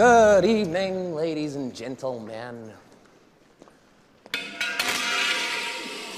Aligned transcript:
Good 0.00 0.46
evening, 0.46 1.14
ladies 1.14 1.56
and 1.56 1.74
gentlemen. 1.74 2.72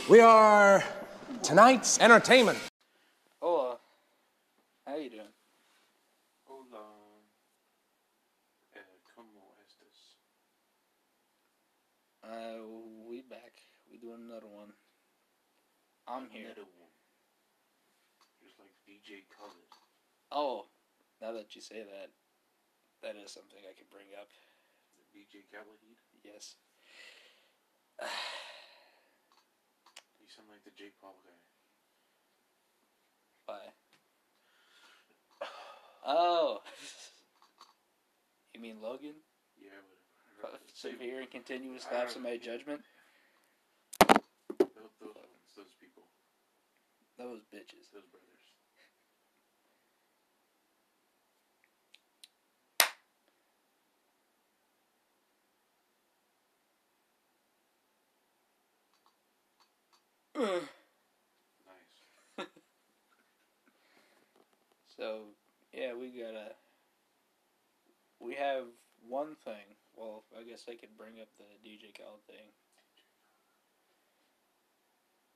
We 0.09 0.21
are 0.21 0.85
tonight's 1.43 1.99
entertainment. 1.99 2.61
Hola. 3.41 3.79
How 4.87 4.95
you 4.95 5.11
doing? 5.11 5.35
Hola. 6.45 6.79
Eh, 8.77 8.79
¿Cómo 9.17 9.59
estás? 9.67 10.15
Uh, 12.23 12.63
we 13.09 13.23
back. 13.23 13.55
We 13.91 13.99
doing 13.99 14.31
another 14.31 14.47
one. 14.47 14.75
I'm 16.07 16.31
here. 16.31 16.45
Another 16.45 16.71
one. 16.79 16.95
Just 18.45 18.61
like 18.61 18.75
DJ 18.87 19.25
Khaled. 19.37 19.75
Oh, 20.31 20.67
now 21.21 21.33
that 21.33 21.57
you 21.57 21.61
say 21.61 21.83
that, 21.83 22.11
that 23.03 23.17
is 23.19 23.31
something 23.31 23.59
I 23.67 23.75
could 23.75 23.91
bring 23.91 24.07
up. 24.19 24.29
Khaled 25.53 25.79
heat. 25.83 25.99
Yes. 26.25 26.55
You 30.23 30.29
sound 30.31 30.49
like 30.49 30.65
the 30.65 30.71
Jake 30.79 30.95
Paul 31.01 31.19
guy. 31.27 31.41
Bye. 33.47 33.73
Oh. 36.07 36.63
you 38.55 38.61
mean 38.61 38.81
Logan? 38.83 39.15
Yeah, 39.61 39.71
whatever. 40.41 40.59
Severe 40.75 41.21
and 41.21 41.31
continuous 41.31 41.87
lapse 41.93 42.17
in 42.17 42.23
my 42.23 42.37
judgment? 42.39 42.81
Those, 44.59 44.95
those 44.99 45.15
ones, 45.15 45.55
those 45.57 45.75
people, 45.79 46.03
Those 47.19 47.43
bitches. 47.55 47.87
those 47.95 48.07
brothers. 48.11 48.42
Nice. 60.37 60.59
So, 64.97 65.23
yeah, 65.73 65.95
we 65.95 66.11
gotta. 66.11 66.53
We 68.21 68.35
have 68.35 68.65
one 69.09 69.37
thing. 69.45 69.77
Well, 69.97 70.25
I 70.39 70.43
guess 70.43 70.65
I 70.69 70.75
could 70.75 70.97
bring 70.97 71.15
up 71.21 71.29
the 71.39 71.45
DJ 71.69 71.97
Khaled 71.97 72.25
thing. 72.27 72.53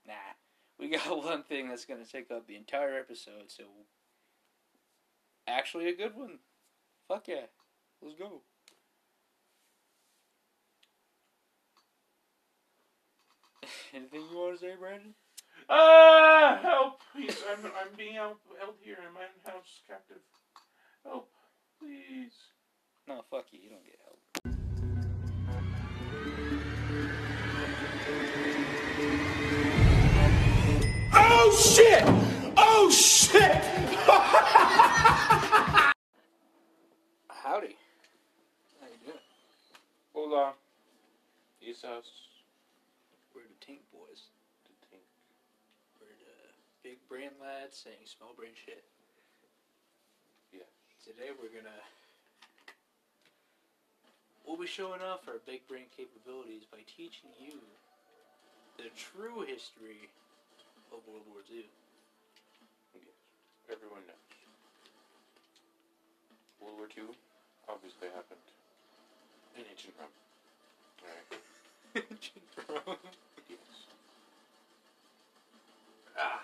Nah. 0.07 0.15
We 0.79 0.89
got 0.97 1.25
one 1.25 1.43
thing 1.43 1.69
that's 1.69 1.87
gonna 1.87 2.05
take 2.05 2.31
up 2.31 2.47
the 2.47 2.57
entire 2.57 2.99
episode, 2.99 3.49
so. 3.49 3.65
Actually, 5.49 5.89
a 5.89 5.97
good 5.97 6.15
one. 6.17 6.39
Fuck 7.09 7.29
yeah. 7.29 7.47
Let's 8.03 8.17
go. 8.17 8.43
Anything 13.95 14.23
you 14.31 14.37
want 14.37 14.59
to 14.59 14.67
say, 14.67 14.75
Brandon? 14.79 15.15
Ah, 15.69 16.59
help! 16.63 17.01
Please, 17.13 17.43
I'm, 17.51 17.65
I'm 17.67 17.97
being 17.97 18.15
held, 18.15 18.37
held 18.61 18.75
here 18.83 18.99
in 19.07 19.13
my 19.15 19.27
house 19.51 19.81
captive. 19.89 20.23
Help, 21.05 21.29
please. 21.81 22.33
No, 23.09 23.23
fuck 23.31 23.47
you. 23.53 23.61
You 23.63 23.71
don't 23.71 23.85
get 23.85 23.99
help. 24.05 24.19
Oh 31.15 31.51
shit! 31.75 32.05
Oh 32.57 32.91
shit! 32.91 33.65
Howdy. 37.29 37.77
How 38.81 38.87
you 38.87 38.99
doing? 39.05 39.19
Hola. 40.13 40.55
Jesus. 41.61 42.07
We're 43.35 43.43
the 43.43 43.59
Tink 43.61 43.85
Boys. 43.93 44.23
The 44.65 44.73
tink. 44.89 45.07
We're 46.01 46.17
the 46.17 46.89
brain 47.09 47.31
lads 47.41 47.79
saying 47.83 48.03
small 48.05 48.33
brain 48.37 48.53
shit. 48.55 48.83
Yeah. 50.53 50.67
Today 51.05 51.31
we're 51.31 51.55
gonna 51.55 51.81
we'll 54.47 54.57
be 54.57 54.67
showing 54.67 55.01
off 55.03 55.27
our 55.29 55.39
big 55.47 55.67
brain 55.69 55.87
capabilities 55.97 56.63
by 56.71 56.79
teaching 56.97 57.31
you 57.39 57.59
the 58.77 58.91
true 58.95 59.41
history 59.41 60.09
of 60.93 61.01
World 61.07 61.25
War 61.29 61.43
II. 61.51 61.65
Yes. 62.95 63.03
Everyone 63.71 64.03
knows. 64.07 64.27
World 66.61 66.77
War 66.79 66.89
II 66.97 67.15
obviously 67.69 68.09
happened 68.15 68.41
in 69.57 69.63
ancient 69.71 69.95
Rome. 69.99 70.09
Alright. 71.03 71.41
ancient 72.11 72.47
Rome? 72.69 72.97
Yes. 73.49 73.59
ah. 76.19 76.41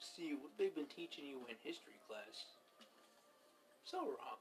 See 0.00 0.32
what 0.40 0.50
they've 0.58 0.74
been 0.74 0.81
teaching 0.94 1.24
you 1.24 1.38
in 1.48 1.56
history 1.64 1.96
class. 2.06 2.44
So 3.84 3.98
wrong. 3.98 4.40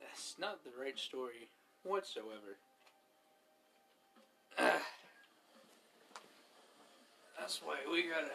That's 0.00 0.36
not 0.38 0.64
the 0.64 0.70
right 0.80 0.98
story 0.98 1.48
whatsoever. 1.82 2.56
That's 7.38 7.60
why 7.64 7.76
we 7.90 8.02
gotta 8.02 8.30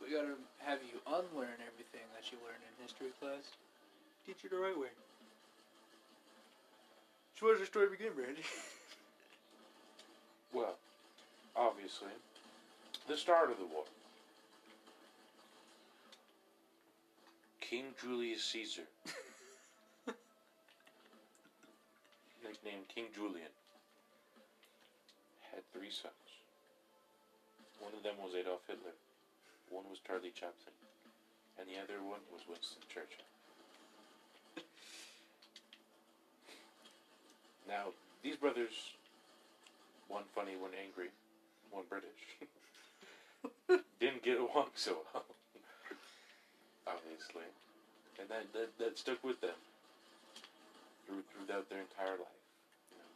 we 0.00 0.14
gotta 0.14 0.34
have 0.58 0.78
you 0.82 1.00
unlearn 1.06 1.58
everything 1.66 2.06
that 2.14 2.30
you 2.30 2.38
learned 2.46 2.62
in 2.62 2.82
history 2.82 3.12
class. 3.20 3.50
Teach 4.26 4.42
you 4.44 4.50
the 4.50 4.56
right 4.56 4.78
way. 4.78 4.88
So 7.38 7.46
where 7.46 7.54
does 7.54 7.60
the 7.60 7.66
story 7.66 7.88
begin, 7.90 8.12
Brandy? 8.14 8.42
Well, 10.52 10.74
obviously, 11.54 12.08
the 13.06 13.16
start 13.16 13.52
of 13.52 13.58
the 13.58 13.66
war. 13.66 13.84
King 17.70 17.94
Julius 18.02 18.42
Caesar, 18.46 18.82
nicknamed 22.42 22.88
King 22.92 23.04
Julian, 23.14 23.54
had 25.54 25.62
three 25.72 25.92
sons. 25.92 26.12
One 27.78 27.92
of 27.94 28.02
them 28.02 28.16
was 28.20 28.34
Adolf 28.34 28.62
Hitler, 28.66 28.98
one 29.70 29.84
was 29.88 30.00
Charlie 30.04 30.32
Chaplin, 30.34 30.74
and 31.60 31.68
the 31.68 31.78
other 31.80 32.02
one 32.02 32.18
was 32.32 32.42
Winston 32.48 32.82
Churchill. 32.92 33.30
Now, 37.68 37.94
these 38.24 38.34
brothers, 38.34 38.94
one 40.08 40.24
funny, 40.34 40.56
one 40.56 40.72
angry, 40.74 41.10
one 41.70 41.84
British, 41.88 42.34
didn't 44.00 44.24
get 44.24 44.38
along 44.40 44.70
so 44.74 45.06
well. 45.14 45.24
Obviously. 46.88 47.44
And 48.20 48.28
that, 48.28 48.52
that, 48.52 48.68
that 48.78 48.98
stuck 48.98 49.24
with 49.24 49.40
them 49.40 49.56
through, 51.06 51.24
throughout 51.32 51.68
their 51.70 51.80
entire 51.80 52.20
life. 52.20 52.44
You 52.92 53.00
know? 53.00 53.10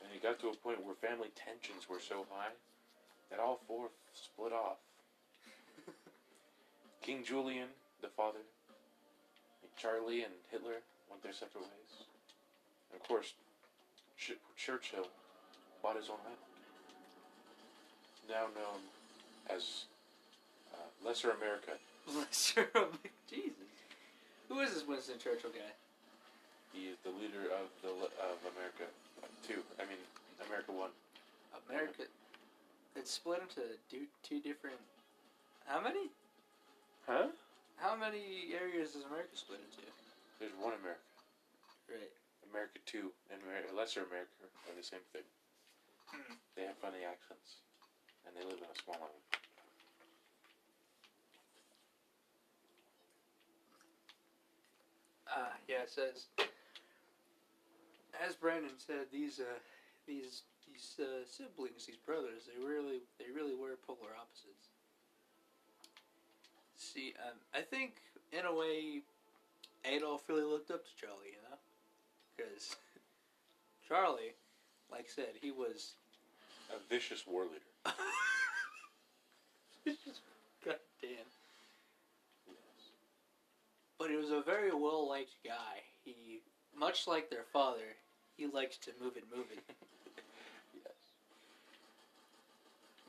And 0.00 0.08
it 0.16 0.22
got 0.22 0.40
to 0.40 0.48
a 0.48 0.56
point 0.56 0.80
where 0.82 0.96
family 0.96 1.28
tensions 1.36 1.84
were 1.88 2.00
so 2.00 2.24
high 2.32 2.56
that 3.30 3.38
all 3.38 3.60
four 3.68 3.88
split 4.14 4.52
off. 4.52 4.80
King 7.02 7.22
Julian, 7.22 7.68
the 8.00 8.08
father, 8.08 8.40
Charlie 9.76 10.22
and 10.22 10.32
Hitler 10.50 10.80
went 11.10 11.22
their 11.22 11.32
separate 11.32 11.62
ways. 11.62 11.92
And 12.90 13.00
of 13.00 13.06
course, 13.06 13.34
Ch- 14.16 14.40
Churchill 14.56 15.06
bought 15.82 15.96
his 15.96 16.08
own 16.08 16.16
island, 16.24 16.38
now 18.28 18.46
known 18.58 18.80
as 19.50 19.84
uh, 20.72 21.06
Lesser 21.06 21.30
America. 21.30 21.72
Sure, 22.32 22.66
Jesus. 23.28 23.70
Who 24.48 24.60
is 24.60 24.74
this 24.74 24.86
Winston 24.86 25.18
Churchill 25.18 25.50
guy? 25.50 25.72
He 26.72 26.86
is 26.92 26.96
the 27.02 27.10
leader 27.10 27.50
of 27.56 27.72
the 27.82 27.90
of 28.20 28.38
America 28.54 28.84
two. 29.46 29.62
I 29.80 29.88
mean, 29.88 29.98
America 30.46 30.72
one. 30.72 30.90
America. 31.68 32.04
It's 32.94 33.10
split 33.10 33.40
into 33.42 33.76
two, 33.90 34.06
two 34.22 34.40
different. 34.40 34.80
How 35.66 35.80
many? 35.80 36.08
Huh? 37.06 37.28
How 37.76 37.96
many 37.96 38.54
areas 38.56 38.94
is 38.94 39.04
America 39.04 39.34
split 39.34 39.60
into? 39.60 39.84
There's 40.40 40.54
one 40.60 40.72
America. 40.80 41.04
Right. 41.88 42.12
America 42.50 42.78
two 42.86 43.10
and 43.30 43.40
Amer- 43.44 43.74
Lesser 43.76 44.06
America 44.06 44.32
are 44.68 44.76
the 44.76 44.84
same 44.84 45.04
thing. 45.12 45.26
Hmm. 46.06 46.34
They 46.54 46.64
have 46.64 46.78
funny 46.78 47.02
accents, 47.02 47.60
and 48.24 48.32
they 48.36 48.44
live 48.46 48.62
in 48.62 48.70
a 48.70 48.78
small 48.80 48.96
island. 48.96 49.26
Ah, 55.28 55.52
yeah. 55.76 55.82
It 55.82 55.90
says, 55.90 56.26
as 58.26 58.34
Brandon 58.34 58.78
said, 58.78 59.06
these 59.12 59.40
uh, 59.40 59.58
these 60.06 60.42
these 60.76 60.96
uh, 61.00 61.24
siblings, 61.24 61.86
these 61.86 61.96
brothers, 61.96 62.48
they 62.48 62.64
really, 62.64 63.00
they 63.18 63.26
really 63.34 63.54
were 63.54 63.76
polar 63.86 64.12
opposites. 64.18 64.68
See, 66.76 67.14
um, 67.26 67.36
I 67.54 67.60
think 67.60 67.96
in 68.32 68.44
a 68.44 68.54
way, 68.54 69.02
Adolf 69.84 70.22
really 70.28 70.44
looked 70.44 70.70
up 70.70 70.84
to 70.84 70.90
Charlie, 71.00 71.32
you 71.32 71.42
know, 71.48 71.56
because 72.36 72.76
Charlie, 73.88 74.34
like 74.90 75.06
I 75.08 75.14
said, 75.14 75.38
he 75.40 75.50
was 75.50 75.94
A 76.70 76.78
vicious 76.88 77.26
war 77.26 77.44
leader. 77.44 77.64
God 80.64 80.80
damn. 81.00 81.35
But 84.06 84.12
he 84.12 84.22
was 84.22 84.30
a 84.30 84.40
very 84.40 84.70
well 84.70 85.08
liked 85.08 85.34
guy. 85.44 85.82
He, 86.04 86.38
much 86.78 87.08
like 87.08 87.28
their 87.28 87.42
father, 87.52 87.98
he 88.36 88.46
liked 88.46 88.80
to 88.84 88.92
move 89.02 89.16
it, 89.16 89.24
move 89.34 89.46
it, 89.50 89.58
Yes. 90.74 90.94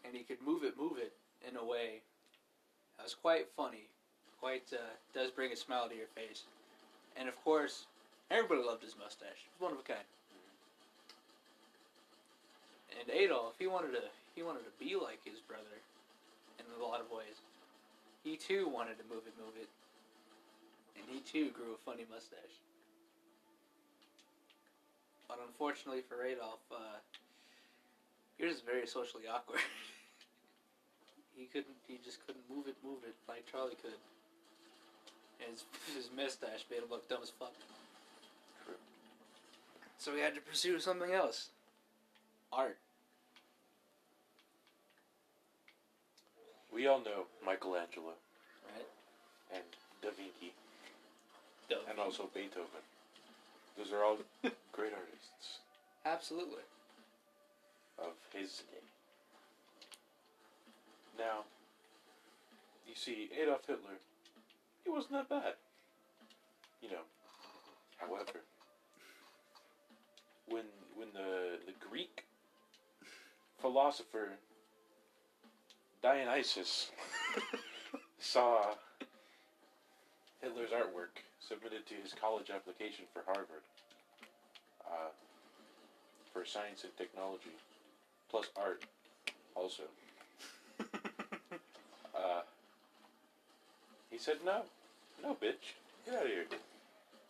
and 0.04 0.16
he 0.18 0.24
could 0.24 0.42
move 0.42 0.64
it, 0.64 0.74
move 0.76 0.98
it 0.98 1.14
in 1.48 1.56
a 1.56 1.64
way 1.64 2.02
that 2.98 3.04
was 3.04 3.14
quite 3.14 3.46
funny. 3.56 3.86
Quite 4.42 4.74
uh, 4.74 4.98
does 5.14 5.30
bring 5.30 5.52
a 5.52 5.56
smile 5.56 5.88
to 5.88 5.94
your 5.94 6.10
face. 6.16 6.50
And 7.16 7.30
of 7.30 7.36
course, 7.44 7.86
everybody 8.32 8.66
loved 8.66 8.82
his 8.82 8.98
mustache. 8.98 9.46
It 9.46 9.54
was 9.54 9.70
one 9.70 9.74
of 9.74 9.78
a 9.78 9.84
kind. 9.86 10.10
And 12.98 13.08
Adolf, 13.14 13.54
he 13.60 13.68
wanted 13.68 13.92
to 13.92 14.02
he 14.34 14.42
wanted 14.42 14.66
to 14.66 14.74
be 14.84 14.96
like 14.96 15.22
his 15.24 15.42
brother 15.46 15.78
in 16.58 16.66
a 16.74 16.84
lot 16.84 17.02
of 17.02 17.12
ways. 17.14 17.38
He 18.24 18.36
too 18.36 18.68
wanted 18.68 18.98
to 18.98 19.06
move 19.14 19.30
it, 19.30 19.38
move 19.38 19.54
it. 19.62 19.70
And 20.98 21.06
he 21.08 21.20
too 21.22 21.52
grew 21.52 21.74
a 21.74 21.78
funny 21.86 22.06
mustache. 22.10 22.58
But 25.28 25.40
unfortunately 25.46 26.02
for 26.02 26.24
Adolf, 26.24 26.60
uh, 26.72 27.00
he 28.38 28.46
was 28.46 28.62
very 28.62 28.88
socially 28.88 29.24
awkward. 29.32 29.60
he 31.38 31.46
couldn't, 31.46 31.76
he 31.88 32.00
just 32.04 32.26
couldn't 32.26 32.44
move 32.50 32.68
it, 32.68 32.76
move 32.84 33.00
it 33.04 33.16
like 33.28 33.46
Charlie 33.50 33.78
could. 33.82 34.00
And 35.42 35.52
his, 35.52 35.64
his 35.96 36.10
mustache 36.16 36.66
made 36.72 36.78
him 36.78 36.90
look 36.90 37.08
dumb 37.10 37.20
as 37.22 37.30
fuck. 37.30 37.54
So 39.98 40.14
he 40.14 40.22
had 40.22 40.36
to 40.36 40.42
pursue 40.42 40.80
something 40.80 41.12
else. 41.12 41.50
Art. 42.54 42.78
We 46.72 46.86
all 46.86 47.00
know 47.00 47.26
Michelangelo 47.44 48.14
Right? 48.76 48.86
and 49.52 49.64
Da 50.02 50.10
Vinci 50.10 50.54
And 51.70 52.00
also 52.00 52.30
Beethoven. 52.34 52.84
Those 53.78 53.92
are 53.92 54.04
all 54.04 54.18
great 54.72 54.94
artists 54.94 55.60
Absolutely. 56.06 56.64
of 58.00 58.14
his 58.34 58.64
day. 58.72 58.86
Now, 61.18 61.44
you 62.88 62.96
see, 62.96 63.30
Adolf 63.42 63.66
Hitler, 63.68 64.00
he 64.84 64.90
wasn't 64.90 65.14
that 65.14 65.30
bad. 65.30 65.54
You 66.82 66.90
know, 66.90 67.04
however, 67.98 68.44
when 70.48 70.64
when 70.96 71.10
the 71.14 71.58
the 71.66 71.74
Greek 71.90 72.24
philosopher 73.60 74.38
Dionysus 76.02 76.92
saw 78.20 78.76
Hitler's 80.42 80.70
artwork 80.70 81.18
submitted 81.40 81.86
to 81.88 81.96
his 81.96 82.14
college 82.14 82.50
application 82.50 83.06
for 83.14 83.24
Harvard 83.26 83.66
uh, 84.86 85.10
for 86.32 86.46
science 86.46 86.84
and 86.84 86.96
technology, 86.98 87.56
plus 88.30 88.48
art, 88.56 88.84
also. 89.56 89.84
Uh, 92.18 92.42
he 94.10 94.18
said, 94.18 94.38
"No, 94.44 94.64
no, 95.22 95.36
bitch, 95.36 95.78
get 96.04 96.16
out 96.16 96.24
of 96.24 96.32
here, 96.32 96.46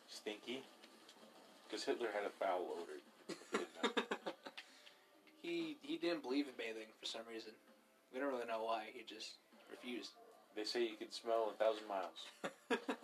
stinky." 0.07 0.63
Because 1.67 1.83
Hitler 1.83 2.07
had 2.13 2.23
a 2.23 2.29
foul 2.29 2.63
odor. 2.71 3.01
if 3.27 3.35
you 3.51 3.59
didn't 3.59 3.83
know. 3.83 4.31
he 5.41 5.75
he 5.81 5.97
didn't 5.97 6.23
believe 6.23 6.47
in 6.47 6.53
bathing 6.57 6.87
for 7.01 7.05
some 7.05 7.23
reason. 7.29 7.51
We 8.13 8.21
don't 8.21 8.31
really 8.31 8.47
know 8.47 8.63
why. 8.63 8.85
He 8.93 9.03
just 9.03 9.31
refused. 9.69 10.11
They 10.57 10.63
say 10.63 10.81
you 10.81 10.97
can 10.97 11.11
smell 11.11 11.53
a 11.53 11.63
thousand 11.63 11.87
miles. 11.87 12.81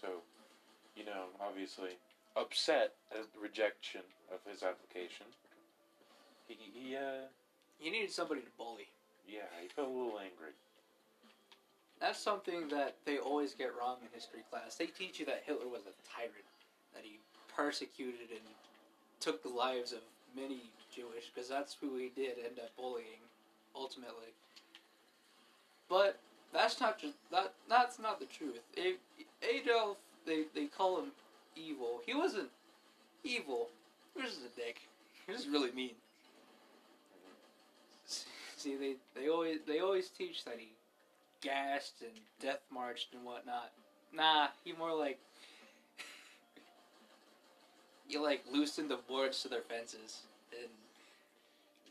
So, 0.00 0.20
you 0.94 1.06
know, 1.06 1.32
obviously 1.40 1.96
upset 2.36 2.92
at 3.10 3.32
the 3.32 3.40
rejection 3.40 4.02
of 4.28 4.38
his 4.44 4.62
application. 4.62 5.24
He, 6.46 6.58
he 6.60 6.94
uh, 6.94 7.24
he 7.78 7.88
needed 7.88 8.12
somebody 8.12 8.42
to 8.42 8.52
bully. 8.58 8.88
yeah, 9.26 9.48
he 9.62 9.68
felt 9.68 9.88
a 9.88 9.90
little 9.90 10.18
angry. 10.18 10.52
That's 12.00 12.20
something 12.20 12.68
that 12.68 12.96
they 13.06 13.16
always 13.16 13.54
get 13.54 13.72
wrong 13.80 13.96
in 14.02 14.08
history 14.12 14.44
class. 14.50 14.74
They 14.74 14.86
teach 14.86 15.18
you 15.18 15.24
that 15.24 15.44
Hitler 15.46 15.68
was 15.68 15.88
a 15.88 15.96
tyrant, 16.04 16.52
that 16.92 17.02
he 17.02 17.18
persecuted 17.48 18.28
and 18.28 18.44
took 19.20 19.42
the 19.42 19.48
lives 19.48 19.92
of 19.92 20.00
many 20.36 20.68
Jewish, 20.94 21.30
because 21.34 21.48
that's 21.48 21.76
who 21.80 21.96
he 21.96 22.10
did 22.14 22.38
end 22.38 22.58
up 22.58 22.70
bullying, 22.76 23.22
ultimately. 23.74 24.32
But 25.88 26.18
that's 26.52 26.80
not 26.80 26.98
just 26.98 27.14
that. 27.30 27.52
That's 27.68 27.98
not 27.98 28.20
the 28.20 28.26
truth. 28.26 28.60
A- 28.76 28.96
Adolf, 29.46 29.98
they 30.26 30.44
they 30.54 30.66
call 30.66 31.00
him 31.00 31.10
evil. 31.56 32.00
He 32.06 32.14
wasn't 32.14 32.48
evil. 33.22 33.68
He 34.14 34.22
was 34.22 34.32
just 34.32 34.46
a 34.46 34.60
dick. 34.60 34.80
He 35.26 35.32
was 35.32 35.48
really 35.48 35.72
mean. 35.72 35.94
See, 38.06 38.76
they, 38.76 38.94
they 39.14 39.28
always 39.28 39.58
they 39.66 39.80
always 39.80 40.08
teach 40.08 40.44
that 40.44 40.56
he 40.58 40.68
gassed 41.42 42.00
and 42.00 42.10
death 42.40 42.60
marched 42.72 43.14
and 43.14 43.24
whatnot. 43.24 43.72
Nah, 44.12 44.48
he 44.64 44.72
more 44.72 44.94
like 44.94 45.18
he 48.08 48.18
like 48.18 48.42
loosened 48.50 48.90
the 48.90 48.98
boards 49.08 49.42
to 49.42 49.48
their 49.48 49.60
fences 49.60 50.22
and 50.52 50.70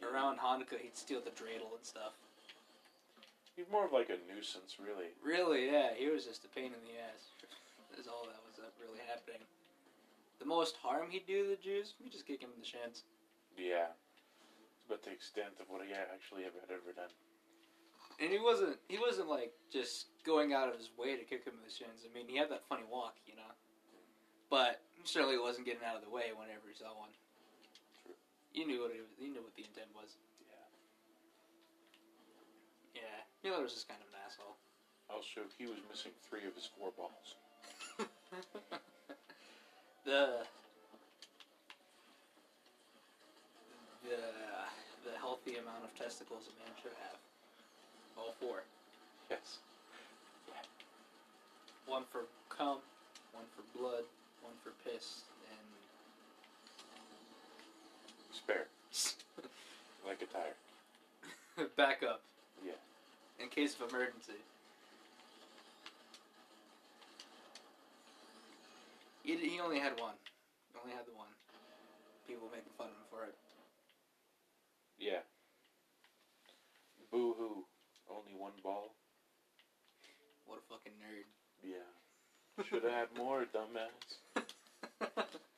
around 0.02 0.40
Hanukkah 0.40 0.82
he'd 0.82 0.98
steal 0.98 1.22
the 1.22 1.32
dreidel 1.32 1.76
and 1.78 1.86
stuff. 1.86 2.18
He's 3.56 3.70
more 3.70 3.86
of 3.86 3.94
like 3.94 4.10
a 4.10 4.18
nuisance, 4.26 4.82
really. 4.82 5.14
Really, 5.22 5.70
yeah, 5.70 5.94
he 5.94 6.10
was 6.10 6.26
just 6.26 6.46
a 6.46 6.50
pain 6.50 6.74
in 6.74 6.82
the 6.82 6.98
ass. 6.98 7.30
Is 7.94 8.10
all 8.10 8.26
that 8.26 8.42
was 8.42 8.58
uh, 8.58 8.66
really 8.82 9.06
happening. 9.06 9.46
The 10.42 10.50
most 10.50 10.82
harm 10.82 11.14
he'd 11.14 11.30
do 11.30 11.46
to 11.46 11.50
the 11.54 11.62
Jews, 11.62 11.94
we 12.02 12.10
just 12.10 12.26
kick 12.26 12.42
him 12.42 12.50
in 12.50 12.60
the 12.60 12.66
shins. 12.66 13.06
Yeah. 13.54 13.94
It's 14.82 14.90
about 14.90 15.06
the 15.06 15.14
extent 15.14 15.62
of 15.62 15.70
what 15.70 15.86
he 15.86 15.94
actually 15.94 16.50
ever 16.50 16.58
had 16.58 16.74
ever 16.74 16.90
done. 16.92 17.14
And 18.18 18.34
he 18.34 18.42
wasn't 18.42 18.82
he 18.90 18.98
wasn't 18.98 19.30
like 19.30 19.54
just 19.72 20.10
going 20.26 20.54
out 20.54 20.70
of 20.70 20.76
his 20.76 20.90
way 20.98 21.16
to 21.16 21.24
kick 21.24 21.46
him 21.46 21.54
in 21.54 21.64
the 21.64 21.72
shins. 21.74 22.02
I 22.02 22.10
mean, 22.14 22.26
he 22.28 22.38
had 22.38 22.50
that 22.50 22.66
funny 22.68 22.84
walk, 22.90 23.22
you 23.30 23.38
know. 23.38 23.54
But 24.50 24.82
he 24.98 25.06
certainly 25.06 25.38
wasn't 25.38 25.66
getting 25.66 25.86
out 25.86 25.96
of 25.96 26.04
the 26.04 26.10
way 26.10 26.34
whenever 26.34 26.66
he 26.66 26.76
saw 26.76 26.94
one. 26.98 27.14
You 28.54 28.68
knew 28.68 28.82
what 28.86 28.92
it 28.94 29.02
was. 29.02 29.10
You 29.18 29.34
knew 29.34 29.42
what 29.42 29.56
the 29.58 29.66
intent 29.66 29.90
was. 29.98 30.14
Yeah. 30.46 30.62
Yeah, 33.02 33.18
Hitler 33.42 33.66
was 33.66 33.74
just 33.74 33.90
kind 33.90 33.98
of 34.00 34.06
an 34.14 34.20
asshole. 34.22 34.54
Also, 35.10 35.50
he 35.58 35.66
was 35.66 35.82
missing 35.90 36.14
three 36.30 36.46
of 36.46 36.54
his 36.54 36.70
four 36.78 36.94
balls. 36.94 37.34
the 40.06 40.46
the 44.06 44.22
the 45.04 45.18
healthy 45.18 45.58
amount 45.58 45.84
of 45.84 45.90
testicles 45.98 46.46
a 46.46 46.54
man 46.62 46.70
should 46.82 46.94
have. 47.10 47.18
All 48.18 48.34
four. 48.40 48.64
Yes. 49.30 49.58
One 51.86 52.04
for 52.12 52.26
cum, 52.50 52.78
one 53.34 53.46
for 53.58 53.64
blood, 53.78 54.04
one 54.42 54.54
for 54.64 54.72
piss, 54.86 55.24
Spare. 58.44 58.68
Like 60.06 60.22
a 60.22 60.26
tire. 60.26 61.68
backup 61.78 62.22
Yeah. 62.66 62.74
in 63.40 63.48
case 63.48 63.74
of 63.80 63.90
emergency. 63.90 64.34
He, 69.24 69.38
he 69.38 69.60
only 69.62 69.80
had 69.80 69.98
one. 69.98 70.16
He 70.74 70.80
only 70.84 70.94
had 70.94 71.06
the 71.08 71.16
one. 71.18 71.30
People 72.28 72.50
making 72.52 72.74
fun 72.78 72.88
of 72.88 72.94
him 72.94 73.08
for 73.10 73.24
it. 73.24 73.36
Yeah. 75.00 75.24
Boo 77.10 77.34
hoo. 77.38 77.64
Only 78.12 78.34
one 78.38 78.52
ball. 78.62 78.94
What 80.46 80.60
a 80.60 80.74
fucking 80.74 80.92
nerd. 81.00 81.24
Yeah. 81.64 82.66
Should 82.70 82.84
have 82.84 82.92
had 82.92 83.08
more, 83.18 83.46
dumbass. 83.56 84.44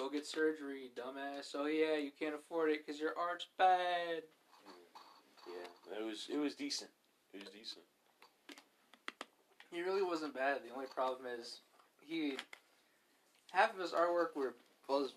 Go 0.00 0.08
get 0.08 0.26
surgery, 0.26 0.90
dumbass. 0.96 1.54
Oh 1.54 1.66
yeah, 1.66 1.98
you 1.98 2.10
can't 2.18 2.34
afford 2.34 2.70
it 2.70 2.86
because 2.86 2.98
your 2.98 3.12
art's 3.18 3.48
bad. 3.58 4.22
Yeah. 5.46 5.98
It 5.98 6.06
was 6.06 6.26
it 6.32 6.38
was 6.38 6.54
decent. 6.54 6.88
It 7.34 7.40
was 7.40 7.50
decent. 7.52 7.84
He 9.70 9.82
really 9.82 10.02
wasn't 10.02 10.34
bad. 10.34 10.60
The 10.66 10.74
only 10.74 10.86
problem 10.86 11.28
is 11.38 11.60
he 12.00 12.38
half 13.52 13.74
of 13.74 13.78
his 13.78 13.92
artwork 13.92 14.34
were 14.34 14.54
was 14.88 15.12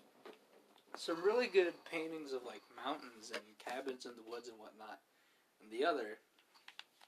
some 0.98 1.24
really 1.24 1.46
good 1.46 1.72
paintings 1.90 2.34
of 2.34 2.44
like 2.44 2.60
mountains 2.76 3.32
and 3.32 3.42
cabins 3.66 4.04
in 4.04 4.12
the 4.16 4.30
woods 4.30 4.48
and 4.48 4.58
whatnot, 4.58 4.98
and 5.62 5.72
the 5.72 5.86
other 5.86 6.18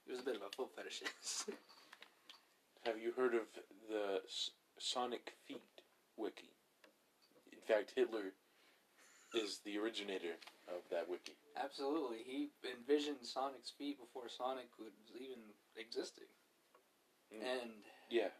he 0.06 0.12
was 0.12 0.20
a 0.22 0.24
bit 0.24 0.36
of 0.36 0.40
a 0.40 0.56
foot 0.56 0.70
fetishist. 0.74 1.50
Have 2.86 2.98
you 2.98 3.12
heard 3.14 3.34
of 3.34 3.42
the 3.90 4.20
S- 4.24 4.48
Sonic 4.78 5.34
Feet 5.46 5.60
wiki? 6.16 6.55
In 7.66 7.74
fact, 7.74 7.92
Hitler 7.96 8.30
is 9.34 9.58
the 9.64 9.76
originator 9.78 10.38
of 10.68 10.86
that 10.90 11.08
wiki. 11.08 11.34
Absolutely, 11.56 12.22
he 12.24 12.50
envisioned 12.62 13.26
Sonic's 13.26 13.72
feet 13.76 13.98
before 13.98 14.28
Sonic 14.28 14.68
was 14.78 14.92
even 15.18 15.42
existing, 15.74 16.28
Mm. 17.32 17.42
and 17.42 17.84
Yeah. 18.08 18.30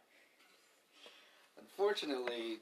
unfortunately, 1.57 2.61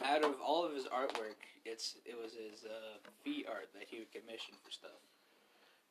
out 0.00 0.24
of 0.24 0.40
all 0.40 0.64
of 0.64 0.72
his 0.72 0.86
artwork, 0.86 1.36
it's 1.66 1.96
it 2.06 2.16
was 2.16 2.32
his 2.32 2.64
uh, 2.64 2.98
feet 3.22 3.46
art 3.46 3.70
that 3.74 3.84
he 3.88 3.98
would 3.98 4.12
commission 4.12 4.56
for 4.64 4.70
stuff. 4.70 5.02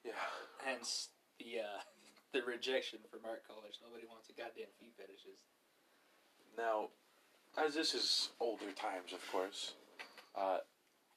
Yeah. 0.03 0.13
Hence 0.57 1.09
the 1.37 1.59
uh, 1.59 1.81
the 2.31 2.41
rejection 2.41 2.99
from 3.11 3.23
art 3.25 3.45
college. 3.45 3.79
Nobody 3.83 4.07
wants 4.07 4.29
a 4.29 4.33
goddamn 4.33 4.73
feet 4.79 4.95
fetishes. 4.97 5.43
Now, 6.57 6.89
as 7.57 7.75
this 7.75 7.93
is 7.93 8.29
older 8.39 8.71
times, 8.75 9.13
of 9.13 9.31
course, 9.31 9.73
uh, 10.35 10.57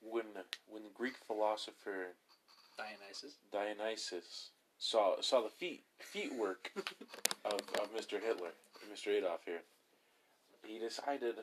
when 0.03 0.25
when 0.69 0.83
the 0.83 0.91
Greek 0.95 1.15
philosopher 1.27 2.15
Dionysus. 2.77 3.37
Dionysus 3.53 4.51
saw 4.79 5.21
saw 5.21 5.43
the 5.43 5.49
feet 5.49 5.85
feet 5.99 6.35
work 6.35 6.73
of, 7.45 7.61
of 7.81 7.95
Mr. 7.97 8.21
Hitler, 8.21 8.51
Mr. 8.93 9.09
Adolf 9.09 9.41
here, 9.45 9.63
he 10.63 10.79
decided, 10.79 11.37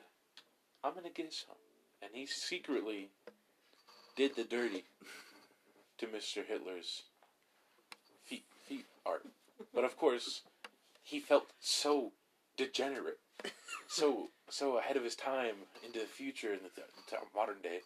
I'm 0.83 0.93
gonna 0.93 1.09
get 1.09 1.33
some, 1.33 1.55
and 2.01 2.11
he 2.13 2.25
secretly 2.25 3.09
did 4.15 4.35
the 4.35 4.43
dirty 4.43 4.83
to 5.97 6.05
Mr. 6.07 6.45
Hitler's 6.45 7.03
feet 8.23 8.45
feet 8.67 8.85
art. 9.05 9.25
But 9.73 9.85
of 9.85 9.97
course, 9.97 10.41
he 11.01 11.19
felt 11.19 11.47
so 11.59 12.11
degenerate, 12.57 13.19
so 13.87 14.29
so 14.49 14.77
ahead 14.77 14.97
of 14.97 15.03
his 15.03 15.15
time 15.15 15.55
into 15.85 15.99
the 15.99 16.05
future 16.05 16.53
in 16.53 16.59
the 16.63 16.69
t- 16.69 16.87
t- 17.09 17.15
modern 17.35 17.61
day 17.63 17.79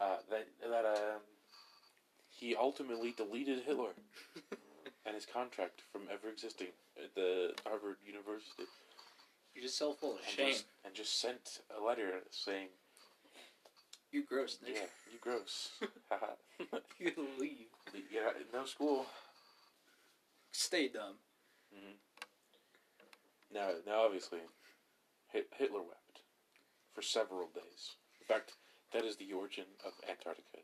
uh, 0.00 0.16
that 0.30 0.46
that 0.68 0.84
um, 0.84 1.20
he 2.30 2.54
ultimately 2.54 3.12
deleted 3.16 3.62
Hitler 3.64 3.90
and 5.06 5.14
his 5.14 5.26
contract 5.26 5.82
from 5.92 6.02
ever 6.12 6.28
existing 6.30 6.68
at 7.02 7.14
the 7.14 7.52
Harvard 7.66 7.96
University, 8.06 8.64
You're 9.54 9.64
just 9.64 9.78
so 9.78 9.92
full 9.92 10.12
of 10.12 10.18
and 10.18 10.28
shame. 10.28 10.52
just 10.52 10.64
and 10.84 10.94
just 10.94 11.20
sent 11.20 11.60
a 11.78 11.82
letter 11.84 12.20
saying, 12.30 12.68
You 14.12 14.24
gross 14.24 14.58
"Yeah, 14.66 14.80
you 15.12 15.18
gross, 15.20 15.70
You 16.98 17.12
leave. 17.40 17.66
yeah, 18.12 18.30
no 18.52 18.64
school." 18.66 19.06
Stay 20.52 20.88
dumb. 20.88 21.14
Now, 23.52 23.70
now, 23.86 24.04
obviously, 24.04 24.40
Hitler 25.32 25.80
wept 25.80 26.20
for 26.94 27.02
several 27.02 27.48
days. 27.54 27.96
In 28.20 28.26
fact, 28.26 28.52
that 28.92 29.04
is 29.04 29.16
the 29.16 29.32
origin 29.32 29.64
of 29.84 29.92
Antarctica. 30.08 30.58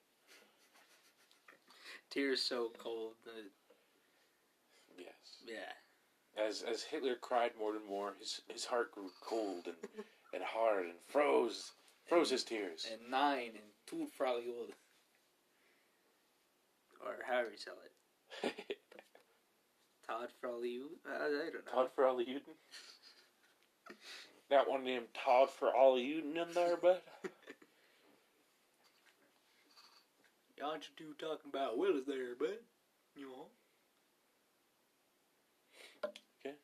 Tears 2.10 2.42
so 2.42 2.70
cold. 2.78 3.14
That, 3.24 3.50
Yes. 4.96 5.14
yeah. 5.46 5.72
As 6.42 6.62
as 6.62 6.82
Hitler 6.82 7.16
cried 7.16 7.52
more 7.58 7.74
and 7.74 7.84
more, 7.86 8.14
his 8.18 8.40
his 8.48 8.64
heart 8.64 8.92
grew 8.92 9.10
cold 9.20 9.66
and, 9.66 9.76
and 10.34 10.42
hard 10.42 10.86
and 10.86 10.94
froze 11.08 11.72
froze 12.06 12.30
his 12.30 12.44
tears. 12.44 12.86
And 12.90 13.10
nine 13.10 13.50
and 13.54 13.72
two 13.86 14.08
probably 14.16 14.48
old. 14.48 14.70
Or 17.00 17.16
however 17.26 17.50
you 17.50 17.56
sell 17.56 17.74
it. 17.84 18.54
Todd 20.06 20.28
Frolly. 20.40 20.80
I, 21.08 21.16
I 21.16 21.18
don't 21.28 21.66
know. 21.66 21.72
Todd 21.72 21.90
for 21.94 22.06
Ollie 22.06 22.26
Uden. 22.26 22.54
That 24.50 24.68
one 24.68 24.84
named 24.84 25.06
Todd 25.14 25.50
for 25.50 25.74
Ollie 25.74 26.02
Uden 26.22 26.36
in 26.36 26.54
there, 26.54 26.76
but 26.80 27.02
Y'all 30.58 30.74
you 30.76 30.80
two 30.96 31.14
talking 31.18 31.50
about 31.50 31.76
Willis 31.76 32.04
there, 32.06 32.34
bud? 32.38 32.56
You 33.16 33.28
know? 33.28 33.46
Okay. 36.40 36.54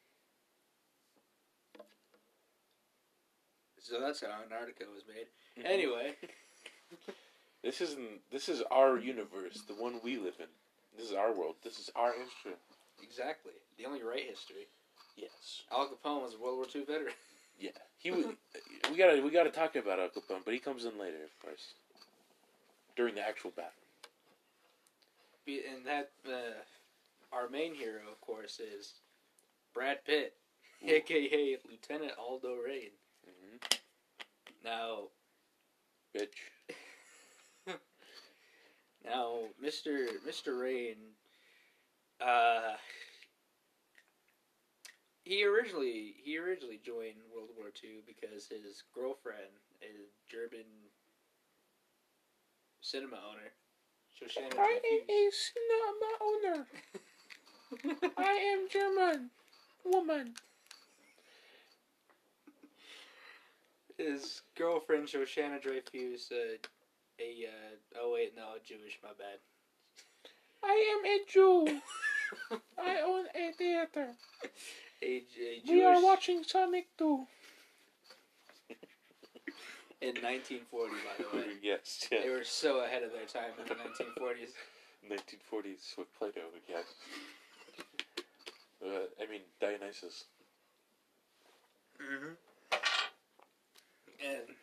So 3.81 4.01
that's 4.01 4.21
how 4.21 4.29
Antarctica 4.43 4.85
was 4.95 5.03
made. 5.09 5.27
Mm-hmm. 5.59 5.67
Anyway, 5.67 6.15
this 7.65 7.81
isn't 7.81 8.21
this 8.31 8.49
is 8.49 8.63
our 8.71 8.99
universe, 8.99 9.63
the 9.67 9.75
one 9.75 10.01
we 10.05 10.17
live 10.17 10.35
in. 10.39 10.47
This 10.97 11.11
is 11.11 11.15
our 11.15 11.33
world. 11.33 11.57
This 11.65 11.79
is 11.79 11.91
our 11.97 12.13
history. 12.13 12.53
Exactly. 13.03 13.53
The 13.79 13.87
only 13.87 14.03
right 14.03 14.23
history. 14.29 14.69
Yes. 15.17 15.63
Al 15.73 15.89
Capone 15.89 16.23
was 16.23 16.35
a 16.35 16.39
World 16.43 16.57
War 16.57 16.67
II 16.75 16.85
veteran. 16.85 17.15
Yeah. 17.63 17.73
He 17.99 18.11
was, 18.11 18.25
we 18.91 18.97
gotta 18.97 19.21
we 19.21 19.29
gotta 19.31 19.51
talk 19.51 19.77
about 19.77 20.01
Al 20.01 20.09
Capone, 20.09 20.41
but 20.47 20.55
he 20.55 20.59
comes 20.61 20.87
in 20.87 20.99
later, 20.99 21.19
of 21.23 21.39
course. 21.45 21.75
During 22.97 23.17
the 23.17 23.21
actual 23.21 23.51
battle. 23.51 23.73
Be- 25.45 25.61
And 25.71 25.85
that, 25.85 26.11
uh, 26.27 26.55
our 27.37 27.51
main 27.51 27.75
hero, 27.75 28.01
of 28.11 28.19
course, 28.23 28.61
is 28.61 28.95
Brad 29.75 30.03
Pitt, 30.07 30.33
aka 30.83 31.59
Lieutenant 31.71 32.13
Aldo 32.19 32.55
Raine. 32.67 32.97
Mhm. 33.29 33.79
Now, 34.65 35.09
Bitch. 36.17 36.29
now, 39.05 39.41
Mister 39.61 40.07
Mister 40.25 40.57
Raine, 40.57 40.97
uh, 42.21 42.77
he 45.25 45.45
originally 45.45 46.15
he 46.23 46.39
originally 46.39 46.81
joined 46.85 47.17
World 47.35 47.51
War 47.57 47.69
II 47.83 48.03
because 48.07 48.47
his 48.47 48.83
girlfriend, 48.95 49.53
a 49.83 49.93
German 50.31 50.67
cinema 52.81 53.17
owner, 53.17 53.53
Shoshana 54.17 54.51
Dreyfus, 54.51 55.53
not 55.71 55.95
my 56.01 56.15
owner. 56.21 56.67
I 58.19 58.33
am 58.33 58.69
German 58.69 59.31
woman. 59.85 60.35
his 64.01 64.43
girlfriend 64.57 65.09
Shoshana 65.09 65.61
Dreyfus, 65.61 66.31
uh, 66.33 66.57
a 67.21 67.47
uh, 67.47 68.01
oh 68.01 68.13
wait 68.15 68.35
no 68.37 68.55
Jewish 68.65 68.99
my 69.03 69.11
bad. 69.11 69.39
I 70.63 70.99
am 70.99 71.05
a 71.05 71.19
Jew. 71.31 71.81
I 72.79 73.01
own 73.05 73.27
a 73.35 73.53
theater. 73.53 74.09
A, 75.03 75.07
a 75.07 75.23
Jewish 75.65 75.71
We 75.71 75.83
are 75.83 76.03
watching 76.03 76.45
Sonic 76.45 76.89
2. 76.99 77.05
in 80.03 80.15
1940 80.21 80.93
by 80.93 81.25
the 81.25 81.37
way. 81.39 81.45
yes, 81.63 82.07
They 82.11 82.29
were 82.29 82.45
so 82.45 82.85
ahead 82.85 83.03
of 83.03 83.13
their 83.13 83.25
time 83.25 83.53
in 83.59 83.67
the 83.67 83.77
1940s. 83.77 84.53
1940s 85.11 85.97
with 85.97 86.15
Plato, 86.19 86.41
yes. 86.69 86.85
Uh, 88.85 89.07
I 89.19 89.31
mean, 89.31 89.41
Dionysus. 89.59 90.25
Mm-hmm. 92.01 92.35
And 94.23 94.57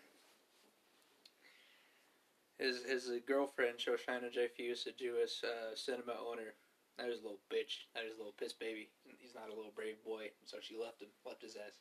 his 2.60 2.84
his 2.84 3.10
uh, 3.10 3.14
girlfriend 3.28 3.78
Shoshana 3.78 4.32
Dreyfus, 4.34 4.88
a 4.88 4.92
Jewish 4.92 5.44
uh, 5.44 5.76
cinema 5.76 6.14
owner, 6.28 6.54
that 6.98 7.08
was 7.08 7.20
a 7.20 7.24
little 7.24 7.46
bitch. 7.54 7.86
That 7.94 8.06
was 8.06 8.16
a 8.16 8.18
little 8.18 8.36
piss 8.38 8.54
baby. 8.54 8.90
He's 9.20 9.36
not 9.36 9.50
a 9.50 9.56
little 9.56 9.74
brave 9.76 10.02
boy, 10.04 10.34
so 10.46 10.58
she 10.62 10.78
left 10.78 11.02
him, 11.02 11.10
left 11.26 11.42
his 11.42 11.56
ass. 11.56 11.78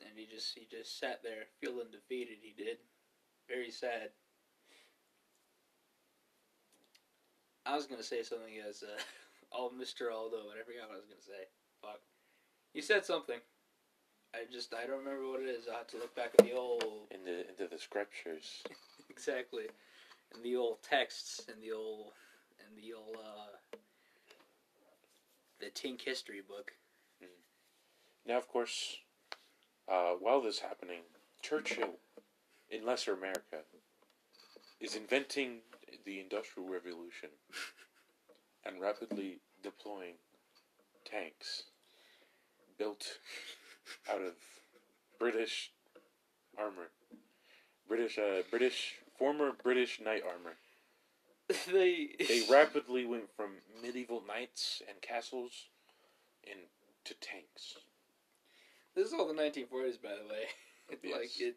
And 0.00 0.18
he 0.18 0.26
just 0.26 0.56
he 0.56 0.66
just 0.70 0.98
sat 0.98 1.22
there 1.22 1.48
feeling 1.60 1.92
defeated. 1.92 2.38
He 2.40 2.52
did, 2.56 2.78
very 3.48 3.70
sad. 3.70 4.10
I 7.66 7.76
was 7.76 7.86
gonna 7.86 8.02
say 8.02 8.22
something 8.22 8.60
as 8.66 8.82
uh, 8.82 9.00
all 9.52 9.70
Mr. 9.70 10.12
Aldo, 10.12 10.48
but 10.48 10.60
I 10.60 10.64
forgot 10.64 10.88
what 10.88 10.96
I 10.96 11.00
was 11.00 11.08
gonna 11.08 11.24
say. 11.24 11.48
Fuck. 11.80 12.00
You 12.72 12.82
said 12.82 13.04
something. 13.04 13.38
I 14.34 14.50
just 14.50 14.74
I 14.74 14.86
don't 14.86 15.04
remember 15.04 15.28
what 15.28 15.40
it 15.40 15.48
is. 15.48 15.68
I 15.72 15.78
have 15.78 15.86
to 15.88 15.98
look 15.98 16.14
back 16.16 16.32
at 16.38 16.44
the 16.44 16.52
old 16.52 17.06
Into, 17.10 17.48
into 17.48 17.68
the 17.70 17.78
scriptures. 17.78 18.62
exactly, 19.10 19.66
and 20.32 20.42
the 20.44 20.56
old 20.56 20.82
texts 20.82 21.42
and 21.52 21.62
the 21.62 21.72
old 21.72 22.12
and 22.60 22.76
the 22.76 22.92
old 22.94 23.16
uh, 23.16 23.76
the 25.60 25.66
Tink 25.66 26.02
history 26.02 26.40
book. 26.46 26.72
Now, 28.26 28.38
of 28.38 28.48
course, 28.48 28.96
uh, 29.86 30.12
while 30.18 30.40
this 30.40 30.56
is 30.56 30.60
happening, 30.60 31.00
Churchill, 31.42 31.98
in 32.70 32.86
Lesser 32.86 33.12
America, 33.12 33.58
is 34.80 34.96
inventing 34.96 35.58
the 36.06 36.20
Industrial 36.20 36.68
Revolution 36.68 37.28
and 38.64 38.80
rapidly 38.80 39.40
deploying 39.62 40.14
tanks, 41.04 41.64
built 42.78 43.18
out 44.10 44.22
of 44.22 44.32
British 45.18 45.70
armor. 46.58 46.90
British, 47.86 48.18
uh, 48.18 48.42
British, 48.50 48.94
former 49.18 49.52
British 49.52 50.00
knight 50.00 50.22
armor. 50.26 50.56
they 51.72 52.10
They 52.18 52.42
rapidly 52.50 53.04
went 53.04 53.34
from 53.36 53.56
medieval 53.82 54.22
knights 54.26 54.82
and 54.88 55.00
castles 55.02 55.68
into 56.42 57.20
tanks. 57.20 57.76
This 58.94 59.08
is 59.08 59.12
all 59.12 59.26
the 59.26 59.34
1940s, 59.34 60.00
by 60.02 60.10
the 60.10 60.28
way. 60.28 60.44
Yes. 61.02 61.12
like 61.16 61.40
it, 61.40 61.56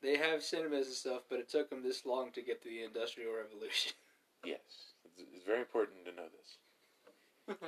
they 0.00 0.16
have 0.16 0.44
cinemas 0.44 0.86
and 0.86 0.94
stuff, 0.94 1.22
but 1.28 1.40
it 1.40 1.48
took 1.48 1.70
them 1.70 1.82
this 1.82 2.06
long 2.06 2.30
to 2.32 2.40
get 2.40 2.62
to 2.62 2.68
the 2.68 2.84
Industrial 2.84 3.32
Revolution. 3.34 3.92
Yes, 4.44 4.60
it's, 5.04 5.18
it's 5.34 5.44
very 5.44 5.58
important 5.58 6.04
to 6.04 6.12
know 6.12 6.28
this. 6.38 7.58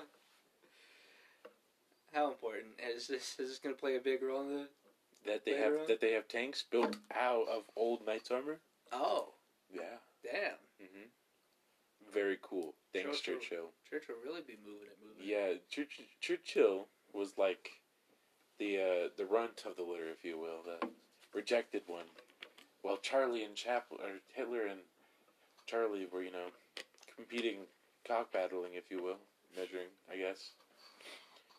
How 2.13 2.29
important 2.29 2.75
is 2.95 3.09
this? 3.09 3.37
Is 3.41 3.49
this 3.49 3.59
going 3.59 3.75
to 3.75 3.81
play 3.81 3.97
a 3.97 4.01
big 4.01 4.23
role 4.23 4.43
in 4.43 4.49
the? 4.49 4.69
That 5.27 5.45
they 5.45 5.57
have 5.57 5.73
on? 5.73 5.87
that 5.89 6.01
they 6.01 6.13
have 6.13 6.29
tanks 6.29 6.63
built 6.71 6.97
out 7.13 7.49
of 7.49 7.65
old 7.77 8.07
knights 8.07 8.31
armor. 8.31 8.61
Oh, 8.93 9.35
Yeah. 9.73 9.99
damn! 10.23 10.57
hmm 10.79 11.09
Very 12.13 12.39
cool. 12.43 12.75
Thanks, 12.93 13.21
Churchill. 13.21 13.41
Churchill. 13.41 13.71
Church 13.89 14.09
will 14.09 14.17
really 14.25 14.43
be 14.43 14.57
moving 14.65 14.89
it, 14.89 14.97
moving. 15.03 15.27
Yeah, 15.29 15.55
Church- 15.71 16.01
Churchill 16.21 16.89
was 17.13 17.39
like 17.39 17.71
the 18.59 18.79
uh, 18.81 19.09
the 19.17 19.27
runt 19.27 19.65
of 19.67 19.77
the 19.77 19.83
litter, 19.83 20.11
if 20.11 20.25
you 20.25 20.39
will, 20.39 20.63
the 20.63 20.89
rejected 21.33 21.83
one. 21.87 22.07
While 22.83 22.97
Charlie 22.99 23.45
and 23.45 23.55
Chaplin, 23.55 24.01
or 24.01 24.21
Hitler 24.35 24.67
and 24.67 24.81
Charlie 25.67 26.07
were, 26.07 26.23
you 26.23 26.33
know, 26.33 26.49
competing, 27.15 27.67
cock 28.07 28.33
battling, 28.33 28.75
if 28.75 28.91
you 28.91 29.03
will, 29.03 29.19
measuring, 29.57 29.89
I 30.11 30.17
guess. 30.17 30.51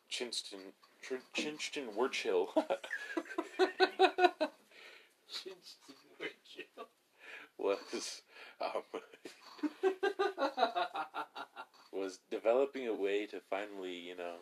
Chinston, 0.09 0.73
Ch- 1.01 1.23
Chinston 1.33 1.93
Churchill 1.95 2.49
was 7.61 8.21
um, 8.59 8.81
was 11.93 12.19
developing 12.29 12.87
a 12.87 12.93
way 12.93 13.25
to 13.27 13.39
finally, 13.49 13.93
you 13.93 14.17
know, 14.17 14.35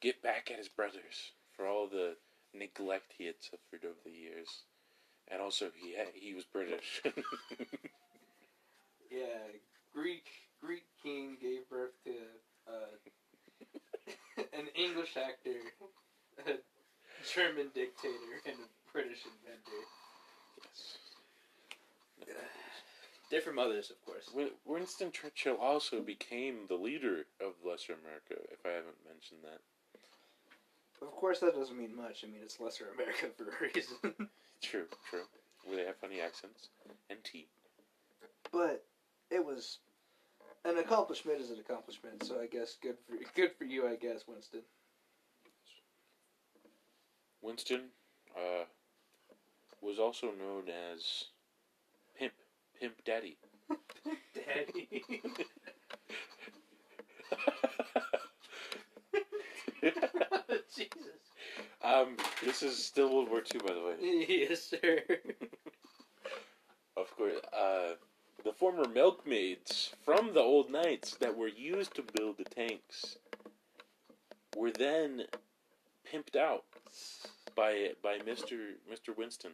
get 0.00 0.20
back 0.22 0.50
at 0.50 0.58
his 0.58 0.68
brothers 0.68 1.32
for 1.54 1.66
all 1.66 1.86
the 1.86 2.16
neglect 2.54 3.12
he 3.16 3.26
had 3.26 3.40
suffered 3.40 3.84
over 3.84 4.00
the 4.04 4.10
years, 4.10 4.64
and 5.28 5.40
also 5.40 5.70
he 5.76 5.94
had, 5.96 6.08
he 6.14 6.34
was 6.34 6.44
British. 6.44 7.00
yeah, 9.10 9.46
Greek 9.92 10.26
Greek 10.60 10.84
king 11.02 11.36
gave 11.40 11.68
birth 11.68 11.92
to 12.04 12.14
uh, 12.68 12.96
an 14.58 14.68
English 14.74 15.16
actor, 15.16 15.58
a 16.46 16.58
German 17.34 17.70
dictator, 17.74 18.40
and 18.46 18.56
a 18.56 18.68
British 18.92 19.24
inventor. 19.24 19.84
Yes. 22.26 22.36
Different 23.30 23.56
mothers, 23.56 23.90
of 23.90 24.04
course. 24.04 24.28
Win- 24.34 24.50
Winston 24.64 25.12
Churchill 25.12 25.56
also 25.56 26.00
became 26.00 26.66
the 26.68 26.74
leader 26.74 27.26
of 27.40 27.52
Lesser 27.64 27.94
America, 27.94 28.34
if 28.50 28.58
I 28.66 28.70
haven't 28.70 28.98
mentioned 29.06 29.40
that. 29.44 29.60
Of 31.02 31.12
course, 31.12 31.38
that 31.40 31.54
doesn't 31.54 31.78
mean 31.78 31.96
much. 31.96 32.24
I 32.24 32.26
mean, 32.26 32.40
it's 32.42 32.60
lesser 32.60 32.88
America 32.94 33.28
for 33.36 33.44
a 33.44 33.68
reason. 33.74 34.28
True, 34.62 34.84
true. 35.08 35.22
Where 35.64 35.76
they 35.78 35.84
have 35.86 35.96
funny 35.96 36.20
accents 36.20 36.68
and 37.08 37.18
tea. 37.24 37.46
but 38.52 38.84
it 39.30 39.42
was 39.42 39.78
an 40.66 40.76
accomplishment 40.76 41.40
is 41.40 41.50
an 41.50 41.58
accomplishment. 41.58 42.22
So 42.24 42.38
I 42.38 42.46
guess 42.46 42.76
good 42.82 42.96
for 43.08 43.16
good 43.34 43.52
for 43.56 43.64
you, 43.64 43.88
I 43.88 43.96
guess, 43.96 44.24
Winston. 44.28 44.60
Winston 47.40 47.84
uh, 48.36 48.64
was 49.80 49.98
also 49.98 50.26
known 50.26 50.64
as 50.92 51.24
Pimp, 52.80 53.04
Daddy. 53.04 53.36
Daddy. 54.34 55.02
Jesus. 60.74 60.90
um, 61.84 62.16
this 62.44 62.62
is 62.62 62.82
still 62.82 63.14
World 63.14 63.28
War 63.28 63.38
II, 63.40 63.60
by 63.66 63.74
the 63.74 63.80
way. 63.80 64.24
Yes, 64.28 64.62
sir. 64.62 65.00
Of 66.96 67.14
course, 67.16 67.36
uh, 67.52 67.94
the 68.44 68.52
former 68.52 68.88
milkmaids 68.88 69.94
from 70.04 70.32
the 70.34 70.40
old 70.40 70.70
knights 70.70 71.14
that 71.16 71.36
were 71.36 71.48
used 71.48 71.94
to 71.96 72.04
build 72.14 72.38
the 72.38 72.44
tanks 72.44 73.16
were 74.56 74.70
then 74.70 75.22
pimped 76.10 76.36
out 76.36 76.64
by 77.54 77.90
by 78.02 78.18
Mister 78.24 78.56
Mister 78.88 79.12
Winston, 79.12 79.52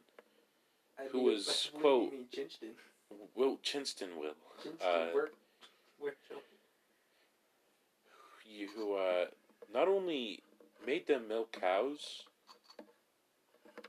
I 0.98 1.04
Who 1.12 1.18
mean, 1.18 1.26
was, 1.26 1.70
quote, 1.80 2.12
mean, 3.10 3.20
Chinston? 3.20 3.28
Will 3.34 3.58
Chinston 3.62 4.08
will, 4.18 4.34
Chinston 4.62 4.88
uh, 4.88 5.14
work, 5.14 5.34
work. 6.00 6.16
you 8.44 8.68
who 8.74 8.96
uh, 8.96 9.26
not 9.72 9.88
only 9.88 10.42
made 10.86 11.06
them 11.06 11.28
milk 11.28 11.56
cows, 11.58 12.22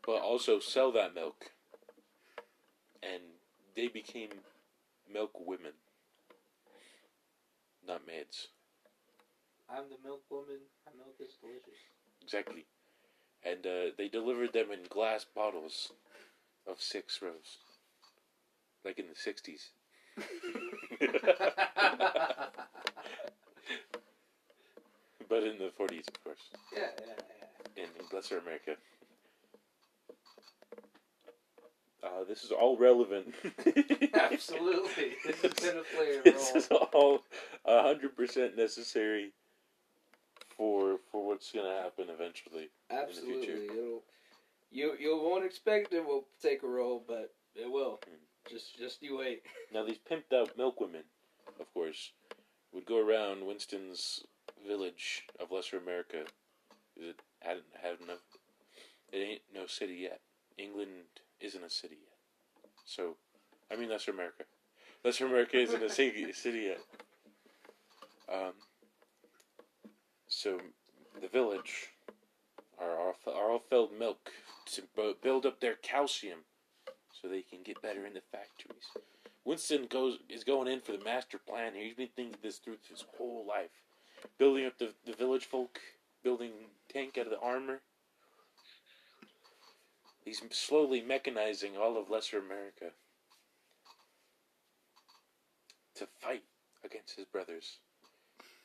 but 0.06 0.22
also 0.22 0.60
sell 0.60 0.92
that 0.94 1.14
milk, 1.14 1.52
and 3.04 3.22
they 3.76 3.88
became 3.88 4.30
milk 5.12 5.32
women, 5.46 5.74
not 7.88 8.02
maids. 8.08 8.48
I'm 9.70 9.84
the 9.90 9.98
milk 10.08 10.22
woman. 10.30 10.60
My 10.86 10.92
milk 10.98 11.16
is 11.20 11.36
delicious. 11.42 11.80
Exactly. 12.24 12.66
And 13.44 13.66
uh, 13.66 13.92
they 13.98 14.08
delivered 14.08 14.54
them 14.54 14.72
in 14.72 14.80
glass 14.90 15.26
bottles 15.26 15.92
of 16.66 16.82
six 16.82 17.22
rows. 17.22 17.58
Like 18.86 19.00
in 19.00 19.06
the 19.08 19.14
60s. 19.14 19.70
but 25.30 25.44
in 25.44 25.58
the 25.60 25.72
40s, 25.80 26.08
of 26.08 26.24
course. 26.24 26.40
yeah, 26.76 26.90
yeah, 27.06 27.14
yeah. 27.76 27.84
In 27.84 27.90
Lesser 28.12 28.40
America. 28.40 28.78
Uh, 32.04 32.24
this 32.28 32.44
is 32.44 32.52
all 32.52 32.78
relevant. 32.78 33.34
Absolutely. 34.14 35.16
This 35.26 35.44
is 35.44 35.54
gonna 35.54 35.82
play 35.96 36.16
a 36.16 36.22
role. 36.22 36.24
This 36.24 36.68
role. 36.72 36.82
is 36.84 36.90
all 36.94 37.24
100% 37.68 38.56
necessary 38.56 39.34
for 40.58 41.00
for 41.12 41.26
what's 41.26 41.52
going 41.52 41.66
to 41.66 41.82
happen 41.84 42.08
eventually. 42.10 42.70
Absolutely. 42.90 43.46
future. 43.46 43.74
It'll 43.74 44.04
you 44.72 44.96
you 45.00 45.18
won't 45.22 45.46
expect 45.46 45.94
it 45.94 46.06
will 46.06 46.26
take 46.42 46.64
a 46.64 46.68
role, 46.68 47.04
but 47.08 47.34
it 47.56 47.72
will. 47.72 48.00
Mm. 48.10 48.27
Just 48.50 48.78
just 48.78 49.02
you 49.02 49.18
wait. 49.18 49.42
Now 49.74 49.84
these 49.84 50.00
pimped 50.10 50.34
out 50.34 50.58
milk 50.58 50.80
women, 50.80 51.04
of 51.60 51.74
course, 51.74 52.12
would 52.74 52.86
go 52.86 52.98
around 52.98 53.46
Winston's 53.46 54.24
village 54.66 55.24
of 55.40 55.52
Lesser 55.52 55.78
America. 55.78 56.24
It 56.96 57.22
hadn't 57.42 57.66
had 57.82 58.00
enough. 58.02 58.24
It 59.12 59.18
ain't 59.18 59.42
no 59.54 59.68
city 59.68 59.96
yet. 59.96 60.22
England 60.58 61.22
isn't 61.42 61.64
a 61.64 61.70
city 61.70 61.98
yet. 62.02 62.70
So, 62.86 63.18
I 63.72 63.76
mean 63.76 63.90
Lesser 63.90 64.12
America. 64.12 64.46
Lesser 65.04 65.26
America 65.26 65.58
isn't 65.58 65.84
a 65.84 65.90
city, 65.90 66.32
city 66.34 66.72
yet. 66.72 66.82
Um. 68.34 68.54
So, 70.30 70.60
the 71.22 71.28
village 71.28 71.90
are 72.80 72.98
all, 72.98 73.16
are 73.28 73.52
all 73.52 73.64
filled 73.70 73.98
milk 73.98 74.32
to 74.74 74.84
build 75.22 75.46
up 75.46 75.60
their 75.60 75.76
calcium, 75.76 76.40
so 77.22 77.28
they 77.28 77.42
can 77.42 77.64
get 77.64 77.82
better 77.82 78.06
in 78.06 78.14
the 78.14 78.22
factories. 78.32 78.86
Winston 79.46 79.88
goes 79.90 80.20
is 80.30 80.44
going 80.44 80.68
in 80.68 80.82
for 80.82 80.92
the 80.92 81.04
master 81.04 81.38
plan 81.38 81.74
here. 81.74 81.84
He's 81.86 81.96
been 81.96 82.10
thinking 82.16 82.38
this 82.42 82.58
through 82.58 82.78
his 82.90 83.06
whole 83.18 83.46
life, 83.48 83.72
building 84.38 84.66
up 84.66 84.78
the 84.78 84.94
the 85.06 85.14
village 85.14 85.46
folk, 85.46 85.80
building 86.24 86.52
tank 86.92 87.18
out 87.18 87.26
of 87.26 87.32
the 87.32 87.40
armor. 87.40 87.82
He's 90.24 90.42
slowly 90.52 91.02
mechanizing 91.02 91.78
all 91.80 91.98
of 91.98 92.10
Lesser 92.10 92.38
America 92.38 92.92
to 95.96 96.08
fight 96.20 96.44
against 96.84 97.16
his 97.16 97.26
brothers, 97.26 97.78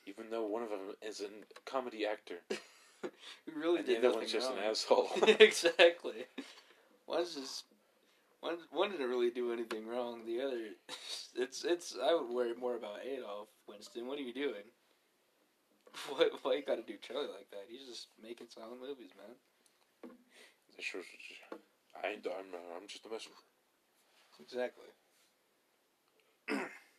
even 0.07 0.31
though 0.31 0.45
one 0.45 0.65
of 0.65 0.71
them 0.71 0.97
is 1.01 1.21
a 1.21 1.29
comedy 1.65 2.05
actor 2.05 2.41
We 3.03 3.53
really 3.61 3.79
and 3.79 3.87
the 3.87 3.95
did 3.95 3.99
other 3.99 4.09
nothing 4.09 4.21
one's 4.21 4.33
just 4.33 4.51
an 4.53 4.59
asshole. 4.59 5.09
exactly. 5.41 6.27
One's 7.07 7.35
just 7.35 7.65
one. 8.42 8.59
One 8.70 8.90
didn't 8.90 9.09
really 9.09 9.31
do 9.31 9.52
anything 9.52 9.87
wrong. 9.87 10.26
The 10.26 10.42
other, 10.42 10.61
it's 11.37 11.64
it's. 11.64 11.96
I 12.02 12.14
would 12.14 12.28
worry 12.31 12.55
more 12.55 12.76
about 12.76 13.05
Adolf 13.05 13.48
Winston. 13.68 14.07
What 14.07 14.18
are 14.18 14.22
you 14.22 14.35
doing? 14.35 14.68
Why, 16.09 16.28
why 16.42 16.55
you 16.55 16.62
gotta 16.64 16.83
do 16.83 16.96
Charlie 17.00 17.28
like 17.28 17.50
that? 17.50 17.66
He's 17.68 17.87
just 17.87 18.09
making 18.22 18.48
silent 18.48 18.81
movies, 18.81 19.12
man. 19.16 19.37
Sure, 20.78 21.02
I 21.96 22.09
ain't, 22.09 22.26
I'm, 22.26 22.55
uh, 22.55 22.76
I'm 22.76 22.87
just 22.88 23.07
a 23.07 23.09
messenger. 23.09 23.37
Exactly. 24.40 24.88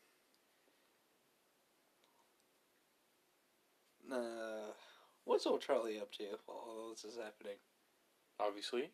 uh, 4.12 4.72
What's 5.26 5.48
old 5.48 5.62
Charlie 5.62 6.00
up 6.00 6.12
to 6.14 6.24
while 6.46 6.58
all 6.68 6.90
this 6.92 7.06
is 7.06 7.18
happening? 7.18 7.58
Obviously, 8.40 8.92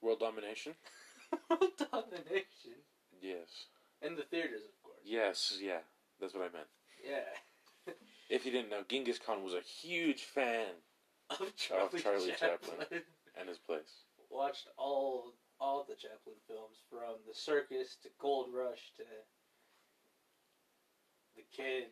world 0.00 0.20
domination. 0.20 0.74
World 1.50 1.72
domination. 1.92 2.80
Yes. 3.20 3.66
In 4.02 4.14
the 4.16 4.22
theaters, 4.22 4.62
of 4.64 4.82
course. 4.82 5.00
Yes. 5.04 5.58
Yeah. 5.60 5.80
That's 6.20 6.34
what 6.34 6.42
I 6.42 6.52
meant. 6.52 6.68
Yeah. 7.04 7.94
If 8.28 8.44
you 8.44 8.52
didn't 8.52 8.70
know, 8.70 8.82
Genghis 8.88 9.18
Khan 9.24 9.44
was 9.44 9.54
a 9.54 9.60
huge 9.60 10.22
fan 10.24 10.66
Of 11.30 11.54
Charlie, 11.56 12.00
Charlie 12.00 12.30
Chaplin. 12.38 12.78
Chaplin. 12.80 13.02
and 13.38 13.48
his 13.48 13.58
place. 13.58 14.04
Watched 14.30 14.68
all 14.76 15.32
all 15.58 15.86
the 15.88 15.94
Chaplin 15.94 16.36
films 16.46 16.76
from 16.90 17.16
The 17.26 17.34
Circus 17.34 17.96
to 18.02 18.08
Gold 18.20 18.48
Rush 18.52 18.92
to 18.98 19.04
The 21.36 21.42
Kid 21.56 21.84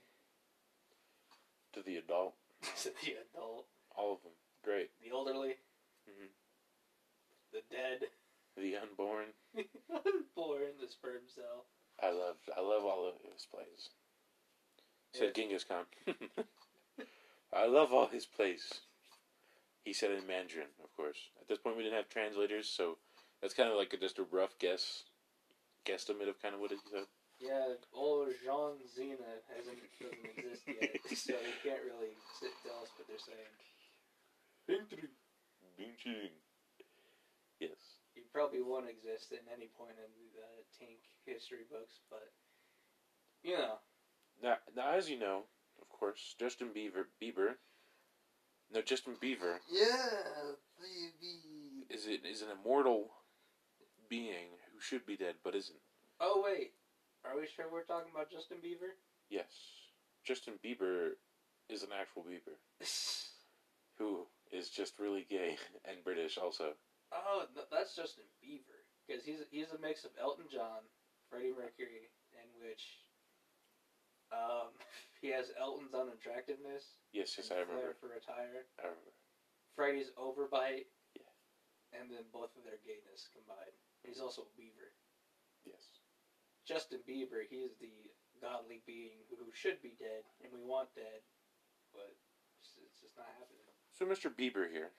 To 1.75 1.83
the 1.83 1.97
adult, 1.97 2.35
to 2.83 2.91
The 3.05 3.15
Adult, 3.35 3.67
all 3.97 4.15
of 4.15 4.23
them. 4.23 4.33
Great. 4.65 4.91
The 5.03 5.11
Elderly, 5.11 5.55
Mhm. 6.09 6.29
The 7.53 7.63
Dead, 7.71 8.01
The 8.57 8.77
unborn. 8.77 9.27
Born, 10.37 10.79
The 10.81 10.89
Sperm 10.89 11.27
Cell. 11.27 11.67
I 12.03 12.11
love. 12.11 12.37
I 12.57 12.61
love 12.61 12.85
all 12.85 13.07
of 13.09 13.15
his 13.33 13.47
plays. 13.47 13.91
Said 15.13 15.33
Yeah. 15.37 15.43
Genghis 15.43 15.65
Khan. 15.65 15.85
I 17.53 17.67
love 17.67 17.93
all 17.93 18.07
his 18.09 18.27
plays. 18.27 18.81
He 19.85 19.93
said 19.93 20.11
in 20.11 20.27
Mandarin, 20.27 20.73
of 20.83 20.95
course. 20.97 21.19
At 21.41 21.49
this 21.49 21.59
point, 21.59 21.77
we 21.77 21.83
didn't 21.83 21.97
have 21.97 22.09
translators, 22.09 22.69
so 22.69 22.99
that's 23.43 23.55
kind 23.55 23.69
of 23.69 23.77
like 23.77 23.93
a, 23.93 23.99
just 23.99 24.19
a 24.19 24.25
rough 24.25 24.59
guess, 24.59 25.05
guesstimate 25.85 26.29
of 26.29 26.41
kind 26.41 26.55
of 26.55 26.61
what 26.61 26.71
he 26.71 26.79
said. 26.91 27.05
Yeah, 27.39 27.75
old 27.93 28.29
Jean 28.43 28.79
Zena 28.89 29.43
hasn't 29.55 29.77
doesn't 30.01 30.25
exist 30.39 30.63
yet, 30.67 30.97
so 31.19 31.35
you 31.35 31.59
can't 31.63 31.83
really 31.85 32.17
sit, 32.41 32.51
tell 32.65 32.81
us 32.81 32.89
what 32.97 33.07
they're 33.09 33.19
saying. 33.19 33.53
Yes. 37.61 37.94
He 38.35 38.41
probably 38.41 38.63
won't 38.63 38.89
exist 38.89 39.31
at 39.33 39.43
any 39.55 39.69
point 39.79 39.95
in 39.95 40.11
the 40.35 40.85
Tink 40.85 40.99
history 41.25 41.65
books, 41.71 42.01
but 42.11 42.33
you 43.45 43.57
know, 43.57 43.79
Now, 44.43 44.57
now, 44.75 44.91
as 44.93 45.09
you 45.09 45.19
know, 45.19 45.45
of 45.81 45.89
course, 45.89 46.35
Justin 46.39 46.69
Bieber, 46.75 47.05
Bieber, 47.23 47.55
no, 48.73 48.83
Justin 48.83 49.15
Bieber 49.23 49.59
yeah, 49.71 49.87
baby. 50.81 51.87
is 51.91 52.07
it 52.09 52.23
is 52.29 52.43
an 52.43 52.49
immortal 52.51 53.11
being 54.09 54.59
who 54.73 54.81
should 54.81 55.07
be 55.07 55.17
dead 55.17 55.37
but 55.45 55.55
isn't. 55.55 55.79
Oh 56.21 56.43
wait, 56.45 56.73
are 57.25 57.39
we 57.39 57.47
sure 57.47 57.67
we're 57.71 57.85
talking 57.85 58.11
about 58.13 58.33
Justin 58.33 58.57
Bieber? 58.59 58.99
Yes, 59.31 59.47
Justin 60.25 60.55
Bieber 60.65 61.11
is 61.69 61.83
an 61.85 61.91
actual 61.99 62.23
Bieber 62.25 62.57
who 63.99 64.27
is 64.51 64.71
just 64.71 64.99
really 64.99 65.25
gay 65.31 65.57
and 65.85 66.03
British 66.03 66.37
also. 66.37 66.73
Oh, 67.15 67.47
no, 67.55 67.63
that's 67.71 67.95
Justin 67.95 68.27
Bieber 68.43 68.83
because 69.07 69.23
he's 69.25 69.45
he's 69.51 69.71
a 69.71 69.79
mix 69.81 70.05
of 70.05 70.11
Elton 70.21 70.47
John, 70.51 70.83
Freddie 71.31 71.55
Mercury, 71.55 72.11
in 72.35 72.49
which 72.59 72.83
um, 74.33 74.75
he 75.23 75.31
has 75.31 75.53
Elton's 75.61 75.95
unattractiveness 75.95 76.99
Yes, 77.13 77.35
yes, 77.39 77.51
I 77.55 77.63
remember. 77.63 77.95
for 78.01 78.13
attire. 78.19 78.67
I 78.81 78.91
remember. 78.91 79.15
Freddie's 79.77 80.11
overbite, 80.19 80.87
Yeah. 81.19 81.31
and 81.99 82.11
then 82.11 82.27
both 82.33 82.55
of 82.59 82.63
their 82.67 82.79
gayness 82.87 83.31
combined. 83.35 83.75
He's 84.07 84.21
also 84.21 84.47
a 84.47 84.53
beaver. 84.59 84.95
Yes. 85.67 86.03
Justin 86.67 87.01
Bieber, 87.09 87.45
he 87.49 87.65
is 87.65 87.77
the 87.81 88.11
godly 88.41 88.81
being 88.87 89.21
who 89.31 89.49
should 89.53 89.81
be 89.83 89.97
dead, 89.99 90.25
and 90.43 90.53
we 90.53 90.61
want 90.65 90.89
dead, 90.95 91.21
but 91.93 92.13
it's, 92.61 92.73
it's 92.81 93.01
just 93.01 93.17
not 93.17 93.29
happening. 93.39 93.65
So 93.93 94.05
Mr. 94.07 94.33
Bieber 94.33 94.69
here 94.71 94.91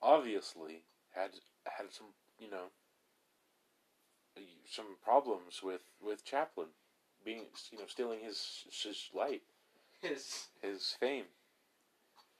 obviously 0.00 0.84
had 1.20 1.30
had 1.64 1.92
some, 1.92 2.08
you 2.38 2.50
know, 2.50 2.66
some 4.66 4.96
problems 5.04 5.60
with 5.62 5.82
with 6.00 6.24
Chaplin 6.24 6.68
being, 7.24 7.44
you 7.72 7.78
know, 7.78 7.84
stealing 7.86 8.20
his 8.20 8.64
his 8.70 9.08
light, 9.14 9.42
His 10.00 10.48
his 10.62 10.94
fame. 11.00 11.24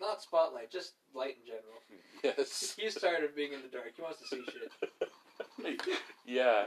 not 0.00 0.22
spotlight, 0.22 0.70
just 0.70 0.92
light 1.14 1.36
in 1.40 1.46
general. 1.46 1.82
Yes. 2.24 2.74
He's 2.78 2.94
tired 2.96 3.22
of 3.24 3.36
being 3.36 3.52
in 3.52 3.62
the 3.62 3.68
dark. 3.68 3.92
He 3.96 4.02
wants 4.02 4.18
to 4.20 4.26
see 4.26 4.42
shit. 4.44 5.80
yeah. 6.26 6.64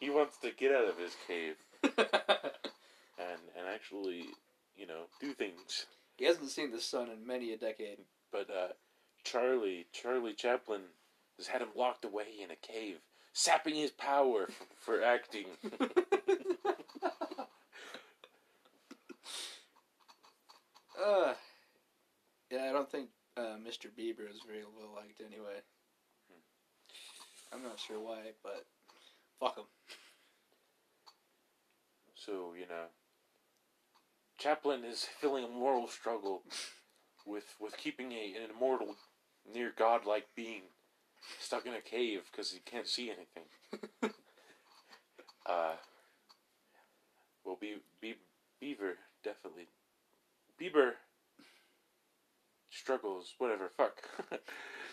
he 0.00 0.08
wants 0.08 0.38
to 0.38 0.50
get 0.50 0.72
out 0.72 0.88
of 0.88 0.98
his 0.98 1.14
cave 1.26 1.56
and 3.18 3.40
and 3.56 3.66
actually, 3.74 4.24
you 4.76 4.86
know, 4.86 5.04
do 5.20 5.32
things. 5.34 5.86
he 6.16 6.24
hasn't 6.24 6.50
seen 6.50 6.70
the 6.72 6.80
sun 6.80 7.08
in 7.10 7.26
many 7.26 7.52
a 7.52 7.58
decade. 7.58 7.98
But 8.32 8.48
uh, 8.50 8.68
Charlie, 9.24 9.86
Charlie 9.92 10.32
Chaplin, 10.34 10.82
has 11.36 11.46
had 11.46 11.62
him 11.62 11.68
locked 11.76 12.04
away 12.04 12.26
in 12.42 12.50
a 12.50 12.56
cave, 12.56 12.98
sapping 13.32 13.74
his 13.74 13.90
power 13.90 14.46
for, 14.46 14.66
for 14.98 15.02
acting. 15.02 15.46
uh, 21.04 21.34
yeah, 22.50 22.68
I 22.68 22.72
don't 22.72 22.90
think 22.90 23.10
uh, 23.36 23.56
Mr. 23.66 23.86
Bieber 23.86 24.30
is 24.30 24.40
very 24.46 24.64
well 24.64 24.94
liked 24.94 25.20
anyway. 25.20 25.60
I'm 27.52 27.62
not 27.62 27.78
sure 27.78 28.00
why, 28.00 28.32
but 28.42 28.66
fuck 29.38 29.56
him. 29.56 29.64
so 32.14 32.54
you 32.58 32.66
know, 32.66 32.86
Chaplin 34.38 34.84
is 34.84 35.06
feeling 35.20 35.44
a 35.44 35.48
moral 35.48 35.86
struggle 35.86 36.42
with 37.26 37.54
with 37.60 37.76
keeping 37.76 38.12
a, 38.12 38.34
an 38.36 38.50
immortal, 38.50 38.96
near 39.52 39.72
godlike 39.76 40.26
being 40.34 40.62
stuck 41.40 41.66
in 41.66 41.74
a 41.74 41.80
cave 41.80 42.22
because 42.30 42.50
he 42.52 42.60
can't 42.60 42.86
see 42.86 43.10
anything. 43.10 43.44
uh, 45.46 45.74
well, 47.44 47.56
Be- 47.60 47.82
Be- 48.00 48.16
Beaver 48.60 48.94
definitely. 49.22 49.68
Bieber 50.60 50.92
struggles. 52.70 53.34
Whatever. 53.38 53.70
Fuck. 53.76 54.02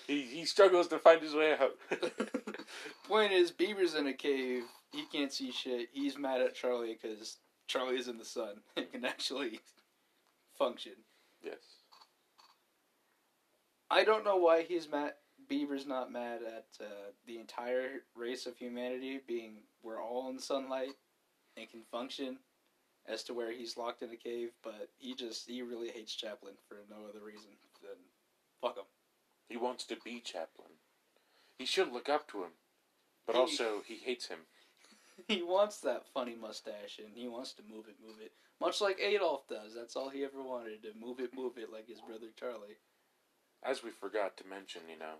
he 0.08 0.22
he 0.22 0.46
struggles 0.46 0.88
to 0.90 1.00
find 1.00 1.22
his 1.22 1.36
way 1.36 1.54
out. 1.54 1.78
Point 3.08 3.32
is, 3.32 3.52
Bieber's 3.52 3.96
in 3.96 4.08
a 4.08 4.14
cave. 4.14 4.64
He 4.92 5.06
can't 5.12 5.32
see 5.34 5.52
shit. 5.52 5.90
He's 5.92 6.18
mad 6.18 6.42
at 6.42 6.56
Charlie 6.56 6.98
because 7.02 7.38
Charlie 7.68 7.98
is 7.98 8.08
in 8.08 8.18
the 8.18 8.26
sun 8.26 8.56
and 8.78 8.92
can 8.92 9.06
actually 9.06 9.60
function. 10.58 10.94
yes. 11.44 11.58
I 13.90 14.04
don't 14.04 14.26
know 14.26 14.38
why 14.38 14.64
he's 14.64 14.90
mad. 14.90 15.14
Bieber's 15.50 15.86
not 15.86 16.12
mad 16.12 16.42
at 16.44 16.66
uh, 16.80 17.12
the 17.26 17.38
entire 17.38 18.02
race 18.16 18.46
of 18.46 18.58
humanity 18.58 19.20
being 19.28 19.58
we're 19.82 20.02
all 20.02 20.30
in 20.30 20.40
sunlight 20.40 20.94
and 21.58 21.70
can 21.70 21.82
function, 21.92 22.38
as 23.08 23.24
to 23.24 23.34
where 23.34 23.52
he's 23.52 23.78
locked 23.78 24.02
in 24.02 24.12
a 24.12 24.16
cave. 24.16 24.50
But 24.64 24.90
he 24.98 25.14
just 25.16 25.48
he 25.48 25.62
really 25.62 25.90
hates 25.90 26.16
Chaplin 26.16 26.54
for 26.68 26.78
no 26.90 27.06
other 27.10 27.24
reason 27.24 27.52
than 27.82 27.98
fuck 28.62 28.78
him. 28.78 28.86
He 29.50 29.58
wants 29.58 29.86
to 29.86 29.98
be 30.04 30.20
Chaplin. 30.20 30.72
He 31.60 31.66
should 31.66 31.92
look 31.92 32.10
up 32.10 32.28
to 32.30 32.44
him, 32.44 32.52
but 33.28 33.36
He- 33.36 33.42
also 33.42 33.82
he 33.86 33.96
hates 33.96 34.28
him. 34.28 34.40
He 35.28 35.44
wants 35.44 35.80
that 35.82 36.08
funny 36.12 36.34
mustache 36.36 36.98
and 36.98 37.16
he 37.16 37.28
wants 37.28 37.54
to 37.54 37.62
move 37.62 37.86
it, 37.88 37.98
move 38.04 38.16
it, 38.20 38.32
much 38.60 38.82
like 38.82 39.00
Adolf 39.00 39.48
does. 39.48 39.74
That's 39.76 39.96
all 39.96 40.10
he 40.10 40.24
ever 40.24 40.42
wanted 40.42 40.82
to 40.82 40.90
move 41.00 41.20
it, 41.20 41.36
move 41.36 41.54
it, 41.58 41.72
like 41.72 41.88
his 41.88 42.02
brother 42.02 42.28
Charlie. 42.38 42.78
As 43.66 43.84
we 43.84 43.92
forgot 43.92 44.36
to 44.38 44.44
mention, 44.48 44.82
you 44.90 45.00
know, 45.00 45.16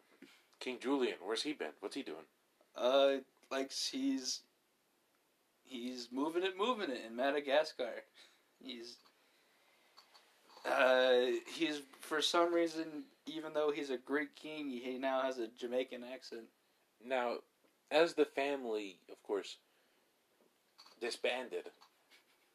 King 0.60 0.78
Julian. 0.82 1.16
Where's 1.24 1.44
he 1.44 1.54
been? 1.54 1.70
What's 1.80 1.96
he 1.96 2.04
doing? 2.04 2.26
Uh, 2.76 3.18
like 3.52 3.72
he's 3.72 4.42
he's 5.64 6.10
moving 6.12 6.44
it, 6.44 6.58
moving 6.58 6.90
it 6.90 7.02
in 7.08 7.16
Madagascar. 7.16 8.04
He's 8.62 8.98
uh 10.66 11.36
he's 11.54 11.82
for 12.00 12.22
some 12.22 12.54
reason, 12.54 13.04
even 13.26 13.54
though 13.54 13.72
he's 13.72 13.90
a 13.90 13.98
Greek 13.98 14.36
king, 14.36 14.70
he 14.70 14.98
now 14.98 15.22
has 15.22 15.38
a 15.38 15.48
Jamaican 15.48 16.04
accent. 16.04 16.44
Now, 17.06 17.36
as 17.92 18.14
the 18.14 18.26
family, 18.26 18.98
of 19.12 19.22
course, 19.24 19.58
disbanded, 21.02 21.70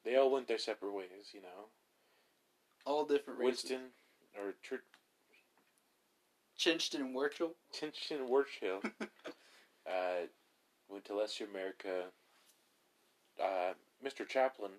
they 0.05 0.16
all 0.16 0.31
went 0.31 0.48
their 0.48 0.59
separate 0.59 0.94
ways. 0.94 1.33
You 1.33 1.42
know, 1.42 1.68
All 2.87 3.05
different 3.05 3.38
races. 3.38 3.64
Winston 3.70 3.81
or 4.37 4.55
Church 4.62 4.83
Chinston 6.58 7.14
Churchill. 7.14 7.52
Chinchin 7.72 8.28
Churchill 8.28 8.82
uh, 9.86 10.26
went 10.88 11.04
to 11.06 11.14
Lesser 11.14 11.44
America. 11.46 12.04
Uh, 13.42 13.72
Mr. 14.04 14.26
Chaplin, 14.28 14.72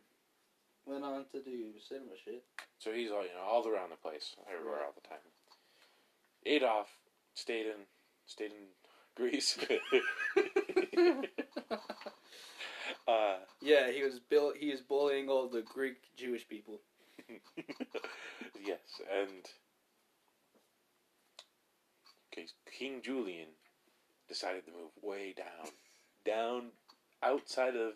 Went 0.86 1.04
on 1.04 1.26
to 1.32 1.42
do 1.42 1.72
cinema 1.88 2.12
shit. 2.24 2.44
so 2.80 2.92
he's 2.92 3.10
all 3.12 3.22
you 3.24 3.30
know 3.36 3.44
all 3.50 3.66
around 3.68 3.90
the 3.92 3.96
place, 3.96 4.36
everywhere, 4.54 4.84
all 4.86 4.94
the 4.94 5.08
time. 5.08 5.18
Adolf 6.46 6.88
stayed 7.36 7.66
in 7.68 7.86
stayed 8.26 8.52
in 8.52 8.68
Greece. 9.16 9.58
uh, 13.08 13.38
Yeah, 13.62 13.92
he 13.92 14.04
was 14.04 14.20
built. 14.20 14.56
He 14.58 14.72
was 14.72 14.82
bullying 14.82 15.30
all 15.30 15.48
the 15.48 15.62
Greek 15.62 15.98
Jewish 16.18 16.48
people. 16.48 16.80
yes, 18.66 18.80
and 19.22 19.46
Okay, 22.32 22.46
King 22.78 23.02
Julian 23.04 23.48
decided 24.28 24.66
to 24.66 24.72
move 24.72 24.92
way 25.02 25.34
down, 25.36 25.72
down 26.26 26.70
outside 27.24 27.76
of 27.76 27.94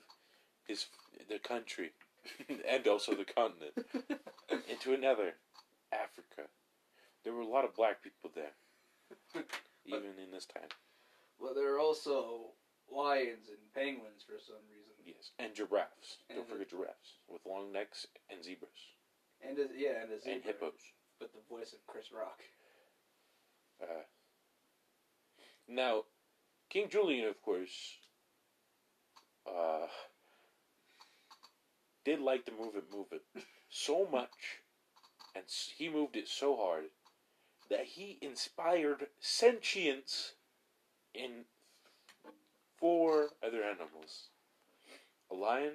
his 0.68 0.88
the 1.30 1.40
country, 1.40 1.92
and 2.50 2.88
also 2.88 3.14
the 3.14 3.26
continent, 3.26 3.74
into 4.70 4.94
another 4.94 5.36
Africa. 5.92 6.50
There 7.24 7.34
were 7.34 7.42
a 7.42 7.48
lot 7.48 7.64
of 7.66 7.76
black 7.76 8.02
people 8.02 8.32
there, 8.34 8.54
even 9.86 10.18
in 10.22 10.32
this 10.32 10.46
time. 10.46 10.70
Well, 11.40 11.54
there 11.54 11.74
are 11.76 11.80
also 11.80 12.52
lions 12.92 13.50
and 13.50 13.60
penguins 13.74 14.24
for 14.26 14.40
some 14.40 14.64
reason. 14.72 14.94
Yes, 15.06 15.32
and 15.40 15.54
giraffes. 15.54 16.18
Don't 16.34 16.48
forget 16.48 16.70
giraffes 16.70 17.20
with 17.30 17.42
long 17.46 17.72
necks 17.72 18.08
and 18.32 18.44
zebras 18.44 18.72
And 19.46 19.60
a, 19.60 19.68
yeah, 19.76 20.02
and 20.02 20.12
a 20.12 20.20
zebra. 20.20 20.34
and 20.34 20.44
hippos. 20.44 20.82
With 21.20 21.32
the 21.34 21.44
voice 21.50 21.74
of 21.74 21.86
Chris 21.88 22.12
Rock. 22.12 22.40
Uh, 23.82 24.04
now, 25.68 26.04
King 26.70 26.90
Julian, 26.90 27.28
of 27.28 27.42
course, 27.42 27.98
uh, 29.48 29.88
did 32.04 32.20
like 32.20 32.46
to 32.46 32.52
move 32.52 32.76
it, 32.76 32.84
move 32.92 33.08
it 33.12 33.24
so 33.70 34.08
much, 34.12 34.62
and 35.36 35.46
he 35.78 35.90
moved 35.90 36.16
it 36.16 36.28
so 36.28 36.56
hard 36.56 36.86
that 37.70 37.86
he 37.86 38.18
inspired 38.22 39.08
sentience 39.20 40.34
in 41.14 41.46
four 42.78 43.30
other 43.46 43.64
animals: 43.64 44.30
a 45.32 45.36
lion, 45.36 45.74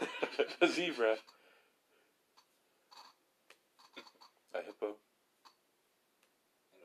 a 0.60 0.68
zebra, 0.68 1.16
a 4.54 4.62
hippo, 4.62 4.96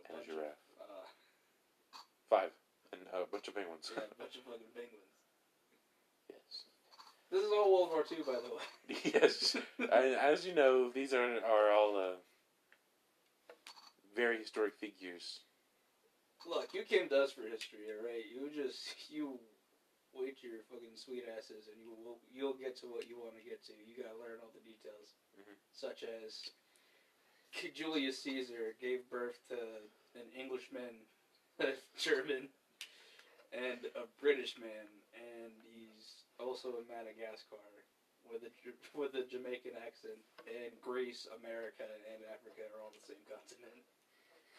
And 0.09 0.17
and 0.17 0.23
a 0.23 0.25
giraffe. 0.25 0.62
Uh, 2.33 2.39
Five. 2.39 2.51
And 2.93 3.01
a 3.13 3.25
bunch 3.29 3.47
of 3.47 3.55
penguins. 3.55 3.91
yeah, 3.93 4.03
a 4.09 4.15
bunch 4.21 4.35
of 4.37 4.43
fucking 4.43 4.73
penguins. 4.73 5.13
yes. 6.29 6.65
This 7.31 7.41
is 7.43 7.51
all 7.51 7.73
World 7.73 7.89
War 7.89 8.05
II, 8.09 8.21
by 8.25 8.37
the 8.41 8.53
way. 8.53 8.97
yes. 9.13 9.55
And 9.79 10.13
as 10.15 10.45
you 10.45 10.53
know, 10.53 10.89
these 10.89 11.13
are 11.13 11.37
are 11.45 11.71
all 11.73 11.97
uh, 11.97 12.17
very 14.15 14.37
historic 14.37 14.77
figures. 14.77 15.41
Look, 16.45 16.73
you 16.73 16.83
came 16.83 17.07
to 17.09 17.23
us 17.23 17.31
for 17.31 17.47
history, 17.47 17.87
alright? 17.87 18.27
You 18.27 18.51
just, 18.51 18.83
you 19.09 19.39
wait 20.11 20.43
your 20.43 20.59
fucking 20.69 20.93
sweet 20.99 21.23
asses 21.23 21.71
and 21.71 21.79
you 21.79 21.95
will, 21.95 22.19
you'll 22.29 22.59
get 22.59 22.75
to 22.83 22.85
what 22.91 23.07
you 23.07 23.15
want 23.15 23.39
to 23.39 23.43
get 23.47 23.63
to. 23.71 23.73
You 23.79 23.95
gotta 23.95 24.19
learn 24.19 24.43
all 24.43 24.51
the 24.51 24.59
details. 24.61 25.15
Mhm. 25.39 25.55
Such 25.71 26.03
as 26.03 26.51
Julius 27.73 28.21
Caesar 28.23 28.75
gave 28.81 29.09
birth 29.09 29.39
to 29.49 29.55
an 30.19 30.27
Englishman, 30.35 31.07
a 31.59 31.73
German, 31.97 32.49
and 33.53 33.85
a 33.95 34.05
British 34.19 34.57
man, 34.57 34.89
and 35.13 35.53
he's 35.69 36.25
also 36.39 36.69
in 36.81 36.87
Madagascar 36.89 37.61
with 38.29 38.43
a 38.43 38.51
with 38.97 39.13
a 39.15 39.23
Jamaican 39.29 39.71
accent. 39.85 40.17
And 40.47 40.73
Greece, 40.81 41.27
America, 41.41 41.85
and 42.11 42.23
Africa 42.31 42.65
are 42.71 42.81
all 42.81 42.91
the 42.93 43.03
same 43.05 43.23
continent. 43.29 43.85